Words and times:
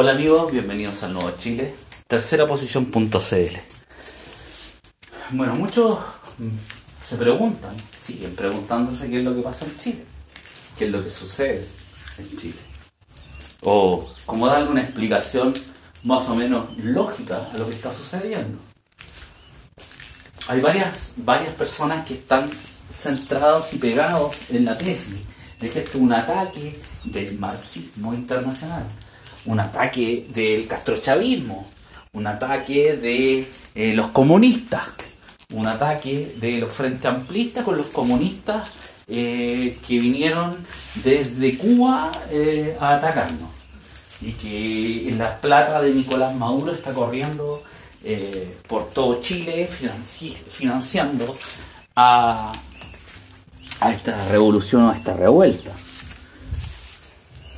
Hola 0.00 0.12
amigos, 0.12 0.52
bienvenidos 0.52 1.02
al 1.02 1.12
Nuevo 1.12 1.32
Chile, 1.38 1.74
tercera 2.06 2.46
posición.cl. 2.46 3.56
Bueno, 5.30 5.56
muchos 5.56 5.98
se 7.04 7.16
preguntan, 7.16 7.74
siguen 8.00 8.36
preguntándose 8.36 9.10
qué 9.10 9.18
es 9.18 9.24
lo 9.24 9.34
que 9.34 9.42
pasa 9.42 9.64
en 9.64 9.76
Chile, 9.76 10.04
qué 10.78 10.84
es 10.84 10.92
lo 10.92 11.02
que 11.02 11.10
sucede 11.10 11.66
en 12.16 12.36
Chile. 12.36 12.60
O 13.62 14.08
cómo 14.24 14.46
darle 14.46 14.70
una 14.70 14.82
explicación 14.82 15.52
más 16.04 16.28
o 16.28 16.36
menos 16.36 16.78
lógica 16.78 17.50
a 17.52 17.58
lo 17.58 17.66
que 17.66 17.74
está 17.74 17.92
sucediendo. 17.92 18.56
Hay 20.46 20.60
varias, 20.60 21.14
varias 21.16 21.56
personas 21.56 22.06
que 22.06 22.14
están 22.14 22.48
centrados 22.88 23.72
y 23.72 23.78
pegados 23.78 24.36
en 24.48 24.64
la 24.64 24.78
tesis 24.78 25.16
de 25.58 25.68
que 25.68 25.80
esto 25.80 25.98
es 25.98 26.04
un 26.04 26.12
ataque 26.12 26.80
del 27.02 27.36
marxismo 27.36 28.14
internacional 28.14 28.84
un 29.48 29.60
ataque 29.60 30.26
del 30.28 30.66
castrochavismo, 30.66 31.66
un 32.12 32.26
ataque 32.26 32.96
de 32.96 33.48
eh, 33.74 33.94
los 33.94 34.08
comunistas, 34.08 34.88
un 35.54 35.66
ataque 35.66 36.34
de 36.36 36.58
los 36.58 36.72
frentes 36.72 37.06
amplistas 37.06 37.64
con 37.64 37.78
los 37.78 37.86
comunistas 37.86 38.68
eh, 39.06 39.78
que 39.86 39.98
vinieron 39.98 40.58
desde 40.96 41.56
Cuba 41.56 42.12
eh, 42.30 42.76
a 42.78 42.96
atacarnos. 42.96 43.48
Y 44.20 44.32
que 44.32 45.14
la 45.16 45.40
plata 45.40 45.80
de 45.80 45.94
Nicolás 45.94 46.34
Maduro 46.34 46.72
está 46.72 46.92
corriendo 46.92 47.62
por 48.66 48.88
todo 48.90 49.20
Chile 49.20 49.68
financiando 50.48 51.36
a, 51.94 52.52
a 53.80 53.92
esta 53.92 54.28
revolución 54.28 54.82
o 54.82 54.90
a 54.90 54.96
esta 54.96 55.12
revuelta. 55.12 55.70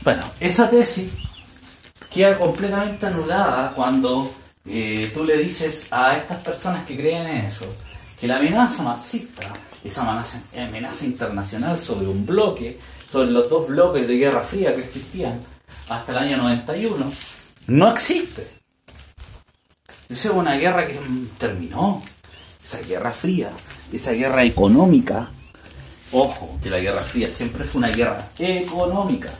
Bueno, 0.03 0.25
esa 0.41 0.69
tesis 0.69 1.11
queda 2.11 2.37
completamente 2.37 3.07
anulada 3.07 3.73
cuando 3.75 4.35
eh, 4.67 5.11
tú 5.15 5.25
le 5.25 5.39
dices 5.39 5.87
a 5.91 6.17
estas 6.17 6.39
personas 6.39 6.85
que 6.85 6.97
creen 6.97 7.27
en 7.27 7.45
eso 7.47 7.67
que 8.21 8.27
la 8.27 8.37
amenaza 8.37 8.83
marxista, 8.83 9.51
esa 9.83 10.03
amenaza, 10.03 10.43
amenaza 10.55 11.07
internacional 11.07 11.79
sobre 11.79 12.07
un 12.07 12.27
bloque, 12.27 12.79
sobre 13.11 13.31
los 13.31 13.49
dos 13.49 13.69
bloques 13.69 14.07
de 14.07 14.19
Guerra 14.19 14.43
Fría 14.43 14.75
que 14.75 14.83
existían 14.83 15.41
hasta 15.89 16.13
el 16.13 16.19
año 16.19 16.37
91, 16.37 17.13
no 17.69 17.91
existe. 17.91 18.47
Esa 20.09 20.29
es 20.29 20.35
una 20.35 20.55
guerra 20.55 20.87
que 20.87 20.99
terminó, 21.39 22.03
esa 22.63 22.81
guerra 22.81 23.11
fría, 23.11 23.51
esa 23.93 24.11
guerra 24.11 24.45
económica. 24.45 25.31
Ojo, 26.13 26.59
que 26.63 26.69
la 26.69 26.81
guerra 26.81 27.03
fría 27.03 27.31
siempre 27.31 27.65
fue 27.65 27.79
una 27.79 27.91
guerra 27.91 28.29
económica 28.39 29.31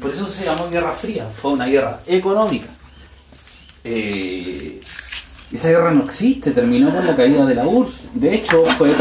por 0.00 0.10
eso 0.10 0.26
se 0.26 0.44
llamó 0.44 0.68
Guerra 0.68 0.92
Fría, 0.92 1.28
fue 1.34 1.52
una 1.52 1.66
guerra 1.66 2.00
económica. 2.06 2.66
Eh, 3.84 4.80
esa 5.52 5.68
guerra 5.68 5.92
no 5.92 6.04
existe, 6.04 6.50
terminó 6.50 6.94
con 6.94 7.06
la 7.06 7.16
caída 7.16 7.46
de 7.46 7.54
la 7.54 7.66
URSS. 7.66 8.08
De 8.14 8.34
hecho, 8.34 8.64
fue 8.76 8.92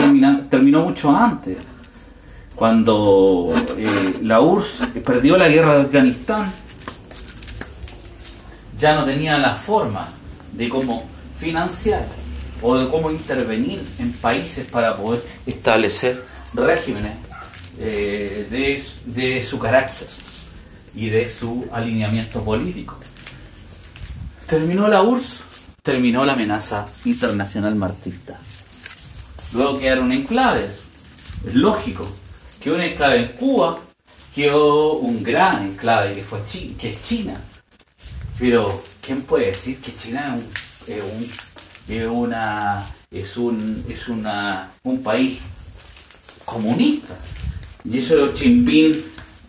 terminó 0.49 0.83
mucho 0.83 1.15
antes. 1.15 1.57
Cuando 2.55 3.53
eh, 3.77 4.15
la 4.21 4.41
URSS 4.41 4.87
perdió 5.05 5.37
la 5.37 5.47
guerra 5.47 5.75
de 5.75 5.81
Afganistán, 5.83 6.51
ya 8.77 8.95
no 8.95 9.05
tenía 9.05 9.37
la 9.37 9.55
forma 9.55 10.09
de 10.53 10.69
cómo 10.69 11.05
financiar 11.37 12.05
o 12.61 12.77
de 12.77 12.89
cómo 12.89 13.11
intervenir 13.11 13.81
en 13.99 14.11
países 14.13 14.65
para 14.65 14.95
poder 14.95 15.23
establecer 15.45 16.23
regímenes 16.53 17.13
eh, 17.79 18.47
de, 18.49 18.83
de 19.05 19.43
su 19.43 19.57
carácter 19.57 20.07
y 20.95 21.09
de 21.09 21.29
su 21.29 21.67
alineamiento 21.71 22.43
político. 22.43 22.97
Terminó 24.47 24.87
la 24.87 25.01
URSS, 25.03 25.43
terminó 25.81 26.25
la 26.25 26.33
amenaza 26.33 26.85
internacional 27.05 27.75
marxista. 27.75 28.39
Luego 29.53 29.79
quedaron 29.79 30.11
enclaves. 30.11 30.81
Es 31.45 31.55
lógico 31.55 32.07
que 32.61 32.71
un 32.71 32.81
enclave 32.81 33.21
en 33.21 33.27
Cuba 33.29 33.79
quedó 34.33 34.93
un 34.93 35.23
gran 35.23 35.65
enclave 35.65 36.13
que 36.13 36.23
fue 36.23 36.43
China, 36.45 36.75
que 36.79 36.89
es 36.89 37.01
China. 37.01 37.33
Pero, 38.37 38.83
¿quién 39.01 39.21
puede 39.23 39.47
decir 39.47 39.79
que 39.79 39.95
China 39.95 40.37
es 40.87 41.03
un, 41.03 41.29
es 41.87 42.07
una, 42.07 42.85
es 43.11 43.37
un, 43.37 43.85
es 43.89 44.07
una, 44.07 44.71
un 44.83 45.03
país 45.03 45.39
comunista? 46.45 47.17
Y 47.83 47.99
eso 47.99 48.33
Jinping 48.33 49.03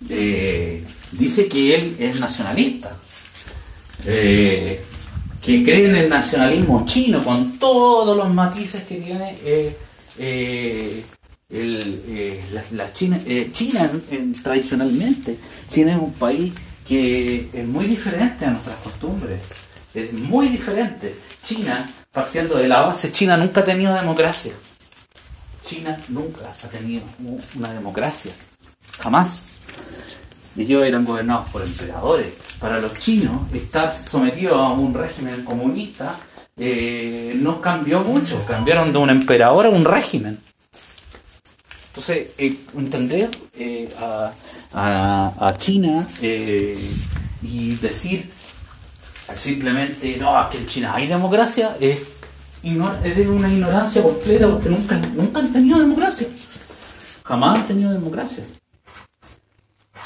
eh, 0.08 0.84
dice 1.12 1.48
que 1.48 1.74
él 1.74 1.96
es 1.98 2.20
nacionalista, 2.20 2.96
eh, 4.06 4.82
que 5.42 5.62
cree 5.62 5.88
en 5.88 5.96
el 5.96 6.08
nacionalismo 6.08 6.84
chino 6.86 7.24
con 7.24 7.58
todos 7.58 8.16
los 8.16 8.32
matices 8.32 8.84
que 8.84 8.96
tiene 8.96 9.36
eh, 9.44 9.76
eh, 10.18 11.04
la, 12.72 12.92
China. 12.92 13.18
China 13.52 13.90
tradicionalmente, 14.42 15.38
China 15.68 15.92
es 15.92 15.98
un 15.98 16.12
país 16.12 16.52
que 16.86 17.48
es 17.52 17.66
muy 17.66 17.86
diferente 17.86 18.44
a 18.44 18.50
nuestras 18.50 18.76
costumbres, 18.76 19.40
es 19.94 20.12
muy 20.12 20.48
diferente. 20.48 21.14
China, 21.42 21.90
partiendo 22.12 22.56
de 22.56 22.68
la 22.68 22.82
base, 22.82 23.10
China 23.10 23.36
nunca 23.36 23.60
ha 23.60 23.64
tenido 23.64 23.94
democracia. 23.94 24.52
China 25.62 25.98
nunca 26.08 26.54
ha 26.62 26.68
tenido 26.68 27.02
una 27.54 27.72
democracia, 27.72 28.32
jamás 28.98 29.44
ellos 30.56 30.84
eran 30.84 31.04
gobernados 31.04 31.48
por 31.50 31.62
emperadores. 31.62 32.28
Para 32.58 32.78
los 32.78 32.92
chinos, 32.98 33.52
estar 33.52 33.94
sometidos 34.10 34.56
a 34.56 34.70
un 34.70 34.92
régimen 34.92 35.44
comunista 35.44 36.18
eh, 36.62 37.32
no 37.36 37.58
cambió 37.58 38.00
mucho, 38.00 38.44
cambiaron 38.46 38.92
de 38.92 38.98
un 38.98 39.08
emperador 39.08 39.64
a 39.64 39.70
un 39.70 39.82
régimen. 39.82 40.38
Entonces, 41.88 42.28
eh, 42.36 42.54
entender 42.76 43.30
eh, 43.54 43.88
a, 43.96 44.32
China 45.56 46.06
y 46.20 47.74
decir 47.76 48.30
simplemente, 49.34 50.16
no, 50.18 50.36
aquí 50.36 50.58
en 50.58 50.66
China 50.66 50.92
hay 50.94 51.06
democracia, 51.06 51.76
es, 51.80 51.98
es 52.62 53.16
de 53.16 53.28
una 53.28 53.50
ignorancia 53.50 54.02
completa 54.02 54.48
porque 54.48 54.68
nunca, 54.68 54.96
nunca 55.14 55.40
han 55.40 55.52
tenido 55.52 55.78
democracia. 55.78 56.28
Jamás 57.24 57.58
han 57.58 57.66
tenido 57.66 57.92
democracia. 57.92 58.44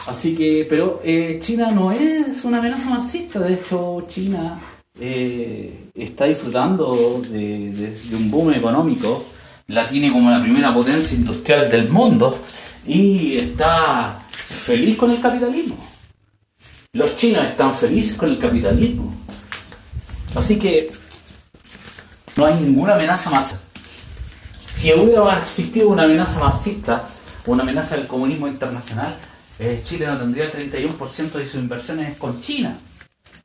Así 0.07 0.35
que, 0.35 0.67
pero 0.69 1.01
eh, 1.03 1.39
China 1.41 1.71
no 1.71 1.91
es 1.91 2.45
una 2.45 2.59
amenaza 2.59 2.91
marxista, 2.91 3.41
de 3.41 3.55
hecho 3.55 4.05
China 4.07 4.61
eh, 5.01 5.89
está 5.95 6.27
disfrutando 6.27 7.23
de, 7.31 7.97
un 8.13 8.31
boom 8.31 8.53
económico, 8.53 9.25
la 9.69 9.87
tiene 9.87 10.13
como 10.13 10.31
la 10.31 10.43
primera 10.43 10.75
potencia 10.75 11.17
industrial 11.17 11.71
del 11.71 11.89
mundo 11.89 12.39
y 12.87 13.39
está 13.39 14.23
feliz 14.29 14.99
con 14.99 15.11
el 15.11 15.21
capitalismo. 15.21 15.77
Los 16.93 17.17
chinos 17.17 17.45
están 17.45 17.75
felices 17.75 18.15
con 18.15 18.29
el 18.29 18.39
capitalismo. 18.39 19.13
Así 20.35 20.59
que 20.59 20.93
no 22.37 22.45
hay 22.45 22.55
ninguna 22.57 22.95
amenaza 22.95 23.31
marxista. 23.31 23.59
Si 24.77 24.93
hubiera 24.93 25.39
existido 25.39 25.89
una 25.89 26.03
amenaza 26.03 26.39
marxista, 26.39 27.09
una 27.47 27.63
amenaza 27.63 27.97
del 27.97 28.07
comunismo 28.07 28.47
internacional, 28.47 29.17
eh, 29.59 29.81
Chile 29.83 30.07
no 30.07 30.19
tendría 30.19 30.45
el 30.45 30.53
31% 30.53 31.33
de 31.33 31.47
sus 31.47 31.57
inversiones 31.57 32.17
con 32.17 32.41
China. 32.41 32.77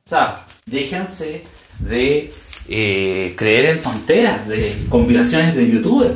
O 0.04 0.08
sea, 0.08 0.46
déjense 0.66 1.44
de 1.78 2.32
eh, 2.68 3.34
creer 3.36 3.66
en 3.66 3.82
tonteras, 3.82 4.46
de 4.48 4.86
conspiraciones 4.88 5.54
de 5.54 5.70
YouTube. 5.70 6.12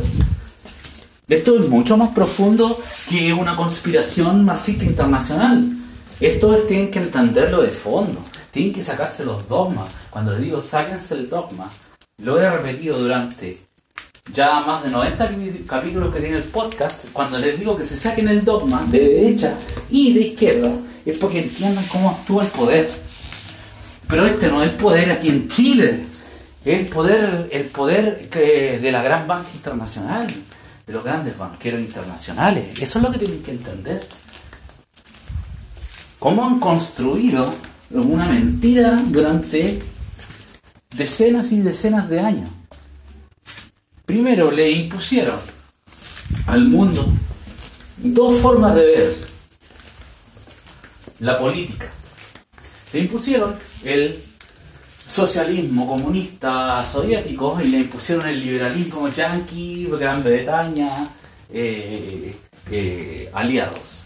Esto 1.28 1.58
es 1.58 1.68
mucho 1.68 1.96
más 1.96 2.10
profundo 2.10 2.78
que 3.08 3.32
una 3.32 3.56
conspiración 3.56 4.44
marxista 4.44 4.84
internacional. 4.84 5.70
Esto 6.20 6.54
tienen 6.58 6.90
que 6.90 6.98
entenderlo 6.98 7.62
de 7.62 7.70
fondo. 7.70 8.20
Tienen 8.50 8.72
que 8.72 8.82
sacarse 8.82 9.24
los 9.24 9.48
dogmas. 9.48 9.86
Cuando 10.10 10.32
les 10.32 10.42
digo 10.42 10.60
sáquense 10.60 11.14
el 11.14 11.28
dogma, 11.28 11.70
lo 12.18 12.40
he 12.40 12.48
repetido 12.48 12.98
durante 12.98 13.63
ya 14.32 14.60
más 14.60 14.82
de 14.82 14.90
90 14.90 15.30
capítulos 15.66 16.12
que 16.12 16.20
tiene 16.20 16.36
el 16.36 16.44
podcast, 16.44 17.06
cuando 17.12 17.38
les 17.38 17.58
digo 17.58 17.76
que 17.76 17.84
se 17.84 17.96
saquen 17.96 18.28
el 18.28 18.44
dogma 18.44 18.84
de 18.90 19.00
derecha 19.00 19.56
y 19.90 20.14
de 20.14 20.20
izquierda, 20.20 20.72
es 21.04 21.18
porque 21.18 21.42
entiendan 21.42 21.84
cómo 21.86 22.10
actúa 22.10 22.44
el 22.44 22.50
poder. 22.50 22.90
Pero 24.08 24.26
este 24.26 24.48
no 24.48 24.62
es 24.62 24.70
el 24.70 24.76
poder 24.76 25.12
aquí 25.12 25.28
en 25.28 25.48
Chile, 25.48 26.04
es 26.64 26.80
el 26.80 26.86
poder, 26.86 27.48
el 27.52 27.64
poder 27.66 28.28
de 28.30 28.92
la 28.92 29.02
gran 29.02 29.26
banca 29.26 29.48
internacional, 29.54 30.26
de 30.86 30.92
los 30.92 31.04
grandes 31.04 31.36
banqueros 31.38 31.80
internacionales. 31.80 32.80
Eso 32.80 32.98
es 32.98 33.04
lo 33.04 33.10
que 33.10 33.18
tienen 33.18 33.42
que 33.42 33.50
entender. 33.52 34.06
Cómo 36.18 36.44
han 36.44 36.58
construido 36.58 37.54
una 37.90 38.26
mentira 38.26 39.02
durante 39.06 39.82
decenas 40.96 41.52
y 41.52 41.60
decenas 41.60 42.08
de 42.08 42.20
años. 42.20 42.50
Primero 44.06 44.50
le 44.50 44.70
impusieron 44.70 45.38
al 46.46 46.66
mundo 46.68 47.06
dos 47.96 48.38
formas 48.40 48.74
de 48.74 48.84
ver 48.84 49.16
la 51.20 51.38
política. 51.38 51.88
Le 52.92 53.00
impusieron 53.00 53.56
el 53.82 54.22
socialismo 55.06 55.86
comunista 55.86 56.84
soviético 56.84 57.58
y 57.62 57.68
le 57.68 57.78
impusieron 57.78 58.26
el 58.26 58.40
liberalismo 58.40 59.08
yanqui, 59.08 59.86
Gran 59.98 60.22
Bretaña, 60.22 61.08
eh, 61.50 62.34
eh, 62.70 63.30
aliados, 63.32 64.04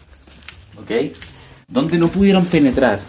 ¿ok? 0.77 1.13
Donde 1.67 1.99
no 1.99 2.09
pudieron 2.09 2.45
penetrar 2.47 3.01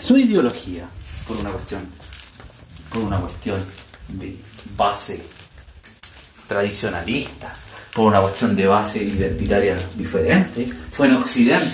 su 0.00 0.16
ideología 0.16 0.88
por 1.26 1.38
una 1.38 1.50
cuestión, 1.50 1.80
por 2.92 3.02
una 3.02 3.18
cuestión 3.18 3.64
de 4.08 4.36
base 4.76 5.33
tradicionalista, 6.54 7.52
por 7.92 8.06
una 8.06 8.20
cuestión 8.20 8.54
de 8.54 8.66
base 8.66 9.02
identitaria 9.02 9.76
diferente, 9.96 10.68
fue 10.92 11.08
en 11.08 11.16
Occidente. 11.16 11.68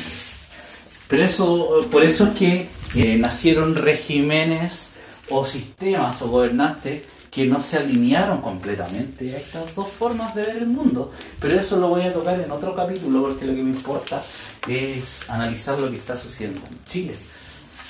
Pero 1.07 1.23
eso, 1.23 1.87
por 1.91 2.03
eso 2.03 2.29
es 2.29 2.31
que 2.31 2.69
eh, 2.95 3.19
nacieron 3.19 3.75
regímenes 3.75 4.93
o 5.29 5.45
sistemas 5.45 6.23
o 6.23 6.29
gobernantes 6.29 7.03
que 7.31 7.45
no 7.47 7.61
se 7.61 7.77
alinearon 7.77 8.41
completamente 8.41 9.35
a 9.35 9.39
estas 9.39 9.75
dos 9.75 9.89
formas 9.89 10.35
de 10.35 10.45
ver 10.45 10.57
el 10.57 10.67
mundo. 10.67 11.13
Pero 11.39 11.61
eso 11.61 11.77
lo 11.77 11.89
voy 11.89 12.03
a 12.03 12.13
tocar 12.13 12.41
en 12.41 12.51
otro 12.51 12.75
capítulo 12.75 13.23
porque 13.23 13.45
lo 13.45 13.55
que 13.55 13.63
me 13.63 13.71
importa 13.71 14.23
es 14.67 15.29
analizar 15.29 15.81
lo 15.81 15.91
que 15.91 15.97
está 15.97 16.17
sucediendo 16.17 16.61
en 16.69 16.85
Chile. 16.87 17.15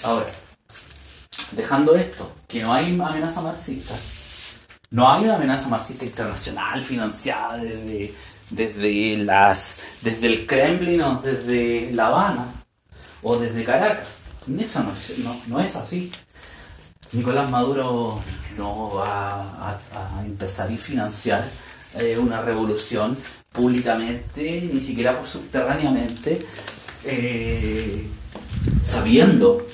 Ahora, 0.03 0.27
dejando 1.53 1.95
esto, 1.95 2.33
que 2.49 2.63
no 2.63 2.73
hay 2.75 2.87
amenaza 3.01 3.41
marxista, 3.41 3.95
no 4.91 5.11
hay 5.11 5.25
una 5.25 5.37
amenaza 5.37 5.69
marxista 5.69 6.05
internacional 6.05 6.83
financiada 6.83 7.59
desde, 7.59 8.13
desde, 8.51 9.17
las, 9.19 9.79
desde 10.03 10.27
el 10.27 10.47
Kremlin 10.47 11.01
o 11.03 11.23
desde 11.23 11.93
La 11.93 12.09
Habana 12.09 12.47
o 13.23 13.39
desde 13.39 13.63
Caracas. 13.63 14.09
Eso 14.59 14.85
no, 15.47 15.61
es 15.61 15.77
así. 15.77 16.11
Nicolás 17.13 17.49
Maduro 17.51 18.21
no 18.57 18.95
va 18.95 19.43
a, 19.71 20.25
empezar 20.25 20.73
a 20.73 20.77
financiar 20.77 21.45
eh, 21.99 22.19
una 22.19 22.43
revolución 22.43 23.17
públicamente, 23.53 24.69
ni 24.73 24.81
siquiera 24.81 25.17
por 25.17 25.29
subterráneamente, 25.29 26.45
eh, 27.05 28.07
sabiendo 28.83 29.65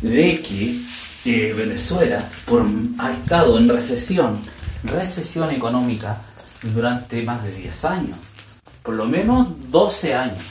de 0.00 0.40
que 0.40 0.78
eh, 1.24 1.52
Venezuela 1.52 2.26
ha 2.98 3.12
estado 3.12 3.58
en 3.58 3.68
recesión 3.68 4.51
recesión 4.84 5.50
económica 5.50 6.18
durante 6.62 7.22
más 7.22 7.42
de 7.44 7.52
10 7.54 7.84
años, 7.84 8.18
por 8.82 8.94
lo 8.94 9.04
menos 9.06 9.48
12 9.70 10.14
años 10.14 10.42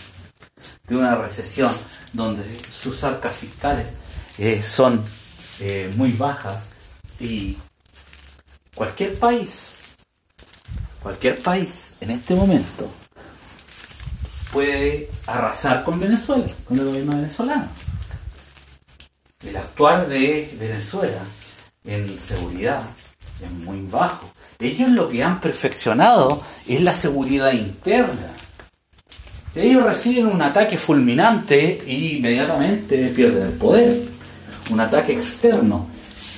de 0.88 0.95
una 0.95 1.16
recesión 1.16 1.72
donde 2.13 2.44
sus 2.69 3.04
arcas 3.04 3.36
fiscales 3.36 3.88
eh, 4.38 4.62
son 4.62 5.04
eh, 5.60 5.92
muy 5.95 6.12
bajas 6.13 6.63
y 7.19 7.57
cualquier 8.75 9.18
país, 9.18 9.95
cualquier 11.01 11.42
país 11.42 11.94
en 12.01 12.12
este 12.12 12.36
momento 12.36 12.92
puede 14.51 15.10
arrasar 15.28 15.83
con 15.83 16.00
Venezuela, 16.00 16.48
con 16.66 16.78
el 16.78 16.86
gobierno 16.86 17.16
venezolano. 17.16 17.68
El 19.45 19.56
actuar 19.57 20.07
de 20.07 20.56
Venezuela 20.60 21.22
en 21.86 22.19
seguridad, 22.19 22.83
es 23.45 23.51
muy 23.51 23.81
bajo. 23.81 24.29
Ellos 24.59 24.91
lo 24.91 25.09
que 25.09 25.23
han 25.23 25.41
perfeccionado 25.41 26.41
es 26.67 26.81
la 26.81 26.93
seguridad 26.93 27.51
interna. 27.51 28.31
Ellos 29.55 29.83
reciben 29.83 30.27
un 30.27 30.41
ataque 30.41 30.77
fulminante 30.77 31.83
y 31.85 32.17
inmediatamente 32.17 33.09
pierden 33.09 33.47
el 33.47 33.53
poder. 33.53 34.03
Un 34.69 34.79
ataque 34.79 35.13
externo. 35.13 35.88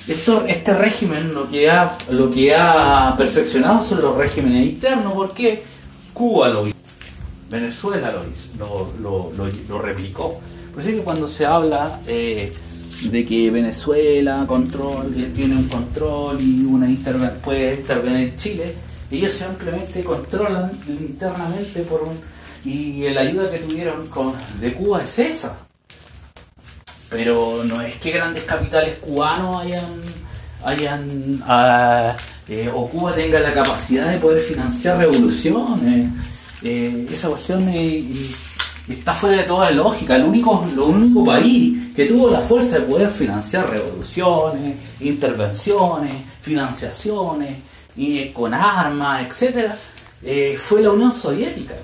Esto, 0.08 0.46
este 0.48 0.74
régimen 0.74 1.34
lo 1.34 1.48
que, 1.48 1.70
ha, 1.70 1.96
lo 2.10 2.32
que 2.32 2.56
ha 2.56 3.14
perfeccionado 3.18 3.84
son 3.86 4.02
los 4.02 4.18
regímenes 4.18 4.66
internos. 4.66 5.14
porque 5.14 5.64
Cuba 6.14 6.50
lo 6.50 6.68
hizo. 6.68 6.78
Venezuela 7.50 8.12
lo 8.12 8.24
hizo, 8.24 8.94
lo, 9.00 9.32
lo, 9.70 9.80
replicó. 9.80 10.40
Por 10.72 10.82
eso 10.82 10.90
es 10.90 10.98
que 10.98 11.04
cuando 11.04 11.28
se 11.28 11.46
habla 11.46 12.00
eh, 12.08 12.52
de 13.12 13.26
que 13.26 13.52
Venezuela 13.52 14.46
control, 14.48 15.14
tiene 15.36 15.56
un 15.56 15.68
control 15.68 16.42
y 16.42 16.64
una 16.64 16.88
puede 17.44 17.76
intervenir 17.76 18.36
Chile, 18.36 18.74
ellos 19.12 19.34
simplemente 19.34 20.04
controlan 20.04 20.72
internamente 20.88 21.82
por 21.82 22.04
un 22.04 22.34
y 22.66 23.10
la 23.10 23.22
ayuda 23.22 23.52
que 23.52 23.58
tuvieron 23.60 24.08
con 24.08 24.34
de 24.60 24.74
Cuba 24.74 25.04
es 25.04 25.20
esa. 25.20 25.58
Pero 27.10 27.64
no 27.66 27.82
es 27.82 27.96
que 27.96 28.12
grandes 28.12 28.44
capitales 28.44 28.98
cubanos 29.00 29.62
hayan 29.62 29.86
hayan 30.64 31.44
ah, 31.46 32.16
eh, 32.48 32.72
o 32.74 32.88
Cuba 32.90 33.14
tenga 33.14 33.40
la 33.40 33.54
capacidad 33.54 34.10
de 34.10 34.18
poder 34.18 34.42
financiar 34.42 34.98
revoluciones. 34.98 36.10
Eh, 36.64 37.08
esa 37.12 37.28
cuestión 37.28 37.68
es 37.70 38.36
está 38.88 39.14
fuera 39.14 39.38
de 39.38 39.44
toda 39.44 39.72
lógica. 39.72 40.16
El 40.16 40.24
único, 40.24 40.66
lo 40.76 40.88
único 40.88 41.24
país 41.24 41.94
que 41.96 42.06
tuvo 42.06 42.30
la 42.30 42.42
fuerza 42.42 42.80
de 42.80 42.86
poder 42.86 43.10
financiar 43.10 43.70
revoluciones, 43.70 44.76
intervenciones, 45.00 46.14
financiaciones, 46.42 47.58
y, 47.96 48.30
con 48.30 48.54
armas, 48.54 49.26
etcétera, 49.26 49.78
eh, 50.24 50.58
fue 50.58 50.82
la 50.82 50.92
Unión 50.92 51.12
Soviética. 51.12 51.76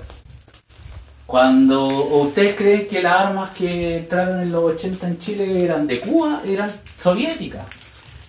Cuando 1.26 1.86
ustedes 1.86 2.56
creen 2.56 2.88
que 2.88 3.00
las 3.00 3.20
armas 3.20 3.50
que 3.50 3.98
entraron 3.98 4.40
en 4.40 4.50
los 4.50 4.64
80 4.64 5.06
en 5.06 5.18
Chile 5.18 5.64
eran 5.64 5.86
de 5.86 6.00
Cuba, 6.00 6.42
eran 6.44 6.70
soviéticas. 7.00 7.64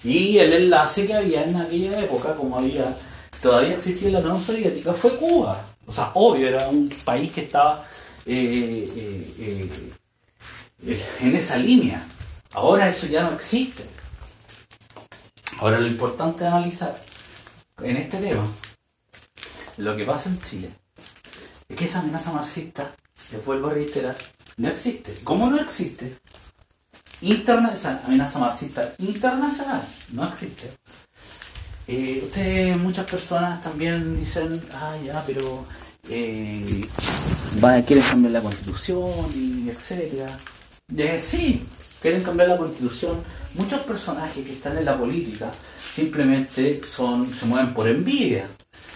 Y 0.03 0.38
el 0.38 0.53
enlace 0.53 1.07
que 1.07 1.15
había 1.15 1.44
en 1.44 1.56
aquella 1.56 2.00
época, 2.00 2.35
como 2.35 2.57
había 2.57 2.95
todavía 3.41 3.75
existía 3.75 4.12
la 4.12 4.19
Unión 4.19 4.39
Soviética, 4.39 4.94
fue 4.94 5.15
Cuba. 5.15 5.65
O 5.88 5.91
sea, 5.91 6.12
obvio, 6.13 6.47
era 6.47 6.68
un 6.69 6.89
país 7.03 7.31
que 7.31 7.41
estaba 7.41 7.83
eh, 8.25 8.85
eh, 8.95 9.69
eh, 10.83 11.06
en 11.21 11.35
esa 11.35 11.57
línea. 11.57 12.03
Ahora 12.53 12.89
eso 12.89 13.07
ya 13.07 13.23
no 13.23 13.33
existe. 13.33 13.83
Ahora 15.59 15.79
lo 15.79 15.88
importante 15.88 16.44
es 16.45 16.51
analizar 16.51 17.01
en 17.83 17.97
este 17.97 18.18
tema 18.18 18.47
lo 19.77 19.95
que 19.95 20.06
pasa 20.06 20.29
en 20.29 20.39
Chile 20.41 20.69
es 21.68 21.75
que 21.75 21.85
esa 21.85 22.00
amenaza 22.00 22.31
marxista, 22.33 22.94
que 23.29 23.38
vuelvo 23.38 23.69
a 23.69 23.73
reiterar, 23.73 24.15
no 24.57 24.68
existe. 24.68 25.13
¿Cómo 25.23 25.50
no 25.50 25.59
existe? 25.59 26.18
Interna 27.21 27.71
esa 27.73 28.01
amenaza 28.06 28.39
marxista 28.39 28.94
internacional 28.97 29.83
no 30.11 30.28
existe. 30.28 30.71
ustedes, 31.87 32.78
muchas 32.78 33.09
personas 33.09 33.61
también 33.61 34.19
dicen, 34.19 34.61
ah, 34.73 34.95
ya, 35.04 35.23
pero 35.25 35.66
eh, 36.09 36.85
quieren 37.85 38.05
cambiar 38.05 38.33
la 38.33 38.41
constitución 38.41 39.11
y 39.35 39.69
etcétera. 39.69 40.39
sí, 41.19 41.63
quieren 42.01 42.23
cambiar 42.23 42.49
la 42.49 42.57
constitución. 42.57 43.17
Muchos 43.55 43.81
personajes 43.81 44.45
que 44.45 44.53
están 44.53 44.77
en 44.77 44.85
la 44.85 44.97
política 44.97 45.51
simplemente 45.95 46.81
son, 46.83 47.31
se 47.33 47.45
mueven 47.45 47.73
por 47.73 47.87
envidia. 47.87 48.47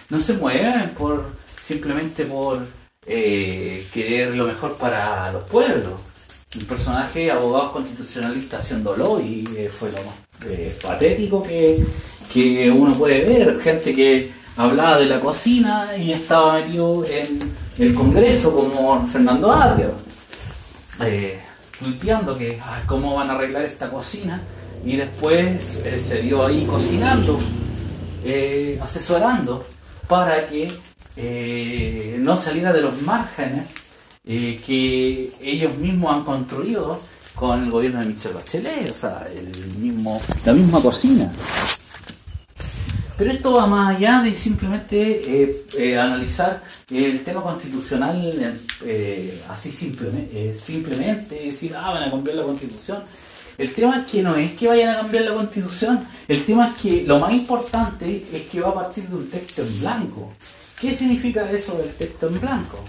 No 0.08 0.18
se 0.18 0.34
mueven 0.34 0.90
por 0.90 1.24
simplemente 1.66 2.24
por 2.24 2.66
eh, 3.06 3.86
querer 3.92 4.34
lo 4.34 4.46
mejor 4.46 4.76
para 4.76 5.32
los 5.32 5.44
pueblos. 5.44 5.94
Un 6.56 6.64
personaje 6.64 7.30
abogado 7.30 7.72
constitucionalista 7.72 8.58
haciéndolo 8.58 9.20
y 9.20 9.44
eh, 9.56 9.68
fue 9.68 9.90
lo 9.90 9.98
más 9.98 10.14
eh, 10.46 10.76
patético 10.82 11.42
que, 11.42 11.84
que 12.32 12.70
uno 12.70 12.96
puede 12.96 13.24
ver. 13.24 13.60
Gente 13.60 13.94
que 13.94 14.30
hablaba 14.56 14.98
de 14.98 15.06
la 15.06 15.20
cocina 15.20 15.96
y 15.96 16.12
estaba 16.12 16.54
metido 16.54 17.04
en 17.04 17.38
el 17.78 17.94
Congreso 17.94 18.54
como 18.54 19.06
Fernando 19.06 19.52
Arrio, 19.52 19.92
eh, 21.00 21.40
tuiteando 21.78 22.36
que 22.36 22.58
cómo 22.86 23.16
van 23.16 23.30
a 23.30 23.34
arreglar 23.34 23.64
esta 23.64 23.90
cocina 23.90 24.40
y 24.84 24.96
después 24.96 25.80
eh, 25.84 26.02
se 26.04 26.22
dio 26.22 26.46
ahí 26.46 26.64
cocinando, 26.64 27.38
eh, 28.24 28.78
asesorando 28.82 29.64
para 30.06 30.46
que 30.46 30.72
eh, 31.16 32.16
no 32.20 32.36
saliera 32.36 32.72
de 32.72 32.82
los 32.82 33.02
márgenes 33.02 33.68
que 34.24 35.32
ellos 35.40 35.76
mismos 35.76 36.12
han 36.12 36.24
construido 36.24 37.00
con 37.36 37.62
el 37.62 37.70
gobierno 37.70 38.00
de 38.00 38.06
Michel 38.06 38.32
Bachelet, 38.32 38.90
o 38.90 38.94
sea, 38.94 39.24
el 39.32 39.76
mismo, 39.76 40.20
la 40.44 40.52
misma 40.52 40.80
cocina. 40.80 41.30
Pero 43.16 43.30
esto 43.30 43.54
va 43.54 43.66
más 43.66 43.96
allá 43.96 44.20
de 44.22 44.36
simplemente 44.36 45.42
eh, 45.42 45.66
eh, 45.78 45.98
analizar 45.98 46.62
el 46.90 47.24
tema 47.24 47.42
constitucional 47.42 48.60
eh, 48.84 49.42
así 49.48 49.72
simplemente, 49.72 50.54
simplemente 50.54 51.34
decir, 51.36 51.74
ah, 51.74 51.94
van 51.94 52.02
a 52.02 52.10
cambiar 52.10 52.36
la 52.36 52.42
constitución. 52.42 53.02
El 53.56 53.72
tema 53.72 54.00
es 54.00 54.10
que 54.10 54.22
no 54.22 54.36
es 54.36 54.52
que 54.52 54.68
vayan 54.68 54.90
a 54.90 54.96
cambiar 54.98 55.24
la 55.24 55.34
constitución, 55.34 56.06
el 56.28 56.44
tema 56.44 56.68
es 56.68 56.74
que 56.74 57.04
lo 57.06 57.18
más 57.18 57.32
importante 57.32 58.26
es 58.30 58.42
que 58.48 58.60
va 58.60 58.68
a 58.68 58.74
partir 58.74 59.08
de 59.08 59.16
un 59.16 59.30
texto 59.30 59.62
en 59.62 59.80
blanco. 59.80 60.32
¿Qué 60.78 60.94
significa 60.94 61.50
eso 61.50 61.78
del 61.78 61.94
texto 61.94 62.26
en 62.26 62.38
blanco? 62.38 62.84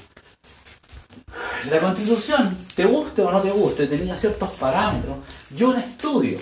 La 1.71 1.79
constitución, 1.79 2.57
te 2.75 2.83
guste 2.85 3.21
o 3.21 3.31
no 3.31 3.39
te 3.41 3.51
guste, 3.51 3.87
tenía 3.87 4.15
ciertos 4.15 4.49
parámetros 4.51 5.17
y 5.57 5.63
un 5.63 5.77
estudio 5.77 6.37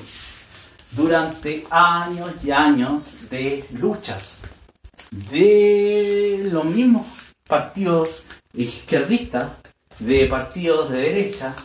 durante 0.96 1.66
años 1.70 2.32
y 2.44 2.52
años 2.52 3.04
de 3.30 3.66
luchas 3.72 4.40
de 5.32 6.50
los 6.52 6.66
mismos 6.66 7.06
partidos 7.48 8.24
izquierdistas, 8.54 9.48
de 10.00 10.26
partidos 10.26 10.90
de 10.90 10.98
derecha, 10.98 11.56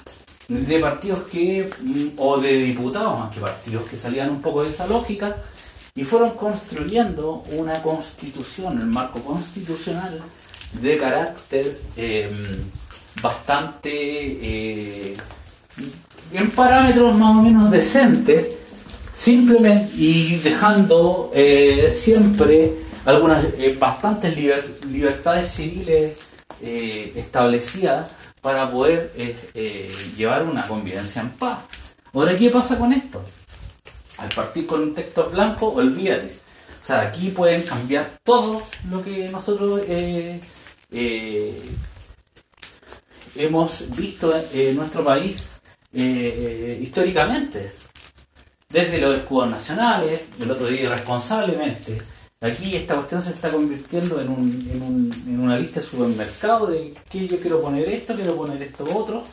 de 0.49 0.79
partidos 0.81 1.21
que, 1.31 1.71
mm, 1.81 2.09
o 2.19 2.39
de 2.41 2.57
diputados 2.57 3.19
más 3.19 3.35
que 3.35 3.41
partidos, 3.41 3.89
que 3.89 3.97
salían 3.97 4.31
un 4.31 4.43
poco 4.43 4.65
de 4.65 4.71
esa 4.71 4.87
lógica 4.87 5.37
y 5.95 6.05
fueron 6.05 6.31
construyendo 6.31 7.43
una 7.53 7.83
constitución, 7.83 8.81
el 8.81 8.87
marco 8.87 9.21
constitucional 9.21 10.23
de 10.73 10.99
carácter 10.99 11.81
em, 11.97 12.71
bastante 13.21 13.91
eh, 13.93 15.17
en 16.33 16.51
parámetros 16.53 17.17
más 17.17 17.37
o 17.37 17.43
menos 17.43 17.71
decentes, 17.71 18.60
simplemente 19.21 19.93
y 19.97 20.37
dejando 20.37 21.31
eh, 21.35 21.91
siempre 21.91 22.73
algunas 23.05 23.45
eh, 23.59 23.77
bastantes 23.79 24.35
libertades 24.35 25.51
civiles 25.51 26.17
establecidas 26.63 28.07
para 28.43 28.71
poder 28.71 29.13
llevar 30.17 30.43
una 30.45 30.67
convivencia 30.67 31.23
en 31.23 31.31
paz. 31.31 31.59
Ahora, 32.13 32.37
¿qué 32.37 32.51
pasa 32.51 32.79
con 32.79 32.93
esto? 32.93 33.23
Al 34.19 34.29
partir 34.29 34.67
con 34.67 34.83
un 34.83 34.95
texto 34.95 35.31
blanco, 35.31 35.69
olvídate. 35.69 36.35
O 36.83 36.85
sea, 36.85 37.01
aquí 37.01 37.31
pueden 37.31 37.63
cambiar 37.63 38.11
todo 38.23 38.63
lo 38.91 39.03
que 39.03 39.31
nosotros 39.31 39.81
hemos 43.35 43.97
visto 43.97 44.35
en 44.53 44.77
nuestro 44.77 45.03
país 45.03 45.61
eh, 45.93 46.79
históricamente, 46.83 47.73
desde 48.71 48.99
los 48.99 49.17
escudos 49.17 49.51
nacionales, 49.51 50.23
el 50.41 50.51
otro 50.51 50.67
día 50.67 50.83
irresponsablemente. 50.83 51.99
Aquí 52.41 52.75
esta 52.75 52.95
cuestión 52.95 53.21
se 53.21 53.31
está 53.31 53.51
convirtiendo 53.51 54.21
en, 54.21 54.29
un, 54.31 55.13
en, 55.27 55.41
una 55.41 55.59
lista 55.59 55.81
de 55.81 55.87
supermercado 55.87 56.69
de 56.69 56.95
que 57.11 57.29
yo 57.29 57.39
quiero 57.39 57.61
poner 57.61 57.87
esto, 57.89 58.15
quiero 58.15 58.37
poner 58.37 58.63
esto 58.63 58.85
otro. 58.97 59.25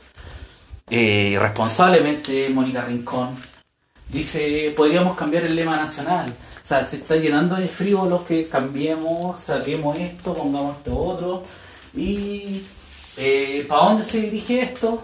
Eh, 0.90 1.30
irresponsablemente, 1.34 2.50
Mónica 2.50 2.84
Rincón 2.84 3.30
dice, 4.10 4.74
podríamos 4.76 5.16
cambiar 5.16 5.44
el 5.44 5.56
lema 5.56 5.78
nacional. 5.78 6.34
O 6.64 6.68
sea, 6.68 6.84
se 6.84 6.98
está 6.98 7.16
llenando 7.16 7.56
de 7.56 7.68
frío 7.68 8.06
los 8.06 8.24
que 8.24 8.48
cambiemos, 8.48 9.40
saquemos 9.40 9.98
esto, 9.98 10.34
pongamos 10.34 10.78
esto 10.78 10.98
otro. 10.98 11.44
Y 11.96 12.64
eh, 13.16 13.66
¿Para 13.70 13.84
dónde 13.84 14.04
se 14.04 14.22
dirige 14.22 14.62
esto? 14.62 15.04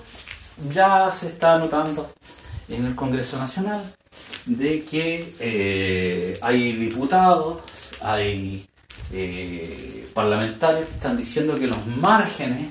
Ya 0.69 1.09
se 1.11 1.27
está 1.27 1.57
notando 1.57 2.11
en 2.67 2.85
el 2.85 2.95
Congreso 2.95 3.37
Nacional 3.37 3.81
de 4.45 4.83
que 4.83 5.33
eh, 5.39 6.37
hay 6.41 6.73
diputados, 6.73 7.59
hay 8.01 8.65
eh, 9.11 10.09
parlamentarios 10.13 10.87
que 10.87 10.95
están 10.95 11.17
diciendo 11.17 11.55
que 11.55 11.67
los 11.67 11.85
márgenes, 11.87 12.67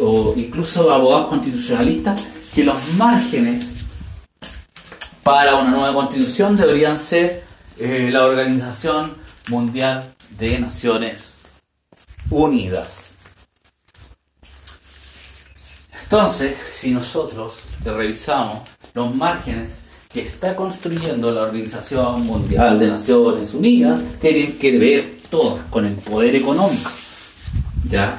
o 0.00 0.34
incluso 0.36 0.90
abogados 0.90 1.28
constitucionalistas, 1.28 2.20
que 2.54 2.64
los 2.64 2.94
márgenes 2.94 3.76
para 5.22 5.56
una 5.56 5.70
nueva 5.70 5.94
constitución 5.94 6.56
deberían 6.56 6.98
ser 6.98 7.44
la 7.78 8.24
Organización 8.24 9.14
Mundial 9.48 10.14
de 10.38 10.58
Naciones 10.58 11.34
Unidas. 12.30 13.08
Entonces, 16.10 16.56
si 16.72 16.90
nosotros 16.90 17.54
revisamos 17.84 18.60
los 18.94 19.14
márgenes 19.14 19.80
que 20.08 20.22
está 20.22 20.56
construyendo 20.56 21.30
la 21.32 21.42
Organización 21.42 22.24
Mundial 22.26 22.78
de 22.78 22.88
Naciones 22.88 23.52
Unidas, 23.52 24.00
tienen 24.18 24.58
que 24.58 24.78
ver 24.78 25.18
todo 25.30 25.58
con 25.68 25.84
el 25.84 25.94
poder 25.94 26.34
económico. 26.34 26.90
¿Ya? 27.88 28.18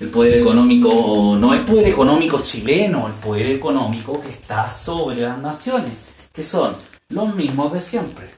El 0.00 0.08
poder 0.10 0.40
económico, 0.40 1.36
no 1.38 1.54
el 1.54 1.60
poder 1.60 1.88
económico 1.88 2.42
chileno, 2.42 3.06
el 3.06 3.14
poder 3.14 3.46
económico 3.46 4.20
que 4.20 4.30
está 4.30 4.68
sobre 4.68 5.22
las 5.22 5.38
naciones, 5.38 5.92
que 6.32 6.42
son 6.42 6.74
los 7.08 7.34
mismos 7.34 7.72
de 7.72 7.80
siempre. 7.80 8.28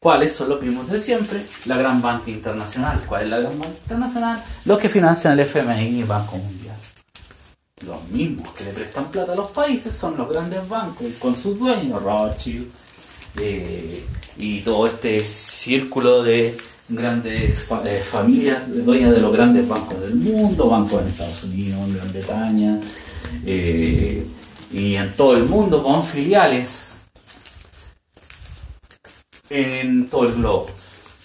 ¿Cuáles 0.00 0.32
son 0.32 0.48
los 0.48 0.62
mismos 0.62 0.88
de 0.90 1.00
siempre? 1.00 1.44
La 1.66 1.76
Gran 1.76 2.02
Banca 2.02 2.30
Internacional. 2.30 3.00
¿Cuál 3.06 3.24
es 3.24 3.30
la 3.30 3.38
Gran 3.38 3.58
Banca 3.58 3.78
Internacional? 3.82 4.44
Los 4.64 4.78
que 4.78 4.88
financian 4.88 5.34
el 5.34 5.40
FMI 5.40 5.88
y 5.88 6.00
el 6.00 6.06
Banco 6.06 6.36
Mundial 6.36 6.55
los 7.84 8.08
mismos 8.08 8.52
que 8.52 8.64
le 8.64 8.70
prestan 8.70 9.10
plata 9.10 9.34
a 9.34 9.36
los 9.36 9.50
países 9.50 9.94
son 9.94 10.16
los 10.16 10.30
grandes 10.30 10.66
bancos 10.66 11.06
con 11.18 11.36
sus 11.36 11.58
dueños, 11.58 12.02
Rothschild 12.02 12.70
eh, 13.38 14.02
y 14.38 14.62
todo 14.62 14.86
este 14.86 15.22
círculo 15.22 16.22
de 16.22 16.56
grandes 16.88 17.66
eh, 17.84 17.98
familias 17.98 18.62
dueñas 18.66 19.12
de 19.12 19.20
los 19.20 19.30
grandes 19.30 19.68
bancos 19.68 20.00
del 20.00 20.14
mundo, 20.14 20.70
bancos 20.70 21.02
en 21.02 21.08
Estados 21.08 21.42
Unidos, 21.44 21.80
en 21.80 21.94
Gran 21.96 22.12
Bretaña 22.12 22.80
eh, 23.44 24.26
y 24.72 24.94
en 24.94 25.14
todo 25.14 25.36
el 25.36 25.44
mundo 25.44 25.82
con 25.82 26.02
filiales 26.02 26.96
en 29.50 30.08
todo 30.08 30.28
el 30.28 30.34
globo. 30.34 30.68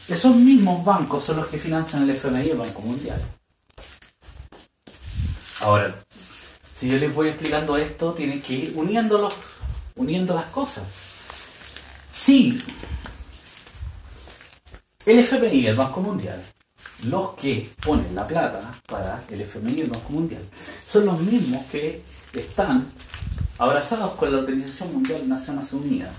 Esos 0.10 0.36
mismos 0.36 0.84
bancos 0.84 1.24
son 1.24 1.38
los 1.38 1.48
que 1.48 1.58
financian 1.58 2.03
el 2.03 2.10
FMI 2.10 2.48
y 2.48 2.50
el 2.50 2.58
Banco 2.58 2.81
Mundial. 2.81 3.22
Ahora, 5.62 5.96
si 6.81 6.89
yo 6.89 6.97
les 6.97 7.13
voy 7.13 7.27
explicando 7.27 7.77
esto, 7.77 8.11
tienen 8.11 8.41
que 8.41 8.53
ir 8.53 8.73
uniéndolos, 8.75 9.35
uniendo 9.95 10.33
las 10.33 10.45
cosas. 10.45 10.83
Sí, 12.11 12.59
el 15.05 15.19
FMI 15.19 15.67
el 15.67 15.75
Banco 15.75 16.01
Mundial, 16.01 16.41
los 17.03 17.35
que 17.35 17.69
ponen 17.85 18.15
la 18.15 18.25
plata 18.25 18.81
para 18.88 19.23
el 19.29 19.41
FMI 19.41 19.73
y 19.73 19.81
el 19.81 19.91
Banco 19.91 20.09
Mundial, 20.09 20.41
son 20.83 21.05
los 21.05 21.19
mismos 21.19 21.63
que 21.67 22.01
están 22.33 22.88
abrazados 23.59 24.15
con 24.15 24.31
la 24.31 24.39
Organización 24.39 24.91
Mundial 24.91 25.21
de 25.21 25.27
Naciones 25.27 25.71
Unidas. 25.73 26.15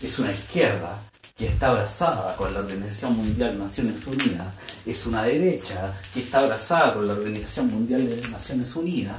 Es 0.00 0.18
una 0.18 0.32
izquierda 0.32 1.02
que 1.36 1.48
está 1.48 1.68
abrazada 1.68 2.34
con 2.34 2.54
la 2.54 2.60
Organización 2.60 3.14
Mundial 3.14 3.52
de 3.52 3.58
Naciones 3.58 4.06
Unidas. 4.06 4.54
Es 4.86 5.04
una 5.04 5.24
derecha 5.24 5.92
que 6.14 6.20
está 6.20 6.38
abrazada 6.38 6.94
con 6.94 7.06
la 7.06 7.12
Organización 7.12 7.70
Mundial 7.70 8.08
de 8.08 8.26
Naciones 8.30 8.74
Unidas 8.74 9.18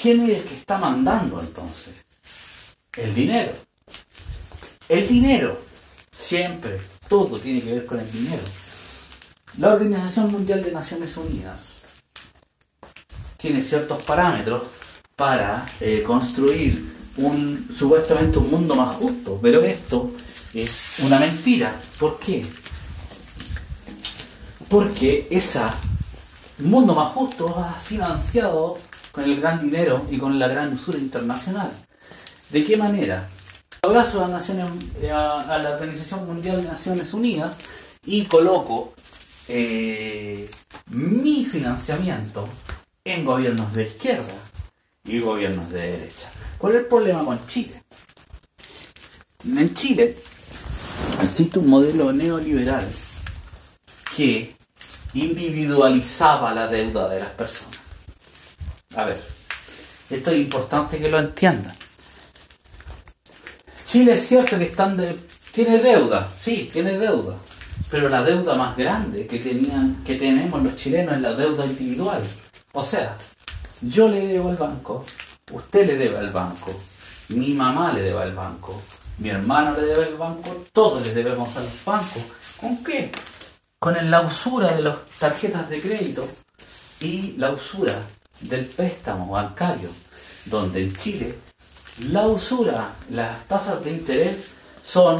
¿Quién 0.00 0.22
es 0.22 0.38
el 0.38 0.44
que 0.44 0.56
está 0.56 0.78
mandando 0.78 1.40
entonces? 1.40 1.94
El 2.96 3.14
dinero. 3.14 3.52
El 4.88 5.06
dinero. 5.06 5.60
Siempre. 6.16 6.80
Todo 7.06 7.38
tiene 7.38 7.60
que 7.60 7.72
ver 7.72 7.86
con 7.86 8.00
el 8.00 8.10
dinero. 8.10 8.42
La 9.58 9.74
Organización 9.74 10.32
Mundial 10.32 10.62
de 10.62 10.72
Naciones 10.72 11.16
Unidas 11.16 11.82
tiene 13.36 13.60
ciertos 13.60 14.02
parámetros 14.04 14.62
para 15.16 15.66
eh, 15.80 16.02
construir 16.02 16.94
un 17.16 17.68
supuestamente 17.76 18.38
un 18.38 18.50
mundo 18.50 18.74
más 18.74 18.96
justo, 18.96 19.38
pero 19.42 19.62
esto 19.62 20.12
es 20.54 21.00
una 21.00 21.18
mentira. 21.18 21.78
¿Por 21.98 22.18
qué? 22.18 22.46
Porque 24.68 25.26
ese 25.30 25.60
mundo 26.58 26.94
más 26.94 27.08
justo 27.12 27.54
ha 27.58 27.72
financiado 27.74 28.78
con 29.12 29.24
el 29.24 29.40
gran 29.40 29.60
dinero 29.60 30.06
y 30.10 30.18
con 30.18 30.38
la 30.38 30.48
gran 30.48 30.72
usura 30.72 30.98
internacional. 30.98 31.72
¿De 32.50 32.64
qué 32.64 32.76
manera? 32.76 33.28
Abrazo 33.82 34.24
a, 34.24 34.28
Naciones, 34.28 34.66
eh, 35.00 35.10
a, 35.10 35.58
la 35.58 35.70
Organización 35.70 36.26
Mundial 36.26 36.62
de 36.62 36.68
Naciones 36.68 37.14
Unidas 37.14 37.56
y 38.04 38.24
coloco 38.24 38.94
eh, 39.48 40.50
mi 40.88 41.44
financiamiento 41.44 42.48
en 43.04 43.24
gobiernos 43.24 43.72
de 43.72 43.84
izquierda 43.84 44.34
y 45.04 45.20
gobiernos 45.20 45.70
de 45.70 45.92
derecha. 45.92 46.30
¿Cuál 46.58 46.74
es 46.74 46.80
el 46.80 46.86
problema 46.86 47.24
con 47.24 47.46
Chile? 47.46 47.82
En 49.44 49.74
Chile 49.74 50.16
existe 51.22 51.58
un 51.58 51.68
modelo 51.68 52.12
neoliberal 52.12 52.86
que 54.14 54.54
individualizaba 55.14 56.52
la 56.52 56.68
deuda 56.68 57.08
de 57.08 57.20
las 57.20 57.30
personas. 57.30 57.69
A 58.96 59.04
ver, 59.04 59.22
esto 60.10 60.30
es 60.32 60.38
importante 60.38 60.98
que 60.98 61.08
lo 61.08 61.20
entiendan. 61.20 61.76
Chile 63.84 64.14
es 64.14 64.26
cierto 64.26 64.58
que 64.58 64.64
están 64.64 64.96
tiene 65.52 65.78
deuda, 65.78 66.28
sí, 66.40 66.68
tiene 66.72 66.98
deuda, 66.98 67.36
pero 67.88 68.08
la 68.08 68.22
deuda 68.22 68.54
más 68.56 68.76
grande 68.76 69.28
que, 69.28 69.40
que 69.40 70.14
tenemos 70.16 70.62
los 70.62 70.74
chilenos 70.74 71.14
es 71.14 71.20
la 71.20 71.34
deuda 71.34 71.66
individual. 71.66 72.20
O 72.72 72.82
sea, 72.82 73.16
yo 73.80 74.08
le 74.08 74.26
debo 74.26 74.50
al 74.50 74.56
banco, 74.56 75.04
usted 75.52 75.86
le 75.86 75.96
debe 75.96 76.18
al 76.18 76.30
banco, 76.30 76.74
mi 77.28 77.52
mamá 77.52 77.92
le 77.92 78.02
debe 78.02 78.22
al 78.22 78.34
banco, 78.34 78.82
mi 79.18 79.30
hermano 79.30 79.72
le 79.72 79.86
debe 79.86 80.06
al 80.06 80.16
banco, 80.16 80.64
todos 80.72 81.06
le 81.06 81.14
debemos 81.14 81.56
a 81.56 81.60
los 81.60 81.84
bancos. 81.84 82.22
¿Con 82.56 82.82
qué? 82.82 83.12
Con 83.78 84.10
la 84.10 84.20
usura 84.20 84.74
de 84.74 84.82
las 84.82 84.96
tarjetas 85.18 85.68
de 85.68 85.80
crédito 85.80 86.28
y 87.00 87.32
la 87.36 87.50
usura 87.50 88.04
del 88.40 88.66
préstamo 88.66 89.32
bancario, 89.32 89.90
donde 90.46 90.82
en 90.82 90.96
Chile 90.96 91.34
La 92.08 92.26
usura, 92.26 92.94
las 93.10 93.46
tasas 93.46 93.84
de 93.84 93.90
interés 93.90 94.36
son 94.82 95.18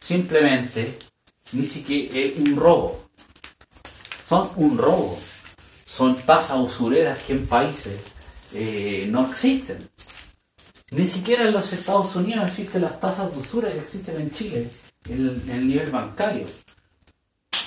simplemente 0.00 0.98
ni 1.52 1.64
siquiera 1.64 2.34
un 2.40 2.56
robo. 2.56 3.08
Son 4.28 4.50
un 4.56 4.76
robo. 4.76 5.18
Son 5.86 6.16
tasas 6.16 6.58
usureras 6.58 7.22
que 7.22 7.34
en 7.34 7.46
países 7.46 8.00
eh, 8.52 9.06
no 9.08 9.30
existen. 9.30 9.88
Ni 10.90 11.06
siquiera 11.06 11.46
en 11.46 11.52
los 11.52 11.72
Estados 11.72 12.16
Unidos 12.16 12.48
existen 12.48 12.82
las 12.82 12.98
tasas 12.98 13.32
de 13.32 13.38
usura 13.38 13.70
que 13.70 13.78
existen 13.78 14.20
en 14.20 14.30
Chile, 14.32 14.70
en 15.08 15.42
el 15.48 15.68
nivel 15.68 15.90
bancario. 15.90 16.46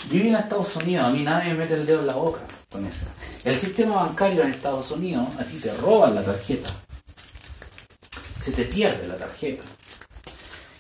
Viví 0.09 0.29
en 0.29 0.35
Estados 0.35 0.75
Unidos, 0.75 1.05
a 1.05 1.09
mí 1.11 1.21
nadie 1.21 1.53
me 1.53 1.59
mete 1.59 1.75
el 1.75 1.85
dedo 1.85 1.99
en 1.99 2.07
la 2.07 2.15
boca 2.15 2.39
con 2.71 2.83
eso. 2.83 3.05
El 3.43 3.55
sistema 3.55 3.95
bancario 3.97 4.41
en 4.41 4.49
Estados 4.49 4.89
Unidos, 4.89 5.27
a 5.37 5.43
ti 5.43 5.59
te 5.59 5.71
roban 5.77 6.15
la 6.15 6.23
tarjeta. 6.23 6.69
Se 8.41 8.51
te 8.51 8.65
pierde 8.65 9.07
la 9.07 9.17
tarjeta. 9.17 9.63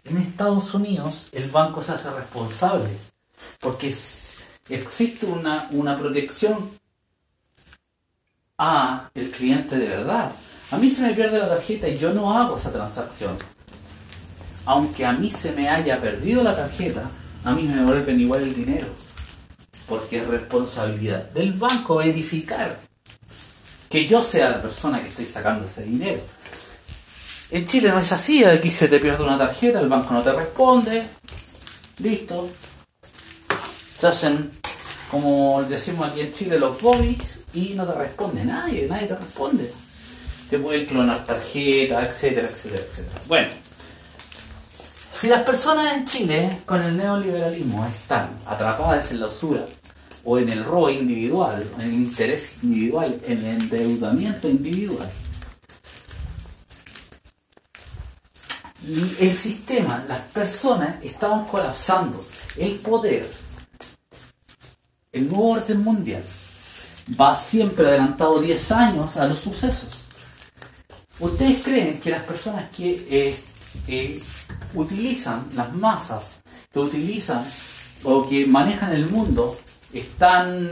En 0.05 0.17
Estados 0.17 0.73
Unidos 0.73 1.27
el 1.31 1.51
banco 1.51 1.83
se 1.83 1.91
hace 1.91 2.09
responsable 2.09 2.89
porque 3.59 3.89
existe 4.69 5.27
una, 5.27 5.67
una 5.71 5.95
protección 5.95 6.71
a 8.57 9.11
el 9.13 9.29
cliente 9.29 9.77
de 9.77 9.89
verdad. 9.89 10.31
A 10.71 10.77
mí 10.77 10.89
se 10.89 11.03
me 11.03 11.13
pierde 11.13 11.37
la 11.37 11.49
tarjeta 11.49 11.87
y 11.87 11.99
yo 11.99 12.13
no 12.15 12.35
hago 12.35 12.57
esa 12.57 12.71
transacción. 12.71 13.37
Aunque 14.65 15.05
a 15.05 15.11
mí 15.11 15.29
se 15.29 15.51
me 15.51 15.69
haya 15.69 16.01
perdido 16.01 16.41
la 16.41 16.55
tarjeta, 16.55 17.11
a 17.43 17.53
mí 17.53 17.63
me 17.63 17.75
devuelven 17.75 18.19
igual 18.19 18.41
el 18.41 18.55
dinero 18.55 18.87
porque 19.89 20.19
es 20.19 20.27
responsabilidad 20.27 21.23
del 21.31 21.53
banco 21.53 21.97
verificar 21.97 22.79
que 23.89 24.07
yo 24.07 24.21
sea 24.21 24.51
la 24.51 24.61
persona 24.61 25.01
que 25.01 25.09
estoy 25.09 25.25
sacando 25.25 25.65
ese 25.65 25.83
dinero. 25.83 26.21
En 27.49 27.65
Chile 27.65 27.89
no 27.89 27.99
es 27.99 28.11
así, 28.11 28.43
aquí 28.43 28.69
se 28.69 28.87
te 28.87 28.99
pierde 28.99 29.23
una 29.23 29.37
tarjeta, 29.37 29.79
el 29.79 29.89
banco 29.89 30.13
no 30.13 30.21
te 30.21 30.31
responde, 30.31 31.03
listo. 31.97 32.49
Se 33.99 34.07
hacen, 34.07 34.51
como 35.09 35.63
decimos 35.63 36.07
aquí 36.07 36.21
en 36.21 36.31
Chile, 36.31 36.59
los 36.59 36.79
bobbies 36.79 37.39
y 37.53 37.73
no 37.73 37.87
te 37.87 37.97
responde 37.97 38.45
nadie, 38.45 38.85
nadie 38.87 39.07
te 39.07 39.15
responde. 39.15 39.73
Te 40.51 40.59
pueden 40.59 40.85
clonar 40.85 41.25
tarjetas, 41.25 42.09
etcétera, 42.09 42.47
etcétera, 42.47 42.83
etcétera. 42.87 43.21
Bueno, 43.27 43.49
si 45.19 45.27
las 45.27 45.41
personas 45.41 45.93
en 45.95 46.05
Chile 46.05 46.61
con 46.65 46.81
el 46.81 46.95
neoliberalismo 46.95 47.85
están 47.85 48.29
atrapadas 48.45 49.11
en 49.11 49.19
la 49.19 49.27
usura, 49.27 49.65
o 50.23 50.37
en 50.37 50.49
el 50.49 50.63
robo 50.63 50.89
individual, 50.89 51.69
en 51.75 51.81
el 51.81 51.93
interés 51.93 52.55
individual, 52.61 53.19
en 53.25 53.37
el 53.39 53.61
endeudamiento 53.61 54.49
individual. 54.49 55.09
El 59.19 59.35
sistema, 59.35 60.03
las 60.07 60.21
personas 60.31 61.03
estaban 61.03 61.45
colapsando. 61.45 62.25
El 62.57 62.75
poder, 62.75 63.29
el 65.11 65.27
nuevo 65.27 65.51
orden 65.51 65.83
mundial, 65.83 66.23
va 67.19 67.35
siempre 67.37 67.87
adelantado 67.87 68.39
10 68.39 68.71
años 68.71 69.17
a 69.17 69.27
los 69.27 69.39
sucesos. 69.39 70.03
¿Ustedes 71.19 71.61
creen 71.63 71.99
que 71.99 72.11
las 72.11 72.23
personas 72.23 72.69
que 72.69 73.05
eh, 73.09 73.35
eh, 73.87 74.23
utilizan 74.73 75.49
las 75.53 75.73
masas, 75.73 76.41
que 76.71 76.79
utilizan 76.79 77.45
o 78.03 78.27
que 78.27 78.45
manejan 78.45 78.93
el 78.93 79.07
mundo, 79.07 79.57
están 79.93 80.69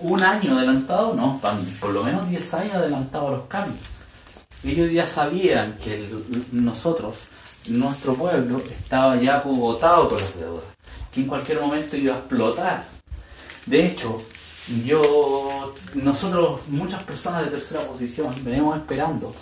un 0.00 0.22
año 0.22 0.56
adelantados, 0.56 1.16
no, 1.16 1.40
por 1.80 1.90
lo 1.90 2.02
menos 2.02 2.28
10 2.28 2.54
años 2.54 2.74
adelantados 2.74 3.28
a 3.28 3.32
los 3.32 3.46
cambios. 3.46 3.78
Ellos 4.62 4.92
ya 4.92 5.06
sabían 5.06 5.78
que 5.78 6.06
nosotros, 6.52 7.16
nuestro 7.68 8.14
pueblo, 8.14 8.62
estaba 8.68 9.16
ya 9.16 9.36
agotado 9.38 10.10
con 10.10 10.20
las 10.20 10.38
deudas, 10.38 10.64
que 11.12 11.20
en 11.22 11.26
cualquier 11.26 11.60
momento 11.60 11.96
iba 11.96 12.14
a 12.14 12.18
explotar. 12.18 12.84
De 13.64 13.86
hecho, 13.86 14.22
yo, 14.84 15.72
nosotros, 15.94 16.60
muchas 16.68 17.02
personas 17.04 17.46
de 17.46 17.52
tercera 17.52 17.80
posición, 17.80 18.34
venimos 18.44 18.76
esperando 18.76 19.34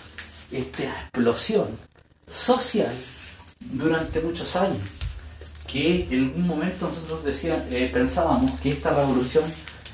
esta 0.53 0.85
explosión 0.85 1.66
social 2.29 2.95
durante 3.61 4.21
muchos 4.21 4.55
años 4.55 4.98
que 5.71 6.09
en 6.11 6.25
algún 6.25 6.47
momento 6.47 6.89
nosotros 6.89 7.23
decían, 7.25 7.65
eh, 7.71 7.91
pensábamos 7.93 8.53
que 8.61 8.71
esta 8.71 8.91
revolución, 8.91 9.45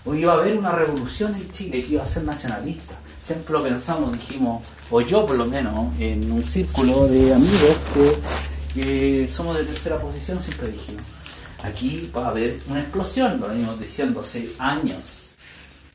o 0.04 0.14
iba 0.14 0.32
a 0.32 0.36
haber 0.36 0.56
una 0.56 0.70
revolución 0.70 1.34
en 1.34 1.50
Chile 1.50 1.82
que 1.82 1.94
iba 1.94 2.04
a 2.04 2.06
ser 2.06 2.22
nacionalista. 2.22 2.94
Siempre 3.26 3.54
lo 3.54 3.62
pensamos, 3.62 4.12
dijimos, 4.12 4.62
o 4.90 5.00
yo 5.00 5.26
por 5.26 5.36
lo 5.36 5.46
menos, 5.46 5.92
en 5.98 6.30
un 6.30 6.44
círculo 6.44 7.08
de 7.08 7.34
amigos 7.34 7.76
que, 8.74 9.28
somos 9.28 9.56
de 9.56 9.64
tercera 9.64 9.98
posición, 9.98 10.40
siempre 10.40 10.68
dijimos, 10.68 11.02
aquí 11.62 12.10
va 12.14 12.26
a 12.26 12.28
haber 12.28 12.60
una 12.68 12.80
explosión, 12.80 13.40
lo 13.40 13.48
venimos 13.48 13.78
diciendo 13.80 14.20
hace 14.20 14.52
años. 14.58 15.22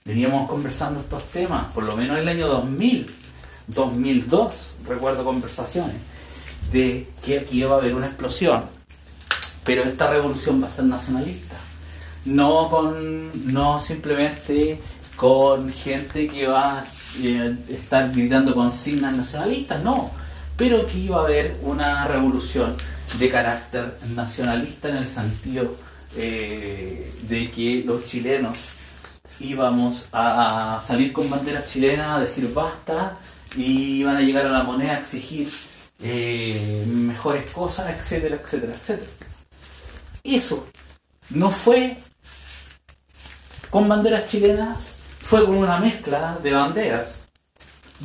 Veníamos 0.04 0.50
conversando 0.50 1.00
estos 1.02 1.24
temas, 1.26 1.72
por 1.74 1.86
lo 1.86 1.96
menos 1.96 2.18
en 2.18 2.24
el 2.24 2.28
año 2.30 2.48
2000, 2.48 3.16
2002, 3.68 4.76
recuerdo 4.88 5.24
conversaciones, 5.24 5.98
de 6.72 7.08
que 7.24 7.40
aquí 7.40 7.60
iba 7.60 7.76
a 7.76 7.78
haber 7.78 7.94
una 7.94 8.08
explosión 8.08 8.79
pero 9.70 9.84
esta 9.84 10.10
revolución 10.10 10.60
va 10.64 10.66
a 10.66 10.72
ser 10.72 10.86
nacionalista. 10.86 11.56
No, 12.26 12.72
con, 12.72 13.54
no 13.54 13.80
simplemente 13.80 14.82
con 15.16 15.70
gente 15.70 16.28
que 16.28 16.48
va 16.48 16.80
a 16.80 16.86
eh, 17.22 17.56
estar 17.70 18.12
gritando 18.12 18.56
consignas 18.56 19.16
nacionalistas, 19.16 19.84
no, 19.84 20.10
pero 20.58 20.88
que 20.88 20.98
iba 20.98 21.18
a 21.18 21.20
haber 21.20 21.60
una 21.62 22.08
revolución 22.08 22.76
de 23.20 23.30
carácter 23.30 23.96
nacionalista 24.16 24.90
en 24.90 24.96
el 24.96 25.08
sentido 25.08 25.76
eh, 26.18 27.14
de 27.30 27.52
que 27.52 27.84
los 27.86 28.06
chilenos 28.06 28.58
íbamos 29.40 30.10
a 30.12 30.82
salir 30.84 31.14
con 31.14 31.30
banderas 31.30 31.72
chilenas 31.72 32.18
a 32.18 32.20
decir 32.22 32.52
basta 32.56 33.20
y 33.56 34.00
iban 34.00 34.18
a 34.18 34.22
llegar 34.22 34.48
a 34.48 34.50
la 34.50 34.64
moneda 34.64 34.94
a 34.94 35.00
exigir 35.02 35.48
eh, 36.02 36.86
mejores 36.88 37.52
cosas, 37.52 37.96
etcétera, 37.96 38.40
etcétera, 38.44 38.74
etcétera. 38.74 39.29
Eso 40.24 40.68
no 41.30 41.50
fue 41.52 41.98
con 43.70 43.88
banderas 43.88 44.26
chilenas, 44.26 44.98
fue 45.20 45.46
con 45.46 45.58
una 45.58 45.80
mezcla 45.80 46.38
de 46.42 46.52
banderas. 46.52 47.28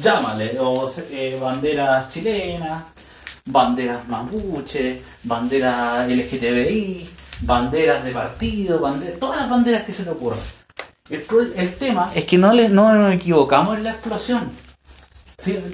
Llámale, 0.00 0.58
o 0.58 0.92
eh, 1.10 1.38
banderas 1.40 2.12
chilenas, 2.12 2.84
banderas 3.44 4.06
mapuche, 4.08 5.02
banderas 5.22 6.08
LGTBI, 6.08 7.08
banderas 7.42 8.04
de 8.04 8.10
partido, 8.10 8.80
banderas, 8.80 9.18
todas 9.20 9.40
las 9.40 9.50
banderas 9.50 9.84
que 9.84 9.92
se 9.92 10.02
le 10.02 10.10
ocurran. 10.10 10.40
El, 11.08 11.74
tema 11.74 12.10
es 12.14 12.24
que 12.24 12.38
no, 12.38 12.52
les, 12.52 12.70
no 12.70 12.92
nos 12.94 13.14
equivocamos 13.14 13.76
en 13.76 13.84
la 13.84 13.90
explosión. 13.90 14.50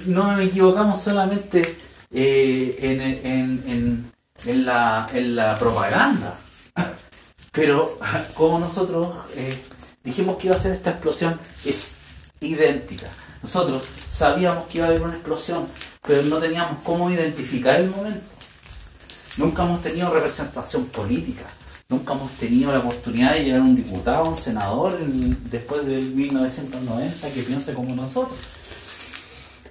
No 0.05 0.33
nos 0.33 0.41
equivocamos 0.41 1.01
solamente 1.01 1.77
eh, 2.11 2.77
en, 2.81 3.63
en 3.65 4.11
la, 4.45 5.07
en 5.13 5.35
la 5.35 5.57
propaganda. 5.57 6.37
Pero 7.51 7.99
como 8.33 8.59
nosotros 8.59 9.13
eh, 9.35 9.61
dijimos 10.03 10.37
que 10.37 10.47
iba 10.47 10.55
a 10.55 10.59
ser 10.59 10.73
esta 10.73 10.91
explosión, 10.91 11.39
es 11.65 11.91
idéntica. 12.39 13.07
Nosotros 13.43 13.83
sabíamos 14.09 14.67
que 14.67 14.77
iba 14.77 14.87
a 14.87 14.89
haber 14.89 15.01
una 15.01 15.13
explosión, 15.13 15.67
pero 16.05 16.23
no 16.23 16.37
teníamos 16.37 16.77
cómo 16.83 17.09
identificar 17.09 17.79
el 17.79 17.89
momento. 17.89 18.21
Nunca 19.37 19.63
hemos 19.63 19.81
tenido 19.81 20.13
representación 20.13 20.85
política, 20.85 21.45
nunca 21.89 22.13
hemos 22.13 22.31
tenido 22.33 22.71
la 22.71 22.79
oportunidad 22.79 23.33
de 23.33 23.45
llegar 23.45 23.61
a 23.61 23.63
un 23.63 23.75
diputado, 23.75 24.29
un 24.29 24.37
senador 24.37 24.97
después 24.99 25.85
del 25.85 26.05
1990 26.11 27.29
que 27.29 27.41
piense 27.41 27.73
como 27.73 27.95
nosotros. 27.95 28.37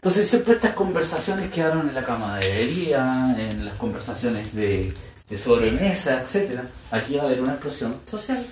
Entonces 0.00 0.30
siempre 0.30 0.54
estas 0.54 0.72
conversaciones 0.72 1.50
quedaron 1.50 1.86
en 1.86 1.94
la 1.94 2.02
camaradería, 2.02 3.36
en 3.36 3.66
las 3.66 3.74
conversaciones 3.74 4.54
de, 4.54 4.94
sobremesa, 5.36 6.22
etc. 6.22 6.62
Aquí 6.90 7.16
va 7.16 7.24
a 7.24 7.26
haber 7.26 7.42
una 7.42 7.52
explosión 7.52 8.00
social. 8.10 8.42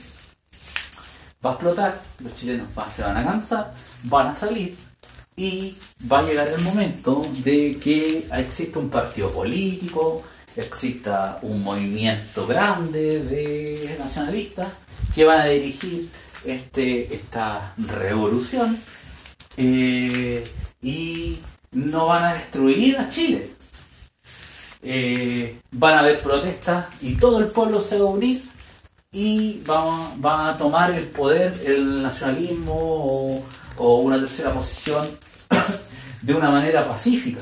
Va 1.43 1.51
a 1.51 1.53
explotar, 1.55 2.03
los 2.23 2.35
chilenos 2.35 2.69
se 2.95 3.01
van 3.01 3.17
a 3.17 3.25
cansar, 3.25 3.73
van 4.03 4.27
a 4.27 4.35
salir 4.35 4.77
y 5.37 5.75
va 6.13 6.19
a 6.19 6.23
llegar 6.25 6.49
el 6.49 6.61
momento 6.61 7.25
de 7.43 7.79
que 7.83 8.29
exista 8.31 8.79
un 8.79 8.91
partido 8.91 9.33
político, 9.33 10.23
exista 10.55 11.39
un 11.41 11.65
movimiento 11.65 12.47
grande 12.47 13.25
de 13.25 13.97
nacionalistas 13.99 14.69
que 15.15 15.25
van 15.25 15.41
a 15.41 15.47
dirigir 15.47 16.11
este, 16.45 17.15
esta 17.15 17.73
revolución. 17.79 18.79
Eh, 19.57 20.47
y 20.83 21.39
no 21.73 22.07
van 22.07 22.25
a 22.25 22.35
destruir 22.35 22.99
a 22.99 23.09
Chile. 23.09 23.51
Eh, 24.83 25.59
van 25.73 25.95
a 25.95 26.01
haber 26.01 26.21
protestas 26.21 26.87
y 27.01 27.17
todo 27.17 27.41
el 27.41 27.47
pueblo 27.47 27.81
se 27.81 27.99
va 27.99 28.09
a 28.09 28.13
unir 28.13 28.43
y 29.11 29.61
va, 29.69 30.51
a 30.51 30.57
tomar 30.57 30.93
el 30.93 31.07
poder, 31.07 31.53
el 31.65 32.03
nacionalismo 32.03 33.43
o, 33.77 33.99
una 34.01 34.19
tercera 34.19 34.53
posición 34.53 35.09
de 36.23 36.35
una 36.35 36.51
manera 36.51 36.87
pacífica. 36.87 37.41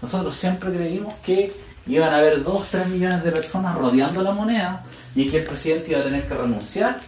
nosotros 0.00 0.34
siempre 0.34 0.72
creímos 0.72 1.14
que 1.16 1.52
iban 1.86 2.12
a 2.12 2.18
haber 2.18 2.42
2, 2.42 2.66
3 2.70 2.88
millones 2.88 3.22
de 3.22 3.32
personas 3.32 3.76
rodeando 3.76 4.22
la 4.22 4.32
moneda 4.32 4.84
y 5.14 5.28
que 5.28 5.38
el 5.38 5.44
presidente 5.44 5.92
iba 5.92 6.00
a 6.00 6.04
tener 6.04 6.26
que 6.26 6.34
renunciar 6.34 7.00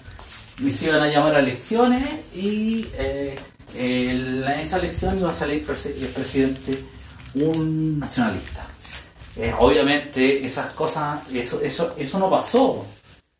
y 0.59 0.71
se 0.71 0.87
iban 0.87 1.03
a 1.03 1.09
llamar 1.09 1.37
a 1.37 1.41
elecciones 1.41 2.05
y 2.35 2.87
eh, 2.95 3.39
en 3.75 4.45
esa 4.45 4.79
elección 4.79 5.19
iba 5.19 5.31
a 5.31 5.35
salir 5.35 5.65
el 5.69 6.09
presidente 6.09 6.85
un 7.35 7.99
nacionalista. 7.99 8.67
Eh, 9.37 9.55
obviamente 9.59 10.45
esas 10.45 10.73
cosas, 10.73 11.21
eso, 11.33 11.61
eso, 11.61 11.95
eso 11.97 12.19
no 12.19 12.29
pasó 12.29 12.85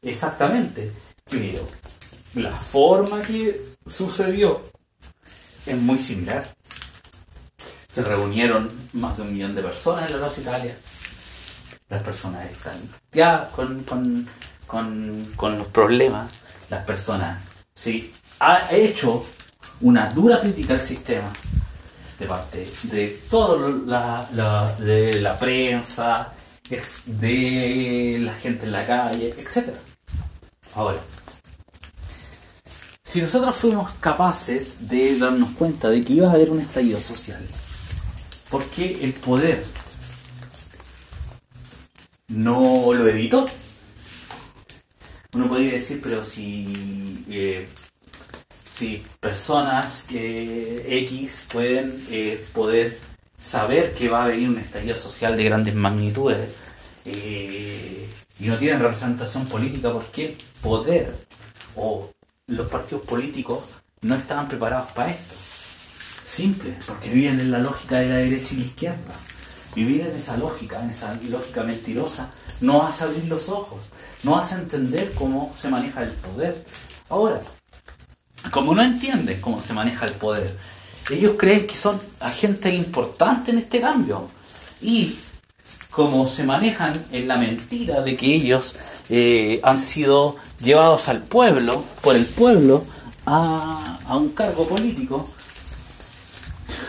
exactamente, 0.03 0.93
pero 1.29 1.67
la 2.35 2.53
forma 2.53 3.21
que 3.23 3.75
sucedió 3.87 4.71
es 5.67 5.77
muy 5.77 5.99
similar. 5.99 6.55
Se 7.89 8.03
reunieron 8.03 8.71
más 8.93 9.17
de 9.17 9.23
un 9.23 9.33
millón 9.33 9.55
de 9.55 9.63
personas 9.63 10.07
en 10.07 10.13
la 10.13 10.19
Plaza 10.19 10.41
Italia. 10.41 10.79
Las 11.89 12.03
personas 12.03 12.51
están 12.51 12.77
ya 13.11 13.51
con, 13.57 13.85
con, 14.67 15.59
los 15.59 15.67
problemas. 15.69 16.31
Las 16.71 16.85
personas 16.85 17.41
sí 17.75 18.13
ha 18.41 18.71
hecho 18.71 19.25
una 19.81 20.11
dura 20.11 20.41
crítica 20.41 20.75
al 20.75 20.81
sistema 20.81 21.33
de 22.19 22.27
parte 22.27 22.69
de 22.85 23.21
toda 23.31 23.69
la, 23.87 24.75
de 24.79 25.21
la 25.21 25.39
prensa, 25.39 26.33
de 27.07 28.19
la 28.21 28.35
gente 28.35 28.67
en 28.67 28.73
la 28.73 28.87
calle, 28.87 29.35
etc. 29.39 29.71
Ahora, 30.75 30.99
si 33.05 33.23
nosotros 33.23 33.55
fuimos 33.57 33.93
capaces 34.01 34.89
de 34.89 35.19
darnos 35.19 35.51
cuenta 35.53 35.89
de 35.89 36.05
que 36.05 36.15
iba 36.15 36.29
a 36.29 36.33
haber 36.33 36.51
un 36.51 36.61
estallido 36.61 37.01
social, 37.01 37.41
¿por 38.51 38.65
qué 38.65 39.03
el 39.03 39.13
poder 39.15 39.65
no 42.29 42.93
lo 42.93 43.09
evitó? 43.09 43.47
Uno 45.33 45.47
podría 45.47 45.73
decir, 45.73 46.01
pero 46.03 46.25
si, 46.25 47.25
eh, 47.29 47.69
si 48.79 49.05
personas 49.21 50.07
eh, 50.13 50.85
X 51.09 51.47
pueden 51.53 52.07
eh, 52.11 52.47
poder 52.53 52.99
saber 53.39 53.95
que 53.95 54.09
va 54.09 54.25
a 54.25 54.29
venir 54.29 54.49
un 54.49 54.59
estallido 54.59 54.97
social 54.97 55.37
de 55.37 55.45
grandes 55.45 55.75
magnitudes 55.75 56.49
y 57.05 58.47
no 58.47 58.57
tienen 58.57 58.81
representación 58.81 59.47
política, 59.47 59.91
¿por 59.91 60.05
qué 60.07 60.37
poder 60.61 61.15
o 61.75 62.11
los 62.47 62.69
partidos 62.69 63.05
políticos 63.05 63.61
no 64.03 64.15
estaban 64.15 64.49
preparados 64.49 64.91
para 64.93 65.11
esto. 65.11 65.35
Simple, 66.25 66.77
porque 66.87 67.09
vivían 67.09 67.41
en 67.41 67.51
la 67.51 67.59
lógica 67.59 67.97
de 67.97 68.09
la 68.09 68.17
derecha 68.17 68.55
y 68.55 68.59
la 68.59 68.65
izquierda. 68.65 69.15
Vivir 69.75 70.07
en 70.07 70.17
esa 70.17 70.37
lógica, 70.37 70.83
en 70.83 70.91
esa 70.91 71.15
lógica 71.29 71.63
mentirosa, 71.63 72.31
no 72.61 72.83
hace 72.83 73.05
abrir 73.05 73.25
los 73.25 73.49
ojos, 73.49 73.81
no 74.23 74.39
hace 74.39 74.55
entender 74.57 75.13
cómo 75.15 75.55
se 75.61 75.69
maneja 75.69 76.03
el 76.03 76.11
poder. 76.11 76.65
Ahora, 77.09 77.41
como 78.51 78.75
no 78.75 78.83
entienden 78.83 79.41
cómo 79.41 79.61
se 79.61 79.73
maneja 79.73 80.07
el 80.07 80.13
poder, 80.13 80.57
ellos 81.11 81.33
creen 81.39 81.67
que 81.67 81.77
son 81.77 82.01
agentes 82.21 82.75
importantes 82.75 83.53
en 83.55 83.61
este 83.61 83.81
cambio. 83.81 84.29
Y 84.81 85.17
como 85.91 86.29
se 86.29 86.45
manejan 86.45 87.07
en 87.11 87.27
la 87.27 87.37
mentira 87.37 88.03
de 88.03 88.15
que 88.15 88.27
ellos 88.35 88.75
eh, 89.09 89.61
han 89.63 89.81
sido 89.81 90.37
llevados 90.61 91.09
al 91.09 91.23
pueblo, 91.23 91.85
por 92.03 92.15
el 92.15 92.27
pueblo, 92.27 92.85
a, 93.27 93.99
un 94.11 94.31
cargo 94.31 94.67
político, 94.67 95.29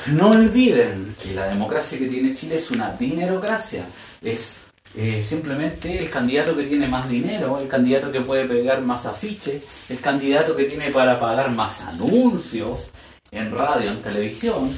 no 0.07 0.29
olviden 0.31 1.15
que 1.21 1.33
la 1.33 1.47
democracia 1.47 1.97
que 1.97 2.07
tiene 2.07 2.33
Chile 2.33 2.57
es 2.57 2.71
una 2.71 2.91
dinerocracia. 2.91 3.85
Es 4.21 4.53
eh, 5.01 5.23
simplemente 5.23 5.97
el 5.97 6.09
candidato 6.09 6.57
que 6.57 6.65
tiene 6.65 6.85
más 6.85 7.07
dinero, 7.07 7.57
el 7.57 7.69
candidato 7.69 8.11
que 8.11 8.19
puede 8.19 8.43
pegar 8.43 8.81
más 8.81 9.05
afiches, 9.05 9.63
el 9.87 10.01
candidato 10.01 10.57
que 10.57 10.65
tiene 10.65 10.91
para 10.91 11.17
pagar 11.17 11.51
más 11.51 11.79
anuncios 11.79 12.89
en 13.31 13.49
radio, 13.49 13.91
en 13.91 14.01
televisión, 14.01 14.69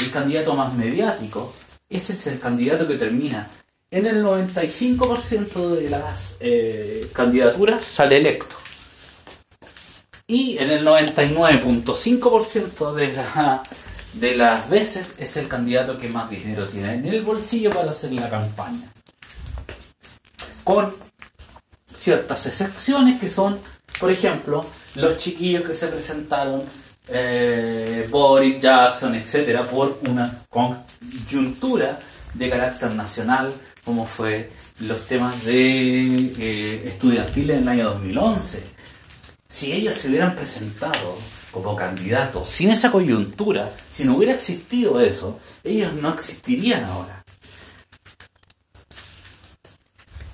el 0.00 0.10
candidato 0.10 0.54
más 0.54 0.72
mediático. 0.72 1.52
Ese 1.90 2.14
es 2.14 2.26
el 2.26 2.40
candidato 2.40 2.88
que 2.88 2.94
termina 2.94 3.50
en 3.90 4.06
el 4.06 4.24
95% 4.24 5.76
de 5.76 5.90
las 5.90 6.36
eh, 6.40 7.10
candidaturas 7.12 7.84
sale 7.84 8.16
electo. 8.16 8.56
Y 10.26 10.56
en 10.56 10.70
el 10.70 10.86
99.5% 10.86 12.94
de, 12.94 13.12
de 14.14 14.36
las 14.36 14.70
veces 14.70 15.16
es 15.18 15.36
el 15.36 15.48
candidato 15.48 15.98
que 15.98 16.08
más 16.08 16.30
dinero 16.30 16.66
tiene 16.66 16.94
en 16.94 17.04
el 17.04 17.22
bolsillo 17.22 17.72
para 17.72 17.90
hacer 17.90 18.12
la 18.12 18.30
campaña. 18.30 18.90
Con 20.66 20.92
ciertas 21.96 22.44
excepciones 22.44 23.20
que 23.20 23.28
son, 23.28 23.56
por 24.00 24.10
ejemplo, 24.10 24.66
los 24.96 25.16
chiquillos 25.16 25.62
que 25.62 25.74
se 25.74 25.86
presentaron, 25.86 26.64
eh, 27.06 28.08
Boris 28.10 28.60
Jackson, 28.60 29.14
etcétera, 29.14 29.62
por 29.62 30.00
una 30.08 30.42
coyuntura 30.50 32.00
de 32.34 32.50
carácter 32.50 32.90
nacional, 32.90 33.54
como 33.84 34.06
fue 34.06 34.50
los 34.80 35.06
temas 35.06 35.44
de 35.44 36.32
eh, 36.36 36.88
estudiantiles 36.88 37.58
en 37.58 37.62
el 37.62 37.68
año 37.68 37.90
2011. 37.90 38.64
Si 39.48 39.72
ellos 39.72 39.94
se 39.94 40.08
hubieran 40.08 40.34
presentado 40.34 41.16
como 41.52 41.76
candidatos 41.76 42.48
sin 42.48 42.70
esa 42.70 42.90
coyuntura, 42.90 43.70
si 43.88 44.04
no 44.04 44.16
hubiera 44.16 44.34
existido 44.34 45.00
eso, 45.00 45.38
ellos 45.62 45.92
no 45.92 46.12
existirían 46.12 46.82
ahora. 46.86 47.22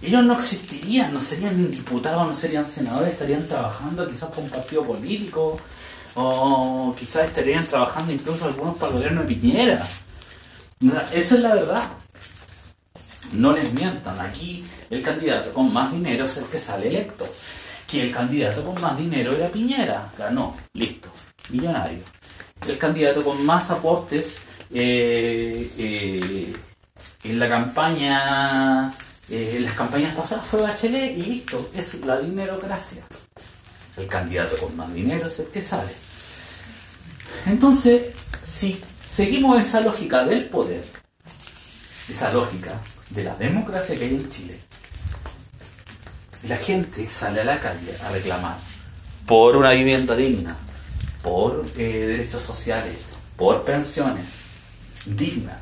Ellos 0.03 0.25
no 0.25 0.35
existirían, 0.35 1.13
no 1.15 1.21
serían 1.21 1.71
diputados, 1.71 2.27
no 2.27 2.35
serían 2.35 2.65
senadores, 2.65 3.13
estarían 3.13 3.47
trabajando 3.47 4.09
quizás 4.09 4.31
por 4.31 4.43
un 4.43 4.51
partido 4.51 4.83
político, 4.83 5.59
o 6.15 6.95
quizás 6.99 7.27
estarían 7.27 7.65
trabajando 7.65 8.13
incluso 8.13 8.47
algunos 8.47 8.77
para 8.77 8.91
el 8.93 8.99
gobierno 8.99 9.21
de 9.23 9.29
Piñera. 9.29 9.87
Eso 11.13 11.37
es 11.37 11.41
la 11.41 11.55
verdad. 11.55 11.85
No 13.33 13.53
les 13.53 13.73
mientan. 13.73 14.21
Aquí 14.21 14.65
el 14.91 15.03
candidato 15.03 15.53
con 15.53 15.73
más 15.73 15.93
dinero 15.93 16.25
es 16.25 16.37
el 16.37 16.45
que 16.47 16.59
sale 16.59 16.89
electo. 16.89 17.27
Que 17.87 18.03
el 18.03 18.13
candidato 18.13 18.65
con 18.65 18.81
más 18.83 18.99
dinero 18.99 19.33
era 19.33 19.49
Piñera. 19.49 20.11
Ganó. 20.19 20.57
Listo. 20.75 21.09
Millonario. 21.51 22.03
El 22.67 22.77
candidato 22.79 23.23
con 23.23 23.45
más 23.47 23.71
aportes 23.71 24.39
eh, 24.75 25.71
eh, 25.79 26.53
en 27.25 27.39
la 27.39 27.49
campaña, 27.49 28.93
eh, 29.31 29.59
las 29.61 29.75
campañas 29.75 30.15
pasadas 30.15 30.47
fue 30.47 30.63
Bachelet 30.63 31.17
y 31.17 31.23
listo. 31.23 31.71
Es 31.75 31.95
la 32.05 32.19
dinerocracia. 32.19 33.03
El 33.97 34.07
candidato 34.07 34.57
con 34.57 34.77
más 34.77 34.93
dinero 34.93 35.27
es 35.27 35.39
el 35.39 35.47
que 35.47 35.63
sale. 35.63 35.93
Entonces, 37.47 38.03
si 38.43 38.81
seguimos 39.11 39.61
esa 39.61 39.81
lógica 39.81 40.25
del 40.25 40.47
poder, 40.47 40.85
esa 42.09 42.33
lógica 42.33 42.81
de 43.11 43.25
la 43.25 43.35
democracia 43.37 43.97
que 43.97 44.05
hay 44.05 44.15
en 44.15 44.29
Chile, 44.31 44.59
la 46.45 46.57
gente 46.57 47.09
sale 47.09 47.41
a 47.41 47.45
la 47.45 47.61
calle 47.61 47.97
a 48.05 48.11
reclamar 48.11 48.57
por 49.27 49.57
una 49.57 49.71
vivienda 49.71 50.17
digna, 50.17 50.57
por 51.23 51.65
eh, 51.77 52.07
derechos 52.07 52.43
sociales, 52.43 52.97
por 53.37 53.63
pensiones 53.63 54.25
dignas, 55.07 55.59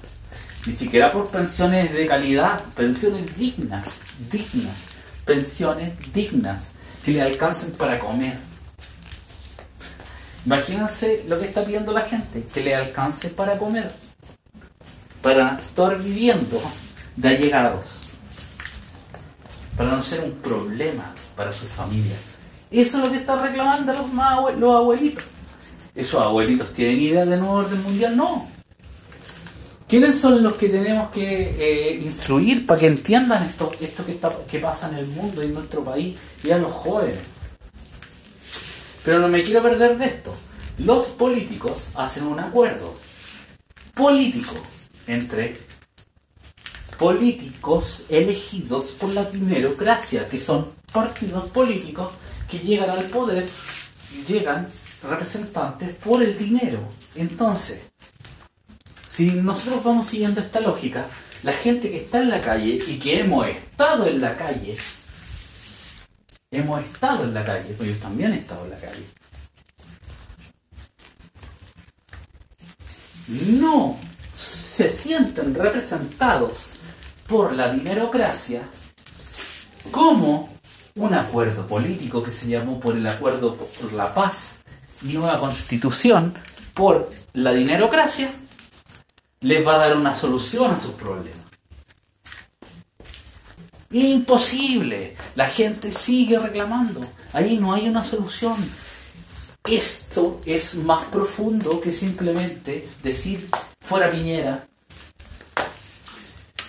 ni 0.66 0.72
siquiera 0.72 1.10
por 1.10 1.28
pensiones 1.28 1.92
de 1.94 2.06
calidad, 2.06 2.60
pensiones 2.76 3.36
dignas, 3.36 3.86
dignas, 4.30 4.76
pensiones 5.24 5.92
dignas, 6.12 6.64
que 7.04 7.12
le 7.12 7.22
alcancen 7.22 7.72
para 7.72 7.98
comer. 7.98 8.36
Imagínense 10.44 11.24
lo 11.28 11.38
que 11.38 11.46
está 11.46 11.64
pidiendo 11.64 11.92
la 11.92 12.02
gente, 12.02 12.44
que 12.52 12.62
le 12.62 12.74
alcance 12.74 13.28
para 13.28 13.58
comer, 13.58 13.90
para 15.22 15.58
estar 15.58 15.98
viviendo 15.98 16.60
de 17.16 17.28
allegados, 17.28 18.16
para 19.76 19.90
no 19.90 20.02
ser 20.02 20.20
un 20.24 20.32
problema 20.36 21.14
para 21.36 21.52
su 21.52 21.66
familia. 21.66 22.16
Eso 22.70 22.98
es 22.98 23.04
lo 23.04 23.10
que 23.10 23.18
están 23.18 23.42
reclamando 23.42 23.92
los, 23.92 24.58
los 24.58 24.76
abuelitos. 24.76 25.24
¿Esos 25.94 26.22
abuelitos 26.22 26.72
tienen 26.72 27.00
idea 27.00 27.24
de 27.26 27.36
nuevo 27.36 27.54
orden 27.54 27.82
mundial? 27.82 28.16
No. 28.16 28.59
¿Quiénes 29.90 30.20
son 30.20 30.40
los 30.40 30.52
que 30.52 30.68
tenemos 30.68 31.10
que 31.10 31.56
eh, 31.58 32.00
instruir 32.04 32.64
para 32.64 32.78
que 32.78 32.86
entiendan 32.86 33.42
esto, 33.42 33.72
esto 33.80 34.06
que, 34.06 34.12
está, 34.12 34.32
que 34.48 34.60
pasa 34.60 34.88
en 34.88 34.98
el 34.98 35.06
mundo 35.08 35.42
y 35.42 35.46
en 35.46 35.54
nuestro 35.54 35.82
país 35.82 36.16
y 36.44 36.52
a 36.52 36.58
los 36.58 36.70
jóvenes? 36.70 37.18
Pero 39.04 39.18
no 39.18 39.26
me 39.26 39.42
quiero 39.42 39.60
perder 39.60 39.98
de 39.98 40.04
esto. 40.04 40.32
Los 40.78 41.06
políticos 41.08 41.88
hacen 41.96 42.22
un 42.28 42.38
acuerdo 42.38 42.94
político 43.92 44.54
entre 45.08 45.58
políticos 46.96 48.04
elegidos 48.08 48.92
por 48.92 49.10
la 49.10 49.24
dinerocracia, 49.24 50.28
que 50.28 50.38
son 50.38 50.68
partidos 50.92 51.50
políticos 51.50 52.10
que 52.48 52.60
llegan 52.60 52.90
al 52.90 53.06
poder, 53.06 53.44
llegan 54.28 54.68
representantes 55.02 55.96
por 55.96 56.22
el 56.22 56.38
dinero. 56.38 56.78
Entonces, 57.16 57.89
si 59.10 59.26
nosotros 59.32 59.82
vamos 59.82 60.06
siguiendo 60.06 60.40
esta 60.40 60.60
lógica, 60.60 61.06
La 61.42 61.52
gente 61.52 61.90
que 61.90 62.02
está 62.02 62.20
en 62.20 62.28
la 62.28 62.40
calle 62.42 62.78
y 62.86 62.98
que 62.98 63.20
hemos 63.20 63.46
estado 63.46 64.06
en 64.06 64.20
la 64.20 64.36
calle, 64.36 64.76
hemos 66.50 66.84
estado 66.84 67.24
en 67.24 67.32
la 67.32 67.42
calle, 67.42 67.74
pues 67.78 67.88
yo 67.88 67.96
también 67.96 68.34
he 68.34 68.36
estado 68.36 68.64
en 68.64 68.70
la 68.70 68.76
calle. 68.76 69.04
No 73.58 73.96
se 74.36 74.86
sienten 74.90 75.54
representados 75.54 76.72
por 77.26 77.54
la 77.54 77.72
dinerocracia 77.72 78.60
como 79.90 80.50
un 80.96 81.14
acuerdo 81.14 81.66
político 81.66 82.22
que 82.22 82.32
se 82.32 82.48
llamó 82.48 82.78
por 82.80 82.98
el 82.98 83.06
acuerdo 83.06 83.56
por 83.56 83.94
la 83.94 84.12
paz 84.12 84.60
y 85.02 85.14
nueva 85.14 85.40
constitución 85.40 86.34
por 86.74 87.08
la 87.32 87.52
dinerocracia 87.52 88.30
les 89.40 89.66
va 89.66 89.74
a 89.74 89.78
dar 89.78 89.96
una 89.96 90.14
solución 90.14 90.70
a 90.70 90.76
sus 90.76 90.92
problemas. 90.92 91.40
Imposible. 93.90 95.16
La 95.34 95.46
gente 95.46 95.92
sigue 95.92 96.38
reclamando. 96.38 97.00
Ahí 97.32 97.58
no 97.58 97.72
hay 97.72 97.88
una 97.88 98.04
solución. 98.04 98.56
Esto 99.68 100.40
es 100.46 100.74
más 100.74 101.06
profundo 101.06 101.80
que 101.80 101.92
simplemente 101.92 102.86
decir 103.02 103.48
fuera 103.80 104.10
Piñera. 104.10 104.66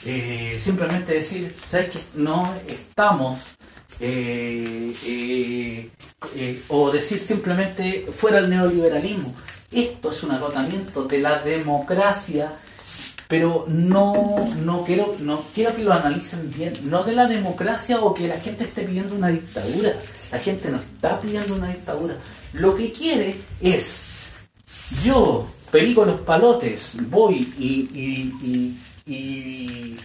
Eh, 0.06 0.60
simplemente 0.64 1.14
decir, 1.14 1.56
¿sabes 1.68 1.90
qué? 1.92 2.00
No 2.16 2.52
estamos 2.68 3.40
eh, 4.00 4.96
eh, 6.36 6.64
o 6.70 6.92
decir 6.92 7.20
simplemente 7.20 8.08
fuera 8.12 8.40
el 8.40 8.50
neoliberalismo. 8.50 9.36
Esto 9.72 10.12
es 10.12 10.24
un 10.24 10.32
agotamiento 10.32 11.06
de 11.06 11.20
la 11.20 11.40
democracia, 11.40 12.52
pero 13.30 13.66
no, 13.70 14.52
no, 14.58 14.84
quiero, 14.84 15.16
no 15.20 15.42
quiero 15.56 15.74
que 15.74 15.84
lo 15.84 15.94
analicen 15.94 16.52
bien, 16.52 16.78
no 16.84 17.04
de 17.04 17.14
la 17.14 17.28
democracia 17.28 18.02
o 18.02 18.14
que 18.14 18.28
la 18.28 18.40
gente 18.40 18.66
esté 18.66 18.84
pidiendo 18.84 19.16
una 19.16 19.30
dictadura. 19.30 19.94
La 20.32 20.40
gente 20.40 20.70
no 20.70 20.78
está 20.78 21.20
pidiendo 21.20 21.56
una 21.56 21.70
dictadura. 21.70 22.18
Lo 22.54 22.76
que 22.76 22.92
quiere 22.92 23.40
es, 23.62 24.06
yo, 25.04 25.48
perico 25.72 26.04
los 26.04 26.20
palotes, 26.22 26.92
voy 27.10 27.54
y, 27.58 27.90
y, 27.98 28.78
y, 29.06 29.98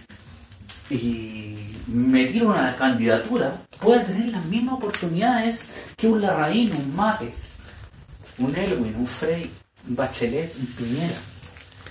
y 0.89 1.75
me 1.87 2.25
tiro 2.25 2.47
una 2.47 2.75
candidatura, 2.75 3.61
pueda 3.79 4.03
tener 4.03 4.29
las 4.29 4.45
mismas 4.45 4.75
oportunidades 4.75 5.65
que 5.95 6.07
un 6.07 6.21
Larraín, 6.21 6.71
un 6.73 6.95
Mate, 6.95 7.33
un 8.39 8.55
Elwin, 8.55 8.95
un 8.95 9.07
Frey, 9.07 9.49
un 9.87 9.95
Bachelet, 9.95 10.53
un 10.59 10.65
Piñera. 10.67 11.17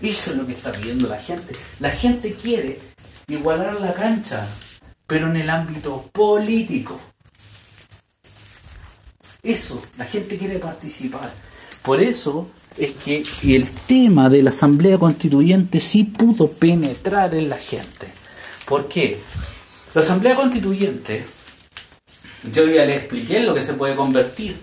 Eso 0.00 0.30
es 0.30 0.36
lo 0.36 0.46
que 0.46 0.52
está 0.52 0.72
pidiendo 0.72 1.08
la 1.08 1.18
gente. 1.18 1.54
La 1.80 1.90
gente 1.90 2.34
quiere 2.34 2.78
igualar 3.28 3.80
la 3.80 3.94
cancha, 3.94 4.46
pero 5.06 5.30
en 5.30 5.36
el 5.36 5.50
ámbito 5.50 6.08
político. 6.12 7.00
Eso, 9.42 9.82
la 9.96 10.04
gente 10.04 10.36
quiere 10.36 10.58
participar. 10.58 11.32
Por 11.82 12.00
eso 12.00 12.48
es 12.76 12.92
que 12.92 13.24
el 13.44 13.68
tema 13.86 14.28
de 14.28 14.42
la 14.42 14.50
Asamblea 14.50 14.98
Constituyente 14.98 15.80
sí 15.80 16.04
pudo 16.04 16.50
penetrar 16.50 17.34
en 17.34 17.48
la 17.48 17.56
gente. 17.56 18.08
¿Por 18.66 18.88
qué? 18.88 19.18
La 19.94 20.00
Asamblea 20.00 20.34
Constituyente, 20.34 21.24
yo 22.52 22.66
ya 22.66 22.84
les 22.84 22.98
expliqué 22.98 23.40
lo 23.44 23.54
que 23.54 23.62
se 23.62 23.74
puede 23.74 23.94
convertir. 23.94 24.58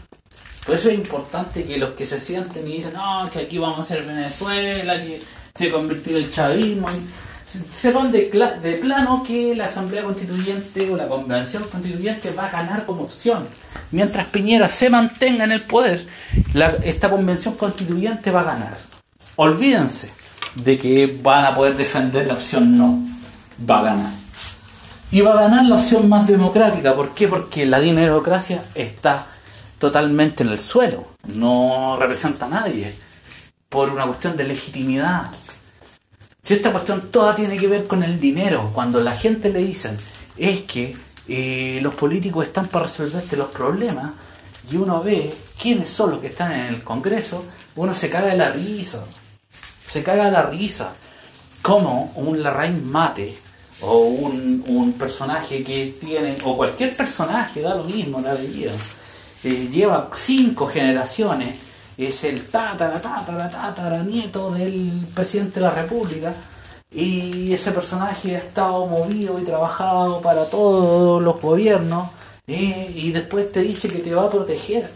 Por 0.66 0.76
eso 0.76 0.90
es 0.90 0.96
importante 0.96 1.66
que 1.66 1.78
los 1.78 1.92
que 1.92 2.06
se 2.06 2.20
sienten 2.20 2.68
y 2.68 2.78
dicen, 2.78 2.94
no, 2.94 3.30
que 3.32 3.40
aquí 3.40 3.58
vamos 3.58 3.80
a 3.80 3.96
ser 3.96 4.04
Venezuela, 4.04 4.96
que 4.96 5.22
se 5.56 5.72
convertir 5.72 6.16
el 6.16 6.32
chavismo, 6.32 6.88
sepan 7.46 8.12
de, 8.12 8.30
de 8.62 8.74
plano 8.78 9.24
que 9.24 9.56
la 9.56 9.66
Asamblea 9.66 10.04
Constituyente 10.04 10.90
o 10.90 10.96
la 10.96 11.08
Convención 11.08 11.64
Constituyente 11.70 12.32
va 12.32 12.48
a 12.48 12.52
ganar 12.52 12.86
como 12.86 13.04
opción. 13.04 13.48
Mientras 13.92 14.28
Piñera 14.28 14.70
se 14.70 14.90
mantenga 14.90 15.44
en 15.44 15.52
el 15.52 15.64
poder, 15.64 16.08
esta 16.84 17.10
Convención 17.10 17.56
Constituyente 17.56 18.32
va 18.32 18.42
a 18.42 18.46
ganar. 18.46 18.78
Olvídense 19.36 20.10
de 20.56 20.78
que 20.78 21.20
van 21.22 21.46
a 21.46 21.56
poder 21.56 21.76
defender 21.76 22.28
la 22.28 22.34
opción 22.34 22.78
no. 22.78 23.00
Va 23.70 23.80
a 23.80 23.84
ganar. 23.84 24.12
Y 25.12 25.22
va 25.22 25.34
a 25.34 25.42
ganar 25.44 25.66
la 25.66 25.76
opción 25.76 26.10
más 26.10 26.26
democrática. 26.26 26.96
¿Por 26.96 27.14
qué? 27.14 27.28
Porque 27.28 27.66
la 27.66 27.80
dinerocracia 27.80 28.64
está 28.74 29.28
totalmente 29.80 30.44
en 30.44 30.50
el 30.50 30.60
suelo, 30.60 31.06
no 31.26 31.98
representa 32.00 32.46
a 32.46 32.50
nadie, 32.50 32.94
por 33.70 33.90
una 33.90 34.06
cuestión 34.06 34.38
de 34.38 34.44
legitimidad. 34.44 35.32
Si 36.42 36.54
esta 36.54 36.72
cuestión 36.72 37.10
toda 37.10 37.36
tiene 37.36 37.58
que 37.58 37.68
ver 37.68 37.88
con 37.88 38.04
el 38.04 38.20
dinero, 38.20 38.72
cuando 38.74 39.00
la 39.02 39.16
gente 39.16 39.50
le 39.50 39.60
dicen 39.60 39.98
es 40.38 40.62
que 40.62 40.96
eh, 41.28 41.80
los 41.82 41.96
políticos 41.96 42.46
están 42.46 42.68
para 42.68 42.86
resolverte 42.86 43.38
los 43.38 43.50
problemas 43.50 44.12
y 44.70 44.76
uno 44.78 45.02
ve 45.02 45.34
quiénes 45.60 45.90
son 45.90 46.12
los 46.12 46.20
que 46.20 46.28
están 46.28 46.52
en 46.52 46.68
el 46.68 46.84
Congreso, 46.84 47.46
uno 47.76 47.94
se 47.94 48.10
caga 48.10 48.28
de 48.28 48.38
la 48.38 48.52
risa, 48.52 49.06
se 49.88 50.04
caga 50.04 50.26
de 50.26 50.32
la 50.32 50.44
risa, 50.44 50.94
como 51.62 52.12
un 52.16 52.44
Larraín 52.44 52.92
Mate 52.92 53.36
o 53.82 53.98
un, 53.98 54.64
un 54.68 54.94
personaje 54.94 55.64
que 55.64 55.96
tiene, 56.00 56.36
o 56.44 56.58
cualquier 56.58 56.96
personaje, 56.96 57.62
da 57.62 57.76
lo 57.76 57.84
mismo 57.86 58.22
la 58.22 58.34
vida 58.36 58.72
eh, 59.44 59.70
lleva 59.72 60.10
cinco 60.16 60.68
generaciones, 60.68 61.56
es 61.98 62.24
el 62.24 62.48
tatara, 62.48 63.02
tatara, 63.02 63.50
tatara, 63.50 64.04
nieto 64.04 64.52
del 64.52 64.92
presidente 65.14 65.60
de 65.60 65.66
la 65.66 65.72
República, 65.72 66.34
y 66.92 67.54
ese 67.54 67.72
personaje 67.72 68.36
ha 68.36 68.40
estado 68.40 68.86
movido 68.86 69.40
y 69.40 69.44
trabajado 69.44 70.22
para 70.22 70.46
todos 70.46 71.22
los 71.22 71.42
gobiernos, 71.42 72.10
eh, 72.48 72.92
y 72.96 73.12
después 73.12 73.52
te 73.52 73.62
dice 73.62 73.88
que 73.88 74.00
te 74.00 74.14
va 74.14 74.24
a 74.24 74.30
proteger, 74.30 74.90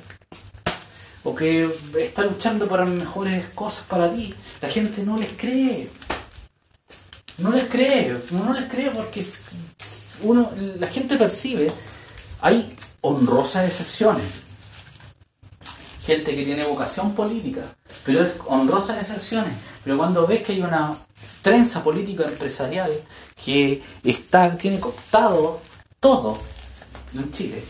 o 1.24 1.36
que 1.36 1.70
está 2.00 2.24
luchando 2.24 2.68
para 2.68 2.86
mejores 2.86 3.48
cosas 3.54 3.84
para 3.86 4.10
ti. 4.10 4.34
La 4.62 4.70
gente 4.70 5.04
no 5.04 5.18
les 5.18 5.34
cree. 5.34 5.90
No 7.38 7.52
les 7.52 7.66
cree, 7.66 8.18
no 8.32 8.54
les 8.54 8.64
cree 8.64 8.90
porque 8.90 9.24
uno, 10.24 10.50
la 10.80 10.88
gente 10.88 11.18
percibe, 11.18 11.72
hay 12.42 12.76
honrosas 13.08 13.68
excepciones. 13.68 14.26
Gente 16.06 16.36
que 16.36 16.46
tiene 16.46 16.66
vocación 16.66 17.14
política, 17.14 17.62
pero 18.06 18.24
es 18.24 18.34
honrosas 18.46 19.02
excepciones. 19.02 19.54
Pero 19.84 19.98
cuando 19.98 20.26
ves 20.26 20.44
que 20.44 20.54
hay 20.54 20.62
una 20.62 20.92
trenza 21.42 21.84
política 21.84 22.26
empresarial 22.26 22.92
que 23.44 23.82
está, 24.04 24.58
tiene 24.58 24.80
cooptado 24.80 25.62
todo 26.00 26.38
en 27.14 27.32
Chile, 27.32 27.64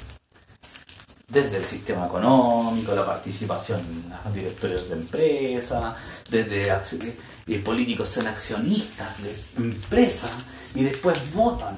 desde 1.27 1.57
el 1.57 1.63
sistema 1.63 2.05
económico, 2.05 2.95
la 2.95 3.05
participación 3.05 3.81
en 3.81 4.09
los 4.09 4.33
directorios 4.33 4.87
de 4.89 4.95
empresas, 4.95 5.95
desde 6.29 6.71
eh, 6.71 7.59
políticos 7.59 8.09
ser 8.09 8.27
accionistas 8.27 9.09
de 9.21 9.35
empresas 9.57 10.31
y 10.73 10.83
después 10.83 11.33
votan 11.33 11.77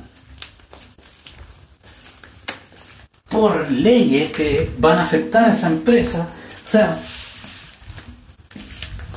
por 3.30 3.72
leyes 3.72 4.32
que 4.32 4.72
van 4.78 4.98
a 4.98 5.04
afectar 5.04 5.46
a 5.46 5.54
esa 5.54 5.68
empresa. 5.68 6.28
O 6.66 6.68
sea, 6.68 7.00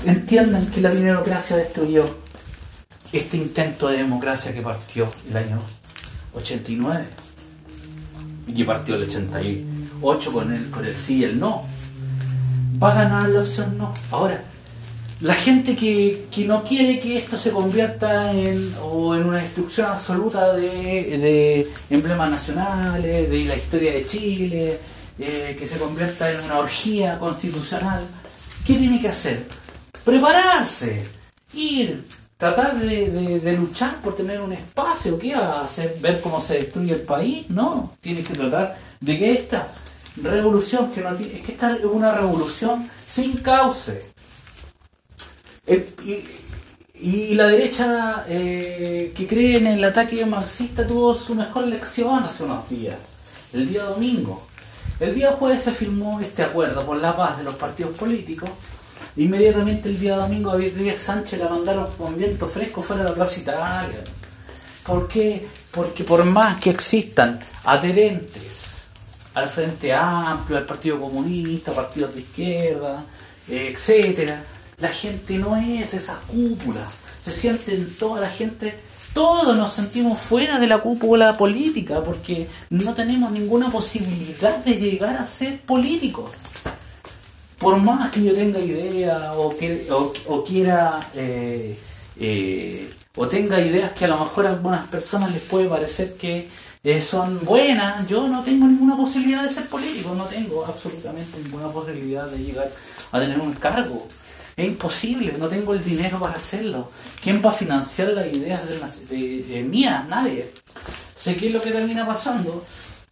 entiendan 0.04 0.66
que 0.66 0.80
la 0.80 0.90
dinerocracia 0.90 1.56
destruyó 1.56 2.18
este 3.12 3.36
intento 3.36 3.88
de 3.88 3.98
democracia 3.98 4.54
que 4.54 4.62
partió 4.62 5.10
el 5.28 5.36
año 5.36 5.60
89 6.34 7.04
y 8.46 8.54
que 8.54 8.64
partió 8.64 8.94
el 8.96 9.02
88 9.02 10.32
con 10.32 10.52
el, 10.52 10.70
con 10.70 10.84
el 10.84 10.96
sí 10.96 11.18
y 11.18 11.24
el 11.24 11.38
no. 11.38 11.64
Va 12.82 12.92
a 12.92 12.94
ganar 12.94 13.28
la 13.28 13.40
opción 13.40 13.78
no. 13.78 13.94
Ahora, 14.10 14.42
la 15.22 15.34
gente 15.34 15.76
que, 15.76 16.26
no 16.46 16.64
quiere 16.64 16.98
que 16.98 17.18
esto 17.18 17.38
se 17.38 17.52
convierta 17.52 18.32
en, 18.32 18.74
o 18.82 19.14
en 19.14 19.24
una 19.24 19.38
destrucción 19.38 19.86
absoluta 19.86 20.52
de, 20.54 21.70
emblemas 21.90 22.30
nacionales, 22.30 23.30
de 23.30 23.44
la 23.44 23.56
historia 23.56 23.92
de 23.92 24.04
Chile, 24.04 24.80
eh, 25.18 25.56
que 25.58 25.68
se 25.68 25.78
convierta 25.78 26.30
en 26.30 26.40
una 26.40 26.58
orgía 26.58 27.20
constitucional, 27.20 28.04
¿qué 28.66 28.74
tiene 28.74 29.00
que 29.00 29.08
hacer? 29.08 29.46
Prepararse, 30.04 31.06
ir, 31.54 32.04
tratar 32.36 32.80
de, 32.80 33.38
de, 33.38 33.52
luchar 33.52 34.00
por 34.00 34.16
tener 34.16 34.40
un 34.40 34.52
espacio, 34.52 35.16
¿qué 35.20 35.36
va 35.36 35.60
a 35.60 35.64
hacer? 35.64 35.98
¿Ver 36.00 36.20
cómo 36.20 36.40
se 36.40 36.54
destruye 36.54 36.94
el 36.94 37.02
país? 37.02 37.48
No, 37.48 37.94
tiene 38.00 38.24
que 38.24 38.34
tratar 38.34 38.76
de 39.00 39.18
que 39.18 39.32
esta 39.34 39.68
revolución, 40.16 40.90
que 40.90 41.00
no 41.00 41.14
tiene, 41.14 41.36
es 41.36 41.42
que 41.42 41.52
esta 41.52 41.76
es 41.76 41.84
una 41.84 42.12
revolución 42.12 42.90
sin 43.06 43.36
cauce 43.36 44.11
y, 45.66 47.34
la 47.34 47.46
derecha 47.46 48.24
eh, 48.28 49.12
que 49.16 49.26
cree 49.26 49.58
en 49.58 49.68
el 49.68 49.84
ataque 49.84 50.24
marxista 50.26 50.86
tuvo 50.86 51.14
su 51.14 51.34
mejor 51.34 51.68
lección 51.68 52.24
hace 52.24 52.42
unos 52.42 52.68
días, 52.68 52.96
el 53.52 53.68
día 53.68 53.84
domingo. 53.84 54.46
El 54.98 55.14
día 55.14 55.32
jueves 55.32 55.64
se 55.64 55.72
firmó 55.72 56.20
este 56.20 56.42
acuerdo 56.42 56.84
por 56.84 56.96
la 56.96 57.16
paz 57.16 57.38
de 57.38 57.44
los 57.44 57.54
partidos 57.56 57.96
políticos. 57.96 58.50
Inmediatamente 59.16 59.88
el 59.88 60.00
día 60.00 60.16
domingo 60.16 60.50
a 60.50 60.58
Díaz 60.58 60.98
Sánchez 60.98 61.38
la 61.38 61.48
mandaron 61.48 61.88
con 61.96 62.16
viento 62.16 62.48
fresco 62.48 62.82
fuera 62.82 63.02
de 63.02 63.10
la 63.10 63.14
Plaza 63.14 63.40
Italia. 63.40 64.02
¿Por 64.84 65.06
qué? 65.08 65.46
Porque 65.70 66.02
por 66.04 66.24
más 66.24 66.60
que 66.60 66.70
existan 66.70 67.38
adherentes 67.64 68.62
al 69.34 69.48
Frente 69.48 69.92
Amplio, 69.92 70.58
al 70.58 70.66
Partido 70.66 71.00
Comunista, 71.00 71.72
partidos 71.72 72.14
de 72.14 72.20
izquierda, 72.20 73.04
eh, 73.48 73.72
etcétera, 73.74 74.44
la 74.82 74.88
gente 74.88 75.38
no 75.38 75.56
es 75.56 75.92
de 75.92 75.96
esa 75.96 76.18
cúpula. 76.26 76.88
Se 77.24 77.30
sienten 77.30 77.94
toda 77.96 78.20
la 78.20 78.28
gente, 78.28 78.74
todos 79.14 79.56
nos 79.56 79.72
sentimos 79.72 80.18
fuera 80.18 80.58
de 80.58 80.66
la 80.66 80.78
cúpula 80.78 81.38
política 81.38 82.02
porque 82.02 82.48
no 82.68 82.92
tenemos 82.92 83.30
ninguna 83.30 83.70
posibilidad 83.70 84.56
de 84.58 84.74
llegar 84.74 85.16
a 85.16 85.24
ser 85.24 85.60
políticos. 85.60 86.32
Por 87.58 87.76
más 87.76 88.10
que 88.10 88.24
yo 88.24 88.34
tenga 88.34 88.58
idea 88.58 89.34
o, 89.34 89.54
quiera 90.44 91.08
eh, 91.14 91.78
eh, 92.18 92.92
o 93.14 93.28
tenga 93.28 93.60
ideas 93.60 93.92
que 93.92 94.06
a 94.06 94.08
lo 94.08 94.18
mejor 94.18 94.46
a 94.46 94.50
algunas 94.50 94.88
personas 94.88 95.30
les 95.32 95.42
puede 95.42 95.68
parecer 95.68 96.14
que 96.14 96.48
eh, 96.82 97.00
son 97.00 97.44
buenas, 97.44 98.08
yo 98.08 98.26
no 98.26 98.42
tengo 98.42 98.66
ninguna 98.66 98.96
posibilidad 98.96 99.44
de 99.44 99.50
ser 99.50 99.68
político, 99.68 100.12
no 100.16 100.24
tengo 100.24 100.66
absolutamente 100.66 101.38
ninguna 101.38 101.68
posibilidad 101.68 102.26
de 102.26 102.38
llegar 102.38 102.72
a 103.12 103.20
tener 103.20 103.38
un 103.38 103.52
cargo. 103.52 104.08
Es 104.56 104.66
imposible, 104.66 105.34
no 105.38 105.48
tengo 105.48 105.74
el 105.74 105.82
dinero 105.82 106.18
para 106.20 106.36
hacerlo. 106.36 106.90
¿Quién 107.22 107.42
va 107.44 107.50
a 107.50 107.54
financiar 107.54 108.08
las 108.08 108.26
ideas 108.32 108.60
de, 109.08 109.66
mías? 109.68 110.06
Nadie. 110.08 110.52
Sé 111.16 111.36
qué 111.36 111.46
es 111.46 111.52
lo 111.52 111.62
que 111.62 111.70
termina 111.70 112.06
pasando 112.06 112.64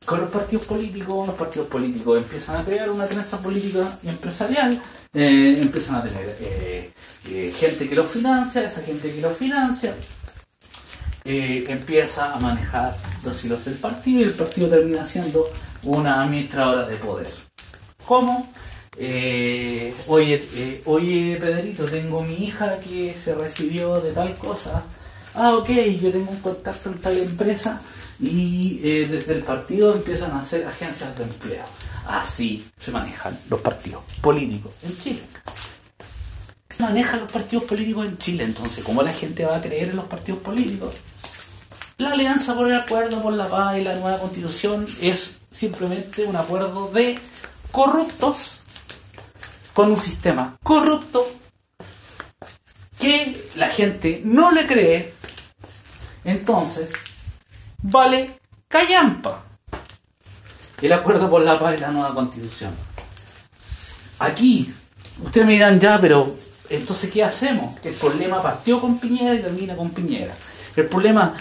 con 0.04 0.20
los 0.20 0.30
partidos 0.30 0.66
políticos. 0.66 1.26
Los 1.26 1.36
partidos 1.36 1.68
políticos 1.68 2.18
empiezan 2.18 2.56
a 2.56 2.64
crear 2.64 2.90
una 2.90 3.06
creencia 3.06 3.38
política 3.38 3.98
empresarial, 4.04 4.82
eh, 5.14 5.58
empiezan 5.62 5.96
a 5.96 6.02
tener 6.02 6.36
eh, 6.40 7.54
gente 7.58 7.88
que 7.88 7.94
los 7.94 8.10
financia, 8.10 8.64
esa 8.64 8.82
gente 8.82 9.12
que 9.12 9.20
los 9.20 9.36
financia 9.36 9.94
eh, 11.24 11.64
empieza 11.68 12.32
a 12.32 12.40
manejar 12.40 12.96
los 13.22 13.44
hilos 13.44 13.64
del 13.64 13.74
partido 13.74 14.20
y 14.20 14.24
el 14.24 14.32
partido 14.32 14.68
termina 14.68 15.04
siendo 15.04 15.50
una 15.82 16.22
administradora 16.22 16.86
de 16.86 16.96
poder. 16.96 17.30
¿Cómo? 18.06 18.50
Eh, 18.96 19.94
oye, 20.08 20.42
eh, 20.54 20.82
oye 20.84 21.38
Pedrito, 21.40 21.84
tengo 21.84 22.22
mi 22.22 22.34
hija 22.34 22.80
que 22.80 23.14
se 23.16 23.34
recibió 23.34 24.00
de 24.00 24.12
tal 24.12 24.36
cosa. 24.36 24.84
Ah, 25.34 25.54
ok, 25.54 25.70
yo 26.00 26.10
tengo 26.10 26.30
un 26.30 26.40
contacto 26.40 26.90
en 26.90 26.98
tal 26.98 27.16
empresa 27.16 27.80
y 28.18 28.78
desde 29.06 29.34
el 29.34 29.42
partido 29.42 29.94
empiezan 29.94 30.32
a 30.32 30.40
hacer 30.40 30.66
agencias 30.66 31.16
de 31.16 31.24
empleo. 31.24 31.64
Así 32.06 32.68
se 32.78 32.90
manejan 32.90 33.38
los 33.48 33.60
partidos 33.60 34.02
políticos 34.20 34.72
en 34.82 34.98
Chile 34.98 35.22
manejan 36.80 37.20
los 37.20 37.30
partidos 37.30 37.64
políticos 37.64 38.06
en 38.06 38.18
Chile. 38.18 38.44
Entonces, 38.44 38.82
¿cómo 38.82 39.02
la 39.02 39.12
gente 39.12 39.44
va 39.44 39.56
a 39.56 39.60
creer 39.60 39.90
en 39.90 39.96
los 39.96 40.06
partidos 40.06 40.40
políticos? 40.40 40.94
La 41.98 42.12
alianza 42.12 42.54
por 42.54 42.66
el 42.66 42.74
acuerdo 42.74 43.22
por 43.22 43.34
la 43.34 43.46
paz 43.46 43.76
y 43.76 43.84
la 43.84 43.94
nueva 43.94 44.18
constitución 44.18 44.86
es 45.02 45.32
simplemente 45.50 46.24
un 46.24 46.36
acuerdo 46.36 46.90
de 46.90 47.18
corruptos 47.70 48.59
con 49.80 49.92
un 49.92 49.98
sistema 49.98 50.58
corrupto 50.62 51.26
que 52.98 53.48
la 53.56 53.68
gente 53.68 54.20
no 54.22 54.52
le 54.52 54.66
cree. 54.66 55.14
Entonces, 56.22 56.92
vale 57.82 58.38
callampa 58.68 59.42
el 60.82 60.92
acuerdo 60.92 61.30
por 61.30 61.40
la 61.40 61.58
paz 61.58 61.76
y 61.78 61.80
la 61.80 61.90
nueva 61.90 62.14
constitución. 62.14 62.74
Aquí, 64.18 64.70
ustedes 65.24 65.46
me 65.46 65.54
dirán 65.54 65.80
ya, 65.80 65.98
pero 65.98 66.36
entonces, 66.68 67.10
¿qué 67.10 67.24
hacemos? 67.24 67.74
El 67.82 67.94
problema 67.94 68.42
partió 68.42 68.82
con 68.82 68.98
Piñera 68.98 69.34
y 69.34 69.38
termina 69.38 69.74
con 69.76 69.92
Piñera. 69.92 70.34
El 70.76 70.88
problema, 70.88 71.32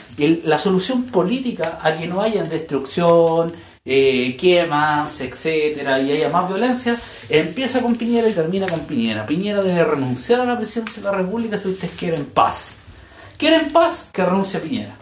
la 0.46 0.58
solución 0.58 1.04
política 1.04 1.80
a 1.82 1.94
que 1.94 2.08
no 2.08 2.22
haya 2.22 2.46
destrucción, 2.46 3.54
eh, 3.92 4.38
quemas, 4.38 5.20
etcétera, 5.22 6.00
y 6.00 6.12
haya 6.12 6.30
más 6.30 6.48
violencia, 6.48 6.96
empieza 7.28 7.82
con 7.82 7.96
Piñera 7.96 8.30
y 8.30 8.34
termina 8.34 8.68
con 8.68 8.82
Piñera. 8.82 9.26
Piñera 9.26 9.64
debe 9.64 9.84
renunciar 9.84 10.42
a 10.42 10.46
la 10.46 10.58
presidencia 10.58 11.02
de 11.02 11.10
la 11.10 11.18
República 11.18 11.58
si 11.58 11.70
ustedes 11.70 11.94
quieren 11.98 12.26
paz. 12.26 12.74
¿Quieren 13.38 13.72
paz? 13.72 14.08
Que 14.12 14.24
renuncie 14.24 14.60
a 14.60 14.62
Piñera. 14.62 14.96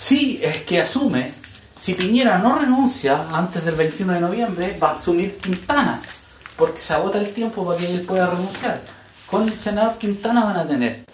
Si 0.00 0.40
es 0.42 0.62
que 0.62 0.80
asume, 0.80 1.32
si 1.80 1.94
Piñera 1.94 2.38
no 2.38 2.58
renuncia 2.58 3.28
antes 3.32 3.64
del 3.64 3.76
21 3.76 4.14
de 4.14 4.20
noviembre, 4.20 4.78
va 4.82 4.90
a 4.90 4.96
asumir 4.96 5.36
Quintana 5.38 6.02
porque 6.56 6.80
se 6.80 6.92
agota 6.92 7.18
el 7.18 7.32
tiempo 7.32 7.64
para 7.66 7.78
que 7.78 7.86
él 7.86 8.00
pueda 8.02 8.26
renunciar. 8.26 8.80
Con 9.30 9.44
el 9.48 9.54
senador 9.54 9.98
Quintana 9.98 10.44
van 10.44 10.56
a 10.56 10.66
tener 10.66 11.04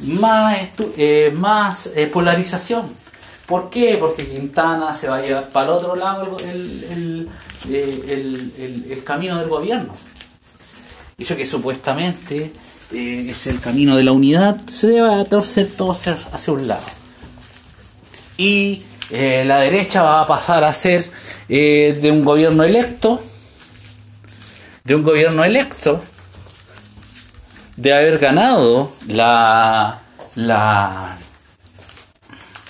más, 0.00 0.58
eh, 0.96 1.32
más 1.34 1.86
eh, 1.94 2.06
polarización. 2.06 3.03
¿Por 3.46 3.70
qué? 3.70 3.96
Porque 3.98 4.26
Quintana 4.26 4.94
se 4.94 5.08
va 5.08 5.16
a 5.16 5.22
llevar 5.22 5.50
para 5.50 5.66
el 5.66 5.72
otro 5.72 5.96
lado 5.96 6.36
el, 6.38 7.28
el, 7.68 8.84
el 8.90 9.04
camino 9.04 9.38
del 9.38 9.48
gobierno. 9.48 9.94
Eso 11.18 11.36
que 11.36 11.44
supuestamente 11.44 12.52
eh, 12.92 13.26
es 13.30 13.46
el 13.46 13.60
camino 13.60 13.96
de 13.96 14.04
la 14.04 14.12
unidad, 14.12 14.66
se 14.66 15.00
va 15.00 15.20
a 15.20 15.24
torcer 15.24 15.68
todo 15.68 15.92
hacia, 15.92 16.16
un 16.48 16.66
lado. 16.66 16.86
Y 18.36 18.82
la 19.10 19.60
derecha 19.60 20.02
va 20.02 20.22
a 20.22 20.26
pasar 20.26 20.64
a 20.64 20.72
ser 20.72 21.08
de 21.48 22.10
un 22.10 22.24
gobierno 22.24 22.64
electo 22.64 23.20
de 24.84 24.94
un 24.94 25.02
gobierno 25.02 25.42
electo, 25.44 26.02
de 27.76 27.94
haber 27.94 28.18
ganado 28.18 28.92
la, 29.08 30.02
la, 30.34 31.16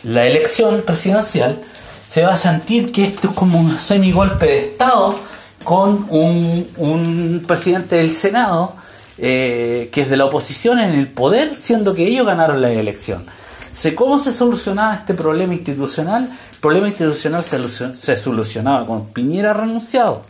la 0.05 0.27
elección 0.27 0.83
presidencial, 0.83 1.61
se 2.07 2.23
va 2.23 2.35
a 2.35 2.37
sentir 2.37 2.93
que 2.93 3.05
esto 3.05 3.29
es 3.29 3.35
como 3.35 3.59
un 3.59 3.79
semigolpe 3.79 4.47
de 4.47 4.59
Estado 4.61 5.15
con 5.65 6.07
un, 6.11 7.45
presidente 7.47 7.97
del 7.97 8.11
Senado 8.11 8.75
eh, 9.17 9.89
que 9.93 10.03
es 10.03 10.11
de 10.11 10.17
la 10.17 10.27
oposición 10.27 10.79
en 10.79 10.91
el 10.91 11.09
poder, 11.09 11.57
siendo 11.57 11.95
que 11.95 12.07
ellos 12.07 12.27
ganaron 12.27 12.61
la 12.61 12.71
elección. 12.71 13.25
¿Cómo 13.97 14.19
se 14.19 14.33
solucionaba 14.33 14.95
este 14.95 15.15
problema 15.15 15.55
institucional? 15.55 16.25
El 16.53 16.61
problema 16.61 16.89
institucional 16.89 17.45
se, 17.45 17.95
se 17.95 18.17
solucionaba 18.17 18.87
con 18.87 19.07
Piñera 19.07 19.53
renunciado 19.53 20.23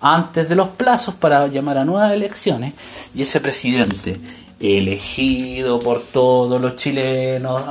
antes 0.00 0.48
de 0.48 0.56
los 0.56 0.68
plazos 0.68 1.14
para 1.14 1.46
llamar 1.46 1.78
a 1.78 1.84
nuevas 1.84 2.12
elecciones 2.12 2.74
y 3.14 3.22
ese 3.22 3.40
presidente 3.40 4.20
elegido 4.60 5.78
por 5.80 6.02
todos 6.02 6.60
los 6.60 6.76
chilenos 6.76 7.62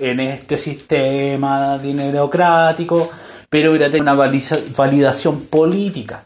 en 0.00 0.20
este 0.20 0.58
sistema 0.58 1.78
dinerocrático, 1.78 3.10
pero 3.48 3.70
hubiera 3.70 3.90
tenido 3.90 4.12
una 4.12 4.28
validación 4.76 5.42
política 5.42 6.24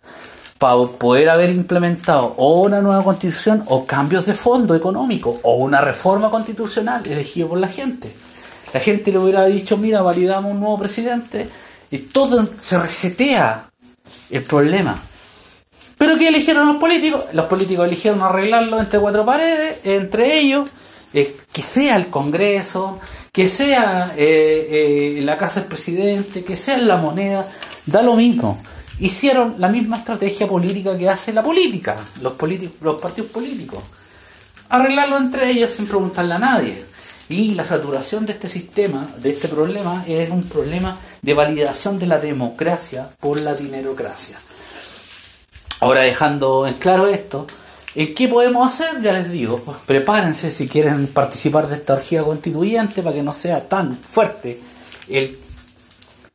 para 0.59 0.85
poder 0.87 1.31
haber 1.31 1.51
implementado 1.51 2.35
o 2.37 2.63
una 2.63 2.81
nueva 2.83 3.03
constitución 3.03 3.63
o 3.67 3.87
cambios 3.87 4.27
de 4.27 4.35
fondo 4.35 4.75
económico 4.75 5.41
o 5.43 5.57
una 5.57 5.81
reforma 5.81 6.31
constitucional 6.31 7.03
elegida 7.07 7.47
por 7.47 7.59
la 7.59 7.69
gente. 7.69 8.13
La 8.75 8.81
gente 8.81 9.11
le 9.11 9.19
hubiera 9.19 9.47
dicho, 9.47 9.77
mira, 9.77 10.03
validamos 10.03 10.53
un 10.53 10.61
nuevo 10.61 10.79
presidente 10.79 11.49
y 11.91 11.99
todo 11.99 12.49
se 12.61 12.79
resetea 12.79 13.71
el 14.31 14.43
problema. 14.43 15.01
Pero 15.97 16.17
¿qué 16.19 16.29
eligieron 16.29 16.67
los 16.67 16.77
políticos? 16.77 17.25
Los 17.33 17.47
políticos 17.47 17.87
eligieron 17.87 18.23
arreglarlo 18.23 18.81
entre 18.81 19.01
cuatro 19.01 19.25
paredes, 19.25 19.79
entre 19.85 20.39
ellos, 20.39 20.69
eh, 21.13 21.37
que 21.53 21.63
sea 21.63 21.97
el 21.97 22.09
Congreso, 22.09 23.01
que 23.33 23.49
sea 23.49 24.15
eh, 24.17 25.17
eh, 25.19 25.21
la 25.23 25.37
Casa 25.37 25.61
del 25.61 25.69
Presidente, 25.69 26.45
que 26.45 26.57
sea 26.57 26.79
la 26.79 26.97
moneda, 26.97 27.47
da 27.87 28.03
lo 28.03 28.15
mismo. 28.15 28.63
Hicieron 28.99 29.55
la 29.59 29.69
misma 29.69 29.99
estrategia 29.99 30.47
política 30.47 30.97
que 30.97 31.09
hace 31.09 31.33
la 31.33 31.43
política, 31.43 31.97
los, 32.21 32.35
los 32.81 33.01
partidos 33.01 33.31
políticos. 33.31 33.83
Arreglarlo 34.69 35.17
entre 35.17 35.51
ellos 35.51 35.73
sin 35.73 35.87
preguntarle 35.87 36.35
a 36.35 36.39
nadie. 36.39 36.85
Y 37.29 37.55
la 37.55 37.65
saturación 37.65 38.27
de 38.27 38.33
este 38.33 38.49
sistema, 38.49 39.09
de 39.17 39.31
este 39.31 39.49
problema, 39.49 40.05
es 40.07 40.31
un 40.31 40.43
problema 40.43 40.99
de 41.23 41.35
validación 41.35 41.99
de 41.99 42.07
la 42.07 42.19
democracia 42.19 43.09
por 43.21 43.41
la 43.41 43.55
dinerocracia. 43.55 44.37
Ahora 45.81 46.01
dejando 46.01 46.67
en 46.67 46.75
claro 46.75 47.07
esto, 47.07 47.47
¿en 47.47 47.49
qué 47.95 48.29
podemos 48.29 48.69
hacer? 48.69 49.03
Ya 49.03 49.13
les 49.13 49.31
digo, 49.31 49.59
pues, 49.59 49.79
prepárense 49.87 50.51
si 50.51 50.69
quieren 50.69 51.09
participar 51.09 51.69
de 51.69 51.77
esta 51.77 51.95
orgía 51.95 52.23
constituyente 52.23 53.03
para 53.03 53.15
que 53.15 53.23
no 53.23 53.33
sea 53.33 53.69
tan 53.69 53.97
fuerte 53.97 54.61
el 55.09 55.39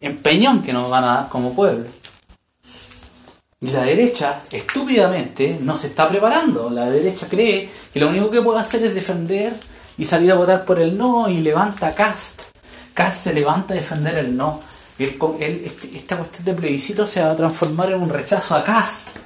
empeñón 0.01 0.61
que 0.61 0.73
nos 0.73 0.89
van 0.89 1.03
a 1.03 1.15
dar 1.15 1.29
como 1.29 1.53
pueblo. 1.53 1.85
Y 3.61 3.67
la 3.67 3.83
derecha, 3.83 4.41
estúpidamente, 4.51 5.57
no 5.61 5.77
se 5.77 5.87
está 5.87 6.07
preparando. 6.07 6.69
La 6.69 6.89
derecha 6.89 7.27
cree 7.27 7.69
que 7.91 7.99
lo 7.99 8.09
único 8.09 8.29
que 8.29 8.41
puede 8.41 8.59
hacer 8.59 8.83
es 8.83 8.93
defender 8.93 9.55
y 9.97 10.05
salir 10.05 10.31
a 10.31 10.35
votar 10.35 10.65
por 10.65 10.79
el 10.79 10.97
no 10.97 11.29
y 11.29 11.39
levanta 11.39 11.95
Cast. 11.95 12.43
Cast 12.93 13.23
se 13.23 13.33
levanta 13.33 13.73
a 13.73 13.77
defender 13.77 14.17
el 14.17 14.35
no. 14.35 14.61
Este, 14.97 15.97
esta 15.97 16.17
cuestión 16.17 16.45
de 16.45 16.53
plebiscito 16.53 17.07
se 17.07 17.21
va 17.21 17.31
a 17.31 17.35
transformar 17.35 17.91
en 17.91 18.01
un 18.01 18.09
rechazo 18.09 18.55
a 18.55 18.63
Cast. 18.63 19.24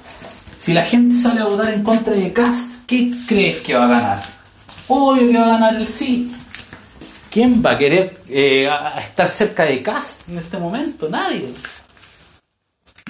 Si 0.60 0.74
la 0.74 0.82
gente 0.84 1.16
sale 1.16 1.40
a 1.40 1.46
votar 1.46 1.72
en 1.72 1.82
contra 1.82 2.12
de 2.12 2.34
Cast, 2.34 2.84
¿qué 2.86 3.14
crees 3.26 3.62
que 3.62 3.74
va 3.74 3.86
a 3.86 3.88
ganar? 3.88 4.22
Obvio 4.88 5.32
que 5.32 5.38
va 5.38 5.46
a 5.46 5.58
ganar 5.58 5.76
el 5.76 5.88
sí. 5.88 6.30
¿Quién 7.30 7.62
va 7.64 7.70
a 7.70 7.78
querer 7.78 8.20
eh, 8.28 8.68
estar 8.98 9.26
cerca 9.26 9.64
de 9.64 9.82
Cast 9.82 10.28
en 10.28 10.36
este 10.36 10.58
momento? 10.58 11.08
Nadie. 11.08 11.54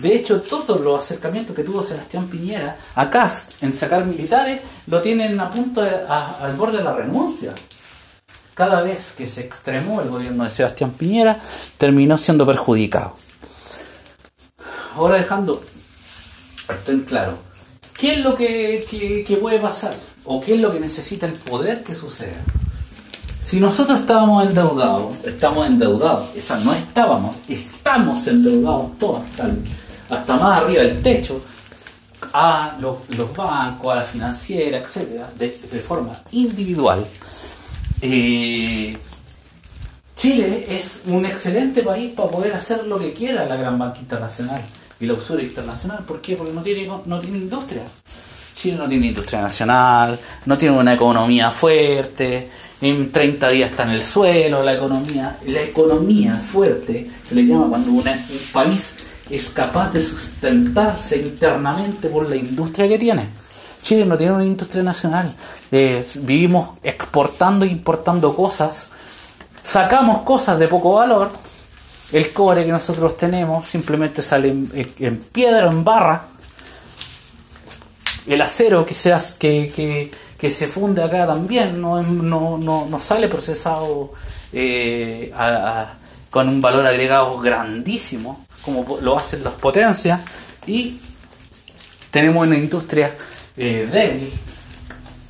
De 0.01 0.15
hecho, 0.15 0.41
todos 0.43 0.81
los 0.81 1.03
acercamientos 1.03 1.57
que 1.57 1.65
tuvo 1.65 1.83
Sebastián 1.83 2.29
Piñera 2.29 2.77
a 2.95 3.11
Cast 3.11 3.61
en 3.65 3.73
sacar 3.73 4.05
militares 4.05 4.61
lo 4.87 5.03
tienen 5.03 5.41
a 5.41 5.51
punto 5.51 5.83
al 5.83 6.55
borde 6.55 6.79
de 6.79 6.85
la 6.85 6.95
renuncia. 6.95 7.53
Cada 8.55 8.83
vez 8.83 9.13
que 9.19 9.27
se 9.27 9.41
extremó 9.41 10.01
el 10.03 10.09
gobierno 10.09 10.45
de 10.45 10.51
Sebastián 10.51 10.93
Piñera, 10.93 11.37
terminó 11.79 12.17
siendo 12.17 12.47
perjudicado. 12.47 13.17
Ahora 14.95 15.17
dejando 15.17 15.65
esto 16.73 16.93
en 16.93 17.01
claro, 17.01 17.39
¿qué 17.99 18.15
es 18.15 18.21
lo 18.21 18.35
que, 18.37 19.25
que 19.27 19.37
puede 19.37 19.59
pasar? 19.59 19.95
¿O 20.25 20.41
qué 20.41 20.55
es 20.55 20.61
lo 20.61 20.73
que 20.73 20.81
necesita 20.81 21.27
el 21.27 21.33
poder 21.33 21.83
que 21.83 21.95
suceda? 21.95 22.41
Si 23.43 23.59
nosotros 23.59 24.01
estábamos 24.01 24.47
endeudados, 24.47 25.15
estamos 25.25 25.67
endeudados, 25.67 26.29
esa 26.37 26.59
no 26.59 26.73
estábamos, 26.73 27.35
estamos 27.49 28.27
endeudados 28.27 28.97
todos 28.99 29.23
hasta, 30.09 30.37
más 30.37 30.63
arriba 30.63 30.83
del 30.83 31.03
techo, 31.03 31.41
a 32.33 32.77
los, 32.79 32.99
bancos, 33.35 33.93
a 33.93 33.97
la 33.97 34.03
financiera, 34.03 34.79
etcétera, 34.79 35.29
de, 35.37 35.51
forma 35.81 36.21
individual. 36.33 37.05
Eh, 38.03 38.97
Chile 40.15 40.67
es 40.69 41.01
un 41.07 41.25
excelente 41.25 41.83
país 41.83 42.13
para 42.15 42.31
poder 42.31 42.55
hacer 42.55 42.87
lo 42.87 42.99
que 42.99 43.13
quiera 43.13 43.47
la 43.47 43.57
gran 43.57 43.79
banca 43.79 43.99
internacional 43.99 44.63
y 45.01 45.07
la 45.07 45.15
usura 45.15 45.43
internacional. 45.43 46.05
¿Por 46.05 46.21
qué? 46.21 46.37
Porque 46.37 46.53
no 46.53 46.63
tiene, 46.63 46.87
no 46.87 47.21
tiene 47.21 47.39
industria. 47.39 47.83
Chile 48.55 48.77
no 48.77 48.89
tiene 48.89 49.07
industria 49.07 49.41
nacional, 49.41 50.19
no 50.45 50.59
tiene 50.59 50.77
una 50.77 50.93
economía 50.93 51.51
fuerte, 51.51 52.51
en 52.83 53.11
30 53.11 53.49
días 53.49 53.71
está 53.71 53.83
en 53.85 53.91
el 53.91 54.03
suelo, 54.03 54.63
la 54.63 54.75
economía, 54.75 55.39
la 55.47 55.61
economía 55.61 56.35
fuerte 56.35 57.11
se 57.27 57.35
le 57.35 57.47
llama 57.47 57.69
cuando 57.69 57.91
un 57.91 58.05
país 58.53 58.97
es 59.29 59.49
capaz 59.51 59.93
de 59.93 60.03
sustentarse 60.03 61.17
internamente 61.17 62.09
por 62.09 62.29
la 62.29 62.37
industria 62.37 62.89
que 62.89 62.99
tiene. 62.99 63.29
Chile 63.83 64.05
no 64.05 64.17
tiene 64.17 64.35
una 64.35 64.45
industria 64.45 64.83
nacional, 64.83 65.35
vivimos 65.71 66.79
exportando 66.83 67.65
e 67.65 67.69
importando 67.69 68.37
cosas, 68.37 68.91
sacamos 69.63 70.23
cosas 70.23 70.59
de 70.59 70.69
poco 70.69 70.95
valor, 70.95 71.31
el 72.13 72.33
cobre 72.33 72.65
que 72.65 72.73
nosotros 72.73 73.17
tenemos 73.17 73.69
simplemente 73.69 74.23
sale 74.23 74.49
en, 74.49 75.19
piedra 75.33 75.71
en 75.71 75.85
barra, 75.85 76.27
el 78.27 78.41
acero 78.43 78.85
que 78.85 78.95
se, 78.95 79.15
que, 79.39 80.51
se 80.51 80.69
funde 80.69 81.03
acá 81.03 81.27
también 81.27 81.81
no, 81.81 82.03
no, 82.03 82.59
no, 82.59 83.01
sale 83.01 83.29
procesado 83.29 84.13
eh, 84.53 85.33
con 86.31 86.49
un 86.49 86.61
valor 86.61 86.87
agregado 86.87 87.39
grandísimo, 87.39 88.45
como 88.63 88.99
lo 89.01 89.17
hacen 89.17 89.45
las 89.45 89.55
potencias, 89.55 90.21
y 90.67 90.99
tenemos 92.11 92.47
una 92.47 92.57
industria 92.57 93.15
eh, 93.57 93.89
débil, 93.91 94.33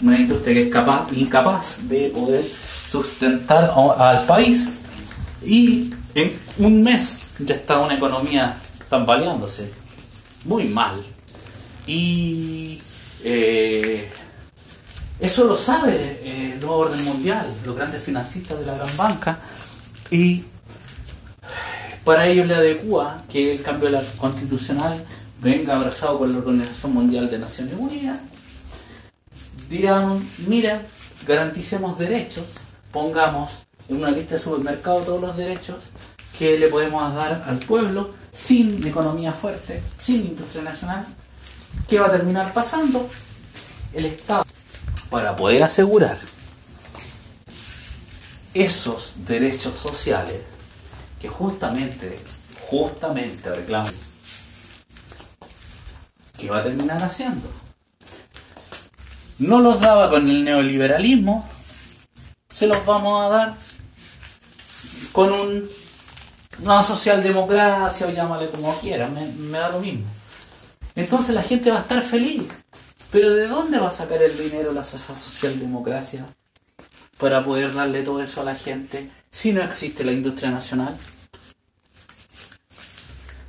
una 0.03 0.19
industria 0.19 0.55
que 0.55 0.63
es 0.65 0.73
capaz, 0.73 1.07
incapaz 1.13 1.89
de 1.89 2.09
poder 2.09 2.45
sustentar 2.91 3.71
al 3.99 4.25
país, 4.25 4.79
y 5.45 5.91
en 6.15 6.39
un 6.59 6.83
mes 6.83 7.21
ya 7.39 7.55
está 7.55 7.81
una 7.81 7.95
economía 7.95 8.57
tambaleándose 8.89 9.71
muy 10.45 10.69
mal. 10.69 11.01
Y 11.87 12.81
eh, 13.25 14.09
eso 15.19 15.45
lo 15.45 15.57
sabe 15.57 16.21
eh, 16.23 16.53
el 16.55 16.61
nuevo 16.61 16.79
orden 16.79 17.05
mundial, 17.05 17.47
los 17.65 17.77
grandes 17.77 18.03
financistas 18.03 18.59
de 18.59 18.67
la 18.67 18.75
gran 18.75 18.97
banca, 18.97 19.39
y 20.11 20.45
para 22.05 22.27
ellos 22.27 22.47
le 22.47 22.55
adecua 22.55 23.23
que 23.29 23.53
el 23.53 23.63
cambio 23.63 23.91
constitucional 24.17 25.05
venga 25.41 25.77
abrazado 25.77 26.19
con 26.19 26.33
la 26.33 26.39
Organización 26.39 26.95
Mundial 26.95 27.31
de 27.31 27.39
Naciones 27.39 27.75
Unidas. 27.79 28.19
Digan, 29.69 30.27
mira, 30.47 30.83
garanticemos 31.27 31.99
derechos, 31.99 32.57
pongamos 32.91 33.67
en 33.91 33.97
una 33.97 34.11
lista 34.11 34.37
de 34.37 34.41
supermercados 34.41 35.05
todos 35.05 35.21
los 35.21 35.37
derechos 35.37 35.77
que 36.39 36.59
le 36.59 36.69
podemos 36.69 37.15
dar 37.15 37.45
al 37.47 37.59
pueblo 37.59 38.15
sin 38.33 38.87
economía 38.87 39.33
fuerte, 39.33 39.83
sin 40.01 40.29
industria 40.29 40.63
nacional. 40.63 41.05
¿Qué 41.87 41.99
va 41.99 42.07
a 42.07 42.13
terminar 42.13 42.53
pasando? 42.55 43.07
el 43.93 44.07
Estado 44.07 44.45
para 45.11 45.35
poder 45.37 45.63
asegurar 45.63 46.19
esos 48.55 49.15
derechos 49.27 49.75
sociales 49.77 50.41
que 51.21 51.29
justamente, 51.29 52.19
justamente 52.69 53.55
reclaman, 53.55 53.95
¿qué 56.39 56.51
va 56.51 56.59
a 56.59 56.63
terminar 56.63 57.03
haciendo? 57.03 57.49
No 59.39 59.61
los 59.61 59.81
daba 59.81 60.11
con 60.11 60.29
el 60.29 60.45
neoliberalismo, 60.45 61.49
se 62.55 62.67
los 62.67 62.85
vamos 62.85 63.25
a 63.25 63.29
dar 63.29 63.57
con 65.13 65.33
un, 65.33 65.71
una 66.63 66.83
socialdemocracia 66.83 68.07
o 68.07 68.11
llámale 68.11 68.51
como 68.51 68.79
quiera, 68.79 69.09
me 69.09 69.59
da 69.59 69.71
lo 69.71 69.81
mismo. 69.81 70.07
Entonces 70.95 71.35
la 71.35 71.43
gente 71.43 71.71
va 71.71 71.79
a 71.79 71.83
estar 71.83 72.03
feliz. 72.03 72.45
Pero 73.11 73.31
¿de 73.31 73.49
dónde 73.49 73.79
va 73.79 73.89
a 73.89 73.93
sacar 73.93 74.23
el 74.23 74.37
dinero 74.39 74.73
la 74.73 74.85
socialdemocracia 74.85 76.27
para 77.19 77.45
poder 77.45 77.75
darle 77.75 78.03
todo 78.03 78.23
eso 78.23 78.41
a 78.41 78.45
la 78.45 78.55
gente 78.55 79.11
si 79.31 79.53
no 79.53 79.63
existe 79.63 80.05
la 80.05 80.13
industria 80.13 80.51
nacional? 80.51 80.97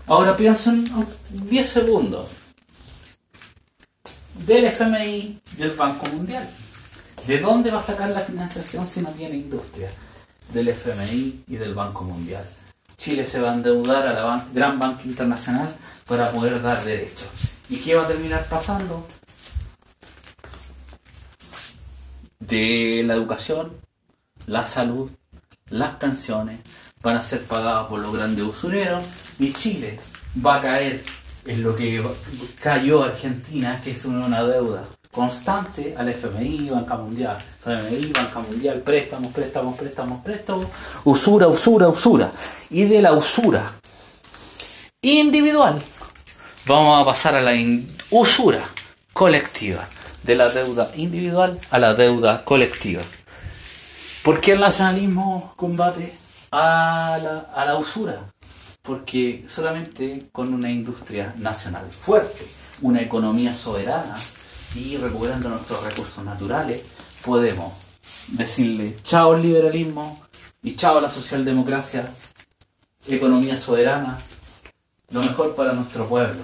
Ahora 0.08 0.36
pienso 0.36 0.72
en 0.72 0.86
10 1.30 1.70
segundos 1.70 2.28
del 4.46 4.66
FMI 4.66 5.42
del 5.58 5.72
Banco 5.72 6.10
Mundial. 6.10 6.50
¿De 7.28 7.40
dónde 7.40 7.70
va 7.70 7.80
a 7.80 7.84
sacar 7.84 8.10
la 8.10 8.22
financiación 8.22 8.86
si 8.88 9.02
no 9.02 9.10
tiene 9.12 9.36
industria? 9.36 9.92
Del 10.54 10.68
FMI 10.70 11.44
y 11.48 11.56
del 11.56 11.74
Banco 11.74 12.04
Mundial. 12.04 12.44
Chile 12.98 13.26
se 13.26 13.40
va 13.40 13.52
a 13.52 13.56
endeudar 13.56 14.06
a 14.06 14.14
la 14.14 14.48
gran 14.54 14.78
banca 14.78 15.02
internacional 15.04 15.76
para 16.06 16.30
poder 16.32 16.62
dar 16.62 16.84
derechos. 16.84 17.30
¿Y 17.70 17.78
qué 17.78 17.96
va 17.96 18.04
a 18.04 18.08
terminar 18.08 18.46
pasando? 18.50 19.08
de 22.52 23.04
la 23.06 23.14
educación, 23.14 23.72
la 24.46 24.66
salud, 24.66 25.10
las 25.70 25.96
pensiones 25.96 26.60
van 27.02 27.16
a 27.16 27.24
ser 27.24 27.44
pagadas 27.44 27.88
por 27.88 28.00
los 28.00 28.14
grandes 28.14 28.44
usureros 28.44 29.06
y 29.40 29.54
Chile 29.54 30.00
va 30.46 30.56
a 30.56 30.62
caer 30.62 31.02
en 31.46 31.64
lo 31.64 31.76
que 31.76 32.04
cayó 32.62 33.04
Argentina, 33.04 33.80
que 33.84 33.92
es 33.92 34.06
una 34.06 34.44
deuda 34.44 34.84
constante 35.12 35.94
al 35.98 36.10
FMI, 36.10 36.70
Banca 36.70 36.96
Mundial, 36.96 37.38
FMI, 37.64 38.12
Banca 38.14 38.40
Mundial, 38.40 38.82
préstamos, 38.82 39.34
préstamos, 39.34 39.78
préstamos, 39.78 40.24
préstamos, 40.24 40.66
usura, 41.04 41.48
usura, 41.48 41.90
usura. 41.90 42.32
Y 42.70 42.86
de 42.86 43.02
la 43.02 43.14
usura 43.14 43.74
individual 45.02 45.82
vamos 46.66 47.02
a 47.02 47.06
pasar 47.06 47.36
a 47.36 47.42
la 47.42 47.54
usura 48.12 48.70
colectiva 49.14 49.88
de 50.24 50.36
la 50.36 50.50
deuda 50.50 50.92
individual 50.96 51.60
a 51.72 51.80
la 51.80 51.94
deuda 51.94 52.46
colectiva. 52.46 53.02
¿Por 54.24 54.40
qué 54.40 54.52
el 54.52 54.60
nacionalismo 54.60 55.54
combate 55.56 56.14
a 56.52 57.18
la, 57.22 57.40
a 57.56 57.66
la 57.66 57.76
usura? 57.78 58.32
Porque 58.84 59.44
solamente 59.48 60.28
con 60.32 60.54
una 60.54 60.70
industria 60.70 61.34
nacional 61.38 61.90
fuerte, 61.90 62.46
una 62.82 63.02
economía 63.02 63.54
soberana 63.54 64.16
y 64.76 64.98
recuperando 64.98 65.50
nuestros 65.50 65.84
recursos 65.84 66.24
naturales, 66.24 66.82
podemos 67.24 67.74
decirle 68.28 68.98
chao 69.04 69.34
al 69.34 69.42
liberalismo 69.42 70.20
y 70.64 70.76
chao 70.76 70.98
a 70.98 71.02
la 71.02 71.10
socialdemocracia, 71.10 72.12
economía 73.08 73.58
soberana, 73.58 74.18
lo 75.10 75.22
mejor 75.22 75.56
para 75.56 75.74
nuestro 75.74 76.08
pueblo. 76.08 76.44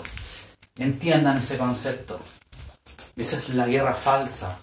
Entiendan 0.77 1.37
ese 1.37 1.57
concepto. 1.57 2.19
Esa 3.15 3.37
es 3.37 3.49
la 3.49 3.67
guerra 3.67 3.93
falsa. 3.93 4.59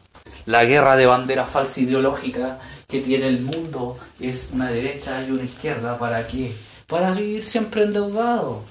La 0.47 0.65
guerra 0.65 0.97
de 0.97 1.07
bandera 1.07 1.45
falsa 1.45 1.81
ideológica 1.81 2.59
que 2.87 3.01
tiene 3.01 3.27
el 3.27 3.41
mundo 3.41 3.97
es 4.21 4.49
una 4.53 4.71
derecha 4.71 5.25
y 5.27 5.31
una 5.31 5.43
izquierda. 5.43 5.99
¿Para 5.99 6.27
qué? 6.27 6.55
Para 6.87 7.13
vivir 7.13 7.45
siempre 7.45 7.83
endeudado. 7.83 8.63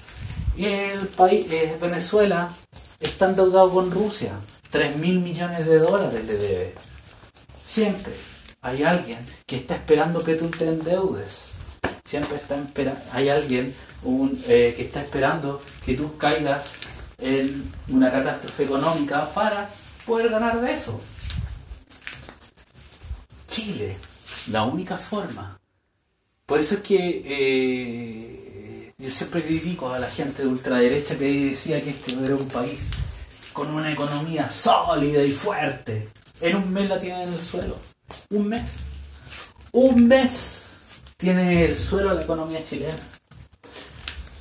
El 0.56 1.08
país, 1.08 1.50
eh, 1.50 1.76
Venezuela, 1.80 2.50
está 3.00 3.26
endeudado 3.26 3.70
con 3.70 3.90
Rusia. 3.90 4.32
3 4.74 4.96
mil 4.96 5.20
millones 5.20 5.68
de 5.68 5.78
dólares 5.78 6.24
le 6.24 6.36
debe. 6.36 6.74
Siempre 7.64 8.12
hay 8.60 8.82
alguien 8.82 9.24
que 9.46 9.54
está 9.54 9.76
esperando 9.76 10.24
que 10.24 10.34
tú 10.34 10.48
te 10.48 10.66
endeudes. 10.66 11.52
Siempre 12.04 12.38
está 12.38 12.56
hay 13.12 13.28
alguien 13.28 13.72
eh, 14.48 14.74
que 14.76 14.82
está 14.82 15.02
esperando 15.02 15.62
que 15.86 15.94
tú 15.94 16.16
caigas 16.16 16.72
en 17.18 17.70
una 17.86 18.10
catástrofe 18.10 18.64
económica 18.64 19.32
para 19.32 19.70
poder 20.04 20.28
ganar 20.28 20.60
de 20.60 20.74
eso. 20.74 21.00
Chile 23.46 23.96
la 24.50 24.64
única 24.64 24.98
forma. 24.98 25.56
Por 26.46 26.58
eso 26.58 26.74
es 26.74 26.80
que 26.80 27.22
eh, 27.24 28.92
yo 28.98 29.10
siempre 29.12 29.40
critico 29.40 29.92
a 29.92 30.00
la 30.00 30.10
gente 30.10 30.42
de 30.42 30.48
ultraderecha 30.48 31.16
que 31.16 31.50
decía 31.50 31.80
que 31.80 31.90
este 31.90 32.12
era 32.24 32.34
un 32.34 32.48
país 32.48 32.80
con 33.54 33.70
una 33.70 33.90
economía 33.90 34.50
sólida 34.50 35.22
y 35.22 35.30
fuerte. 35.30 36.08
En 36.40 36.56
un 36.56 36.72
mes 36.72 36.88
la 36.90 36.98
tienen 36.98 37.28
en 37.28 37.34
el 37.34 37.40
suelo. 37.40 37.78
Un 38.30 38.48
mes. 38.48 38.64
Un 39.72 40.08
mes 40.08 40.76
tiene 41.16 41.64
el 41.64 41.76
suelo 41.76 42.12
la 42.12 42.22
economía 42.22 42.62
chilena. 42.62 42.96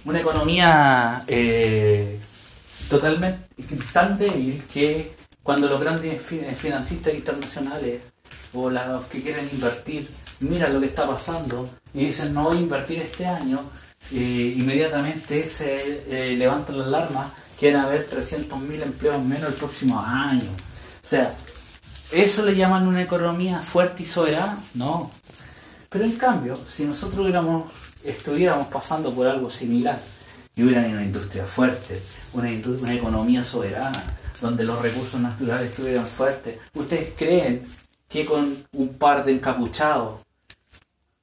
Una 0.03 0.19
economía 0.19 1.23
eh, 1.27 2.19
totalmente 2.89 3.47
tan 3.93 4.17
débil 4.17 4.61
que 4.73 5.13
cuando 5.43 5.69
los 5.69 5.79
grandes 5.79 6.21
financistas 6.21 7.13
internacionales 7.13 8.01
o 8.53 8.69
los 8.69 9.05
que 9.05 9.21
quieren 9.21 9.47
invertir 9.53 10.09
miran 10.39 10.73
lo 10.73 10.79
que 10.79 10.87
está 10.87 11.07
pasando 11.07 11.69
y 11.93 12.07
dicen 12.07 12.33
no 12.33 12.45
voy 12.45 12.57
a 12.57 12.61
invertir 12.61 12.99
este 12.99 13.25
año, 13.25 13.69
eh, 14.11 14.55
inmediatamente 14.57 15.47
se 15.47 16.03
eh, 16.07 16.35
levantan 16.35 16.77
las 17.71 17.85
alarmas, 17.85 18.09
quieren 18.09 18.09
haber 18.09 18.09
300.000 18.09 18.83
empleos 18.83 19.23
menos 19.23 19.49
el 19.49 19.55
próximo 19.55 19.99
año. 19.99 20.49
O 21.01 21.07
sea, 21.07 21.33
¿eso 22.11 22.45
le 22.45 22.55
llaman 22.55 22.87
una 22.87 23.01
economía 23.01 23.61
fuerte 23.61 24.03
y 24.03 24.05
soberana? 24.05 24.59
No. 24.73 25.09
Pero 25.87 26.03
en 26.03 26.17
cambio, 26.17 26.59
si 26.67 26.83
nosotros 26.83 27.33
estuviéramos 28.03 28.67
pasando 28.67 29.13
por 29.13 29.27
algo 29.27 29.49
similar 29.49 29.97
y 30.55 30.63
hubiera 30.63 30.81
una 30.81 31.03
industria 31.03 31.45
fuerte, 31.45 32.01
una, 32.33 32.49
una 32.49 32.93
economía 32.93 33.45
soberana, 33.45 34.03
donde 34.41 34.65
los 34.65 34.81
recursos 34.81 35.21
naturales 35.21 35.69
estuvieran 35.69 36.05
fuertes, 36.05 36.59
¿ustedes 36.73 37.13
creen 37.17 37.63
que 38.09 38.25
con 38.25 38.57
un 38.73 38.89
par 38.95 39.23
de 39.23 39.35
encapuchados, 39.35 40.21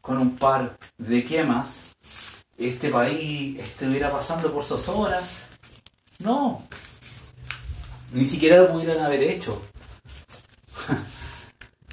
con 0.00 0.16
un 0.16 0.36
par 0.36 0.78
de 0.96 1.22
quemas, 1.22 1.94
este 2.56 2.88
país 2.88 3.58
estuviera 3.58 4.10
pasando 4.10 4.50
por 4.52 4.64
zozobra? 4.64 5.20
No. 6.20 6.62
Ni 8.12 8.24
siquiera 8.24 8.58
lo 8.58 8.72
pudieran 8.72 9.00
haber 9.00 9.22
hecho. 9.22 9.62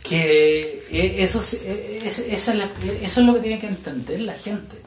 que 0.03 0.85
e, 0.89 1.23
eso, 1.23 1.41
e, 1.63 2.01
eso, 2.07 2.21
es 2.23 2.47
eso 2.47 2.51
es 2.51 3.25
lo 3.25 3.33
que 3.33 3.39
tiene 3.39 3.59
que 3.59 3.67
entender 3.67 4.21
la 4.21 4.33
gente. 4.33 4.81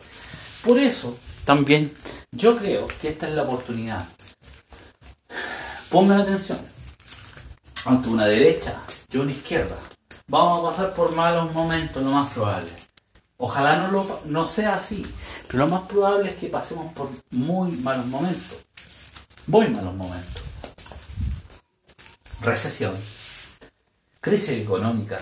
Por 0.64 0.78
eso, 0.78 1.16
también, 1.44 1.92
yo 2.32 2.56
creo 2.56 2.86
que 3.00 3.08
esta 3.08 3.28
es 3.28 3.34
la 3.34 3.42
oportunidad. 3.42 4.06
Pongan 5.90 6.22
atención. 6.22 6.60
Ante 7.84 8.08
una 8.08 8.26
derecha 8.26 8.82
y 9.10 9.16
una 9.16 9.32
izquierda, 9.32 9.76
vamos 10.28 10.60
a 10.60 10.70
pasar 10.70 10.94
por 10.94 11.14
malos 11.14 11.52
momentos, 11.54 12.02
lo 12.02 12.10
más 12.10 12.30
probable. 12.32 12.70
Ojalá 13.38 13.78
no, 13.78 13.90
lo, 13.90 14.20
no 14.26 14.46
sea 14.46 14.74
así, 14.74 15.02
pero 15.46 15.60
lo 15.60 15.68
más 15.68 15.82
probable 15.88 16.28
es 16.28 16.36
que 16.36 16.48
pasemos 16.48 16.92
por 16.92 17.08
muy 17.30 17.72
malos 17.78 18.06
momentos. 18.06 18.58
Muy 19.50 19.66
malos 19.66 19.96
momentos. 19.96 20.44
Recesión, 22.40 22.94
crisis 24.20 24.50
económica, 24.50 25.18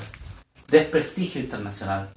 desprestigio 0.68 1.40
internacional. 1.40 2.10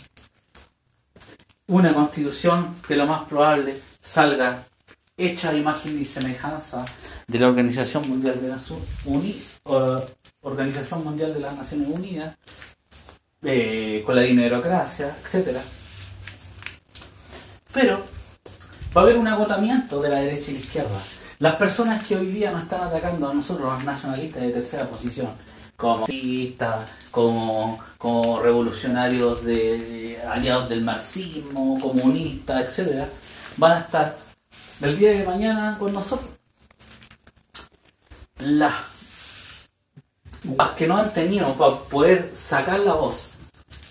Una 1.68 1.94
constitución 1.94 2.76
que 2.86 2.98
lo 2.98 3.06
más 3.06 3.30
probable 3.30 3.80
salga 4.02 4.66
hecha 5.16 5.52
a 5.52 5.54
imagen 5.56 6.02
y 6.02 6.04
semejanza 6.04 6.84
de 7.28 7.40
la 7.40 7.48
Organización 7.48 8.10
Mundial 8.10 8.42
de 8.42 8.50
las 8.50 8.74
Organización 10.42 11.06
Mundial 11.06 11.34
de 11.34 11.40
las 11.40 11.56
Naciones 11.56 11.88
Unidas, 11.88 12.36
eh, 13.42 14.04
con 14.06 14.18
la 14.18 14.24
dinerocracia, 14.24 15.16
etc. 15.24 15.60
Pero 17.72 18.04
va 18.94 19.00
a 19.00 19.04
haber 19.06 19.18
un 19.18 19.30
agotamiento 19.30 20.02
de 20.02 20.10
la 20.10 20.20
derecha 20.20 20.52
y 20.52 20.56
la 20.56 20.60
izquierda. 20.60 21.02
Las 21.42 21.56
personas 21.56 22.06
que 22.06 22.16
hoy 22.16 22.28
día 22.28 22.52
nos 22.52 22.62
están 22.62 22.82
atacando 22.82 23.28
a 23.28 23.34
nosotros, 23.34 23.74
los 23.74 23.84
nacionalistas 23.84 24.44
de 24.44 24.52
tercera 24.52 24.86
posición, 24.86 25.30
como 25.76 26.06
como, 27.10 27.80
como 27.98 28.40
revolucionarios 28.40 29.44
de, 29.44 30.22
aliados 30.30 30.70
del 30.70 30.84
marxismo, 30.84 31.80
comunistas, 31.82 32.68
etcétera, 32.68 33.10
van 33.58 33.72
a 33.72 33.80
estar 33.80 34.18
el 34.82 35.00
día 35.00 35.14
de 35.14 35.26
mañana 35.26 35.78
con 35.80 35.92
nosotros. 35.94 36.30
Las, 38.38 38.76
que 40.78 40.86
no 40.86 40.98
han 40.98 41.12
tenido 41.12 41.56
para 41.56 41.76
poder 41.76 42.30
sacar 42.36 42.82
la 42.82 42.94
voz 42.94 43.32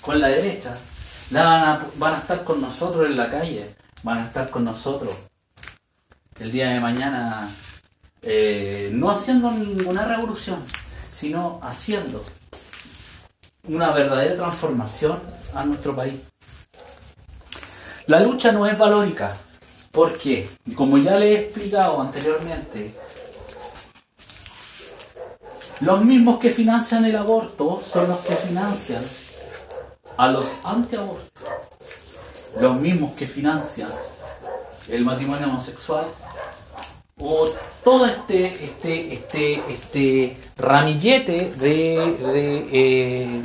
con 0.00 0.20
la 0.20 0.28
derecha, 0.28 0.78
van, 1.32 2.14
a, 2.14 2.18
estar 2.18 2.44
con 2.44 2.60
nosotros 2.60 3.06
en 3.06 3.16
la 3.16 3.28
calle, 3.28 3.74
van 4.04 4.18
a 4.18 4.26
estar 4.26 4.48
con 4.50 4.64
nosotros 4.64 5.29
el 6.40 6.52
día 6.52 6.70
de 6.70 6.80
mañana, 6.80 7.48
eh, 8.22 8.90
no 8.92 9.10
haciendo 9.10 9.50
ninguna 9.50 10.06
revolución, 10.06 10.64
sino 11.10 11.60
haciendo 11.62 12.24
una 13.64 13.92
verdadera 13.92 14.36
transformación 14.36 15.20
a 15.54 15.64
nuestro 15.64 15.94
país. 15.94 16.14
La 18.06 18.20
lucha 18.20 18.52
no 18.52 18.66
es 18.66 18.76
valórica, 18.76 19.36
porque, 19.92 20.48
como 20.74 20.98
ya 20.98 21.16
le 21.18 21.32
he 21.32 21.40
explicado 21.40 22.00
anteriormente, 22.00 22.94
los 25.80 26.04
mismos 26.04 26.38
que 26.38 26.50
financian 26.50 27.04
el 27.04 27.16
aborto 27.16 27.82
son 27.86 28.08
los 28.08 28.18
que 28.20 28.34
financian 28.34 29.02
a 30.16 30.28
los 30.28 30.46
antiabortos. 30.64 31.30
Los 32.58 32.76
mismos 32.76 33.12
que 33.12 33.26
financian 33.26 33.90
el 34.88 35.04
matrimonio 35.04 35.46
homosexual 35.46 36.04
o 37.20 37.46
todo 37.84 38.06
este 38.06 38.64
este 38.64 39.14
este 39.14 39.62
este 39.68 40.36
ramillete 40.56 41.52
de, 41.56 42.16
de 42.32 42.68
eh, 42.72 43.42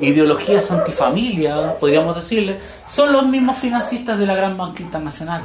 ideologías 0.00 0.70
antifamilia, 0.70 1.76
podríamos 1.78 2.16
decirle, 2.16 2.58
son 2.88 3.12
los 3.12 3.26
mismos 3.26 3.58
financistas 3.58 4.18
de 4.18 4.26
la 4.26 4.34
gran 4.34 4.56
banca 4.56 4.82
internacional. 4.82 5.42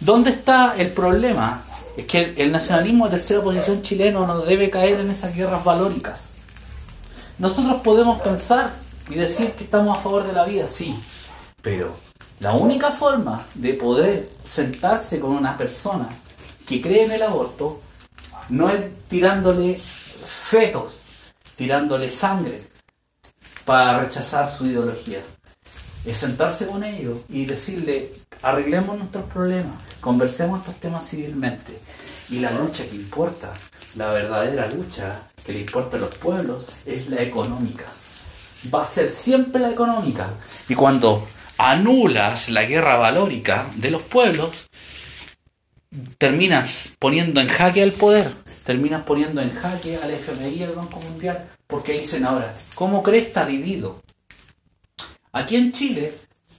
¿Dónde 0.00 0.30
está 0.30 0.74
el 0.76 0.90
problema? 0.90 1.62
Es 1.96 2.06
que 2.06 2.34
el, 2.36 2.52
nacionalismo 2.52 3.06
de 3.06 3.12
tercera 3.12 3.42
posición 3.42 3.82
chileno 3.82 4.26
no 4.26 4.40
debe 4.40 4.70
caer 4.70 5.00
en 5.00 5.10
esas 5.10 5.34
guerras 5.34 5.64
valóricas. 5.64 6.34
Nosotros 7.38 7.80
podemos 7.82 8.20
pensar 8.20 8.72
y 9.10 9.14
decir 9.14 9.52
que 9.52 9.64
estamos 9.64 9.96
a 9.96 10.00
favor 10.00 10.26
de 10.26 10.32
la 10.32 10.44
vida, 10.44 10.66
sí, 10.66 10.94
pero 11.62 11.92
la 12.40 12.52
única 12.52 12.92
forma 12.92 13.44
de 13.54 13.74
poder 13.74 14.28
sentarse 14.44 15.18
con 15.18 15.30
una 15.32 15.56
persona 15.58 16.08
que 16.66 16.80
cree 16.80 17.04
en 17.04 17.12
el 17.12 17.22
aborto 17.22 17.80
no 18.50 18.70
es 18.70 18.92
tirándole 19.08 19.76
fetos, 19.76 21.32
tirándole 21.56 22.12
sangre, 22.12 22.62
para 23.64 23.98
rechazar 23.98 24.50
su 24.50 24.66
ideología. 24.66 25.18
Es 26.06 26.18
sentarse 26.18 26.68
con 26.68 26.84
ellos 26.84 27.18
y 27.28 27.44
decirle, 27.44 28.12
arreglemos 28.40 28.96
nuestros 28.96 29.24
problemas, 29.24 29.82
conversemos 30.00 30.60
estos 30.60 30.76
temas 30.76 31.08
civilmente. 31.08 31.80
Y 32.30 32.38
la 32.38 32.52
lucha 32.52 32.84
que 32.84 32.94
importa, 32.94 33.52
la 33.96 34.12
verdadera 34.12 34.68
lucha 34.68 35.22
que 35.44 35.52
le 35.52 35.60
importa 35.60 35.96
a 35.96 36.00
los 36.00 36.14
pueblos, 36.14 36.66
es 36.86 37.08
la 37.08 37.20
económica. 37.20 37.84
Va 38.72 38.84
a 38.84 38.86
ser 38.86 39.08
siempre 39.08 39.60
la 39.60 39.70
económica. 39.70 40.28
Y 40.68 40.74
cuando 40.74 41.26
anulas 41.58 42.48
la 42.48 42.64
guerra 42.64 42.96
valórica 42.96 43.68
de 43.76 43.90
los 43.90 44.02
pueblos, 44.02 44.50
terminas 46.16 46.94
poniendo 46.98 47.40
en 47.40 47.48
jaque 47.48 47.82
al 47.82 47.92
poder, 47.92 48.30
terminas 48.64 49.04
poniendo 49.04 49.40
en 49.40 49.50
jaque 49.50 49.96
al 49.96 50.10
FMI 50.12 50.62
al 50.62 50.72
Banco 50.72 51.00
Mundial, 51.00 51.48
porque 51.66 51.98
dicen 51.98 52.24
ahora, 52.24 52.54
¿cómo 52.74 53.02
crees 53.02 53.26
está 53.26 53.44
dividido? 53.44 54.02
Aquí 55.32 55.56
en 55.56 55.72
Chile 55.72 56.14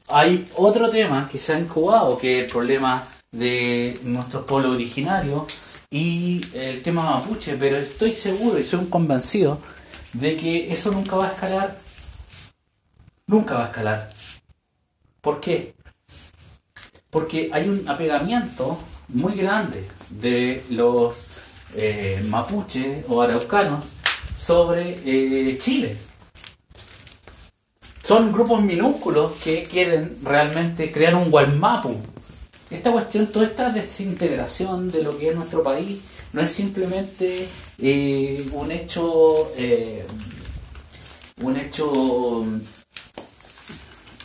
hay 0.07 0.47
otro 0.55 0.89
tema 0.89 1.29
que 1.31 1.39
se 1.39 1.53
ha 1.53 1.59
incubado, 1.59 2.17
que 2.17 2.39
es 2.39 2.45
el 2.45 2.51
problema 2.51 3.07
de 3.31 3.99
nuestros 4.03 4.45
pueblos 4.45 4.73
originarios 4.73 5.43
y 5.89 6.41
el 6.53 6.81
tema 6.81 7.03
mapuche, 7.03 7.55
pero 7.57 7.77
estoy 7.77 8.13
seguro 8.13 8.59
y 8.59 8.63
soy 8.63 8.79
un 8.79 8.89
convencido 8.89 9.59
de 10.13 10.35
que 10.35 10.71
eso 10.73 10.91
nunca 10.91 11.15
va 11.15 11.27
a 11.27 11.31
escalar. 11.31 11.77
Nunca 13.27 13.55
va 13.55 13.65
a 13.65 13.67
escalar. 13.67 14.18
¿Por 15.21 15.41
qué? 15.41 15.73
Porque 17.09 17.49
hay 17.51 17.67
un 17.67 17.87
apegamiento 17.89 18.77
muy 19.09 19.35
grande 19.35 19.85
de 20.09 20.63
los 20.69 21.15
eh, 21.75 22.23
mapuches 22.27 23.03
o 23.09 23.21
araucanos 23.21 23.85
sobre 24.37 24.99
eh, 25.05 25.57
Chile. 25.57 25.97
Son 28.05 28.31
grupos 28.31 28.63
minúsculos 28.63 29.33
que 29.43 29.63
quieren 29.63 30.17
realmente 30.23 30.91
crear 30.91 31.15
un 31.15 31.29
Guaymapu. 31.29 31.97
Esta 32.69 32.91
cuestión, 32.91 33.27
toda 33.27 33.45
esta 33.45 33.71
desintegración 33.71 34.89
de 34.91 35.03
lo 35.03 35.17
que 35.17 35.29
es 35.29 35.35
nuestro 35.35 35.61
país, 35.63 35.99
no 36.33 36.41
es 36.41 36.51
simplemente 36.51 37.47
eh, 37.79 38.49
un 38.53 38.71
hecho, 38.71 39.51
un 41.41 41.57
hecho 41.57 42.45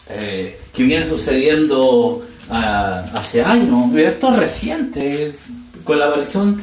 eh, 0.08 0.60
que 0.74 0.82
viene 0.82 1.08
sucediendo 1.08 2.26
ah, 2.50 3.04
hace 3.14 3.42
años. 3.42 3.94
Esto 3.94 4.32
es 4.32 4.38
reciente, 4.38 5.34
con 5.84 5.98
la 5.98 6.06
aparición, 6.06 6.60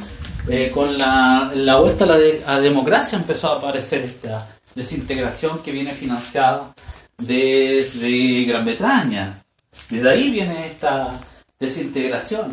eh, 0.48 0.70
con 0.72 0.98
la, 0.98 1.50
la 1.54 1.76
vuelta 1.76 2.04
a 2.04 2.08
la 2.08 2.18
a 2.46 2.60
democracia 2.60 3.18
empezó 3.18 3.52
a 3.52 3.58
aparecer 3.58 4.02
esta 4.02 4.48
desintegración 4.74 5.62
que 5.62 5.72
viene 5.72 5.94
financiada 5.94 6.74
desde 7.18 8.44
Gran 8.44 8.64
Bretaña. 8.64 9.42
Desde 9.88 10.10
ahí 10.10 10.30
viene 10.30 10.66
esta 10.66 11.20
desintegración. 11.58 12.52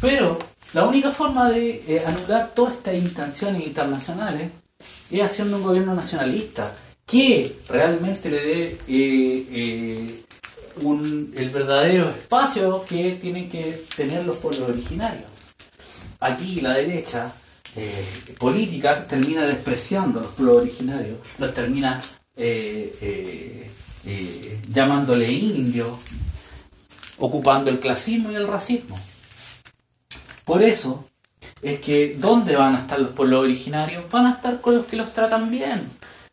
Pero 0.00 0.38
la 0.74 0.84
única 0.84 1.10
forma 1.10 1.50
de 1.50 1.82
eh, 1.88 2.02
anular 2.06 2.52
todas 2.54 2.74
estas 2.74 2.94
intenciones 2.94 3.66
internacionales 3.66 4.50
es 5.10 5.22
haciendo 5.22 5.56
un 5.56 5.62
gobierno 5.62 5.94
nacionalista 5.94 6.72
que 7.08 7.56
realmente 7.68 8.30
le 8.30 8.40
dé 8.40 8.64
eh, 8.86 9.46
eh, 9.50 10.24
el 11.36 11.50
verdadero 11.50 12.10
espacio 12.10 12.84
que 12.86 13.18
tienen 13.20 13.48
que 13.48 13.82
tener 13.96 14.24
los 14.24 14.36
pueblos 14.36 14.68
originarios. 14.68 15.24
Aquí 16.20 16.60
la 16.60 16.74
derecha 16.74 17.32
política 18.38 19.06
termina 19.06 19.46
despreciando 19.46 20.18
a 20.18 20.22
los 20.24 20.32
pueblos 20.32 20.62
originarios, 20.62 21.18
los 21.38 21.54
termina 21.54 22.00
llamándole 24.72 25.30
indios, 25.32 25.98
ocupando 27.18 27.70
el 27.70 27.80
clasismo 27.80 28.32
y 28.32 28.36
el 28.36 28.46
racismo. 28.46 28.98
Por 30.44 30.62
eso 30.62 31.04
es 31.62 31.80
que 31.80 32.16
¿dónde 32.18 32.56
van 32.56 32.76
a 32.76 32.78
estar 32.78 32.98
los 32.98 33.10
pueblos 33.10 33.40
originarios? 33.40 34.04
Van 34.10 34.26
a 34.26 34.32
estar 34.32 34.60
con 34.60 34.76
los 34.76 34.86
que 34.86 34.96
los 34.96 35.12
tratan 35.12 35.50
bien, 35.50 35.88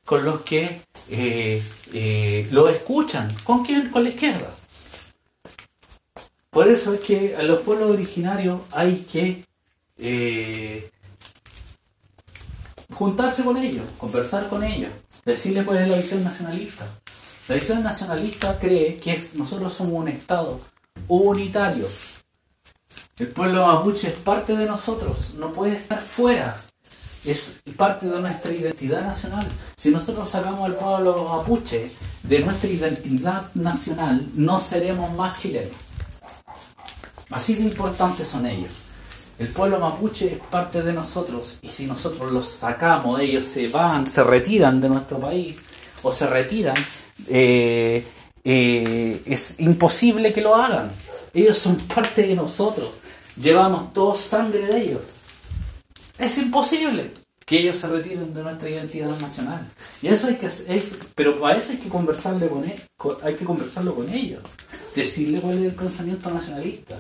con 0.06 0.24
los 0.24 0.42
que 0.42 0.82
eh, 1.10 1.64
eh, 1.94 2.48
lo 2.52 2.70
escuchan. 2.70 3.34
¿Con 3.44 3.66
quién? 3.66 3.90
Con 3.90 4.04
la 4.04 4.10
izquierda. 4.10 4.56
Por 6.50 6.70
eso 6.70 6.94
es 6.94 7.02
que 7.02 7.36
a 7.36 7.44
los 7.44 7.62
pueblos 7.64 7.92
originarios 7.92 8.62
hay 8.72 9.06
que 9.12 9.44
eh, 9.98 10.90
juntarse 12.94 13.44
con 13.44 13.58
ellos, 13.58 13.86
conversar 13.98 14.48
con 14.48 14.64
ellos, 14.64 14.92
decirles 15.26 15.66
cuál 15.66 15.80
es 15.80 15.90
la 15.90 15.98
visión 15.98 16.24
nacionalista. 16.24 16.88
La 17.50 17.56
visión 17.56 17.84
nacionalista 17.84 18.58
cree 18.58 18.98
que 18.98 19.22
nosotros 19.34 19.74
somos 19.74 19.94
un 19.94 20.08
Estado 20.08 20.62
unitario, 21.10 21.88
el 23.18 23.30
pueblo 23.30 23.66
mapuche 23.66 24.10
es 24.10 24.16
parte 24.16 24.58
de 24.58 24.66
nosotros, 24.66 25.36
no 25.36 25.54
puede 25.54 25.78
estar 25.78 26.02
fuera. 26.02 26.58
Es 27.26 27.56
parte 27.76 28.08
de 28.08 28.20
nuestra 28.20 28.52
identidad 28.52 29.02
nacional. 29.02 29.46
Si 29.76 29.90
nosotros 29.90 30.30
sacamos 30.30 30.66
al 30.66 30.76
pueblo 30.76 31.28
mapuche 31.30 31.90
de 32.24 32.40
nuestra 32.40 32.70
identidad 32.70 33.54
nacional, 33.56 34.28
no 34.36 34.60
seremos 34.60 35.14
más 35.16 35.40
chilenos. 35.40 35.74
Así 37.32 37.56
de 37.56 37.64
importantes 37.64 38.28
son 38.28 38.46
ellos. 38.46 38.70
El 39.40 39.50
pueblo 39.50 39.80
mapuche 39.80 40.34
es 40.34 40.40
parte 40.40 40.82
de 40.82 40.94
nosotros 40.94 41.58
y 41.62 41.68
si 41.68 41.88
nosotros 41.88 42.32
los 42.32 42.46
sacamos, 42.46 43.20
ellos 43.20 43.44
se 43.44 43.68
van, 43.68 44.08
se 44.08 44.24
retiran 44.24 44.80
de 44.80 44.90
nuestro 44.90 45.20
país 45.20 45.58
o 46.04 46.12
se 46.12 46.28
retiran, 46.28 46.76
eh, 47.28 48.06
eh, 48.44 49.22
es 49.26 49.56
imposible 49.58 50.32
que 50.32 50.42
lo 50.42 50.56
hagan. 50.56 50.92
Ellos 51.34 51.58
son 51.58 51.76
parte 51.76 52.26
de 52.26 52.36
nosotros 52.36 52.90
llevamos 53.40 53.94
todos 53.94 54.20
sangre 54.20 54.66
de 54.66 54.82
ellos. 54.82 55.02
Es 56.18 56.38
imposible 56.38 57.12
que 57.46 57.60
ellos 57.60 57.78
se 57.78 57.88
retiren 57.88 58.34
de 58.34 58.42
nuestra 58.42 58.70
identidad 58.70 59.20
nacional. 59.20 59.68
Y 60.02 60.08
eso 60.08 60.28
hay 60.28 60.36
que 60.36 60.48
es, 60.48 60.96
pero 61.14 61.40
para 61.40 61.58
eso 61.58 61.72
hay 61.72 61.78
que 61.78 61.90
conversarle 61.90 62.48
con, 62.48 62.64
él, 62.64 62.72
e, 62.72 63.08
hay 63.24 63.36
que 63.36 63.46
conversarlo 63.46 63.94
con 63.94 64.10
ellos, 64.10 64.42
decirle 64.96 65.40
cuál 65.40 65.60
es 65.60 65.66
el 65.66 65.76
pensamiento 65.76 66.32
nacionalista. 66.32 66.96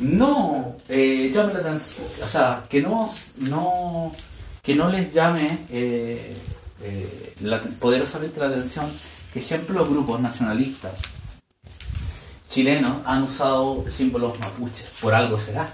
No 0.00 0.76
eh, 0.88 1.30
llame 1.32 1.52
la 1.54 1.60
atención, 1.60 2.06
o 2.24 2.26
sea, 2.26 2.64
que 2.68 2.80
no, 2.80 3.12
no, 3.36 4.12
que 4.62 4.74
no 4.74 4.88
les 4.88 5.12
llame 5.12 5.66
eh, 5.70 6.34
eh, 6.82 7.34
poderosamente 7.78 8.40
la 8.40 8.46
atención 8.46 8.90
que 9.32 9.42
siempre 9.42 9.74
los 9.74 9.88
grupos 9.88 10.20
nacionalistas 10.20 10.92
chilenos 12.48 12.96
han 13.04 13.22
usado 13.22 13.84
símbolos 13.88 14.38
mapuches, 14.40 14.88
por 15.00 15.14
algo 15.14 15.38
será. 15.38 15.72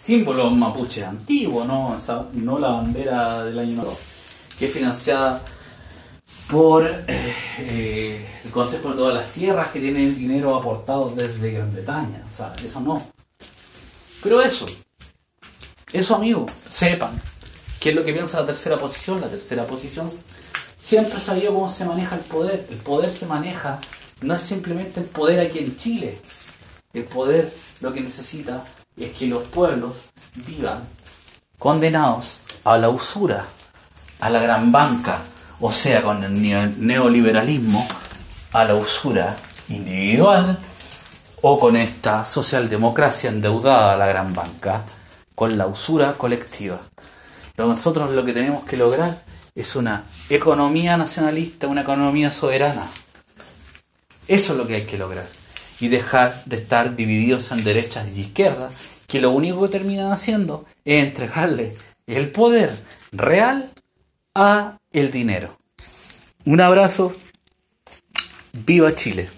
Símbolos 0.00 0.52
mapuches 0.52 1.04
antiguos, 1.04 1.66
¿no? 1.66 1.96
no 2.32 2.58
la 2.58 2.68
bandera 2.68 3.44
del 3.44 3.58
año 3.58 3.84
2, 3.84 3.98
que 4.58 4.66
es 4.66 4.72
financiada 4.72 5.42
por 6.48 6.86
eh, 6.86 7.34
eh, 7.58 8.26
el 8.44 8.50
Consejo 8.50 8.90
de 8.90 8.96
todas 8.96 9.14
las 9.14 9.30
tierras 9.32 9.68
que 9.68 9.80
tienen 9.80 10.16
dinero 10.16 10.56
aportado 10.56 11.10
desde 11.10 11.52
Gran 11.52 11.72
Bretaña. 11.72 12.22
O 12.30 12.36
sea, 12.36 12.54
eso 12.62 12.80
no. 12.80 13.06
Pero 14.22 14.40
eso, 14.40 14.66
eso 15.92 16.14
amigos, 16.14 16.50
sepan 16.68 17.20
qué 17.78 17.90
es 17.90 17.96
lo 17.96 18.04
que 18.04 18.12
piensa 18.12 18.40
la 18.40 18.46
tercera 18.46 18.76
posición. 18.76 19.20
La 19.20 19.28
tercera 19.28 19.66
posición 19.66 20.10
siempre 20.76 21.20
sabido 21.20 21.52
cómo 21.52 21.68
se 21.68 21.84
maneja 21.84 22.16
el 22.16 22.22
poder. 22.22 22.66
El 22.70 22.78
poder 22.78 23.12
se 23.12 23.26
maneja 23.26 23.78
no 24.22 24.34
es 24.34 24.42
simplemente 24.42 25.00
el 25.00 25.06
poder 25.06 25.40
aquí 25.40 25.58
en 25.58 25.76
Chile. 25.76 26.18
El 26.94 27.04
poder 27.04 27.52
lo 27.80 27.92
que 27.92 28.00
necesita 28.00 28.64
es 29.00 29.10
que 29.10 29.26
los 29.26 29.44
pueblos 29.48 30.10
vivan 30.34 30.88
condenados 31.58 32.40
a 32.64 32.76
la 32.78 32.88
usura, 32.88 33.46
a 34.20 34.30
la 34.30 34.40
gran 34.40 34.70
banca, 34.72 35.22
o 35.60 35.72
sea, 35.72 36.02
con 36.02 36.22
el 36.22 36.86
neoliberalismo, 36.86 37.86
a 38.52 38.64
la 38.64 38.74
usura 38.74 39.36
individual 39.68 40.58
o 41.42 41.58
con 41.58 41.76
esta 41.76 42.24
socialdemocracia 42.24 43.30
endeudada 43.30 43.92
a 43.92 43.96
la 43.96 44.06
gran 44.06 44.32
banca, 44.34 44.84
con 45.34 45.56
la 45.56 45.66
usura 45.66 46.14
colectiva. 46.14 46.80
Nosotros 47.56 48.10
lo 48.10 48.24
que 48.24 48.32
tenemos 48.32 48.64
que 48.64 48.76
lograr 48.76 49.22
es 49.54 49.74
una 49.74 50.04
economía 50.30 50.96
nacionalista, 50.96 51.66
una 51.66 51.82
economía 51.82 52.30
soberana. 52.30 52.86
Eso 54.28 54.52
es 54.52 54.58
lo 54.58 54.66
que 54.66 54.76
hay 54.76 54.86
que 54.86 54.98
lograr. 54.98 55.26
Y 55.80 55.88
dejar 55.88 56.44
de 56.44 56.56
estar 56.56 56.96
divididos 56.96 57.52
en 57.52 57.64
derechas 57.64 58.06
y 58.14 58.20
izquierdas, 58.20 58.72
que 59.06 59.20
lo 59.20 59.30
único 59.30 59.62
que 59.62 59.68
terminan 59.68 60.12
haciendo 60.12 60.66
es 60.84 61.04
entregarle 61.04 61.76
el 62.06 62.30
poder 62.30 62.76
real 63.12 63.70
a 64.34 64.78
el 64.92 65.10
dinero. 65.10 65.56
Un 66.44 66.60
abrazo. 66.60 67.14
Viva 68.52 68.94
Chile. 68.94 69.28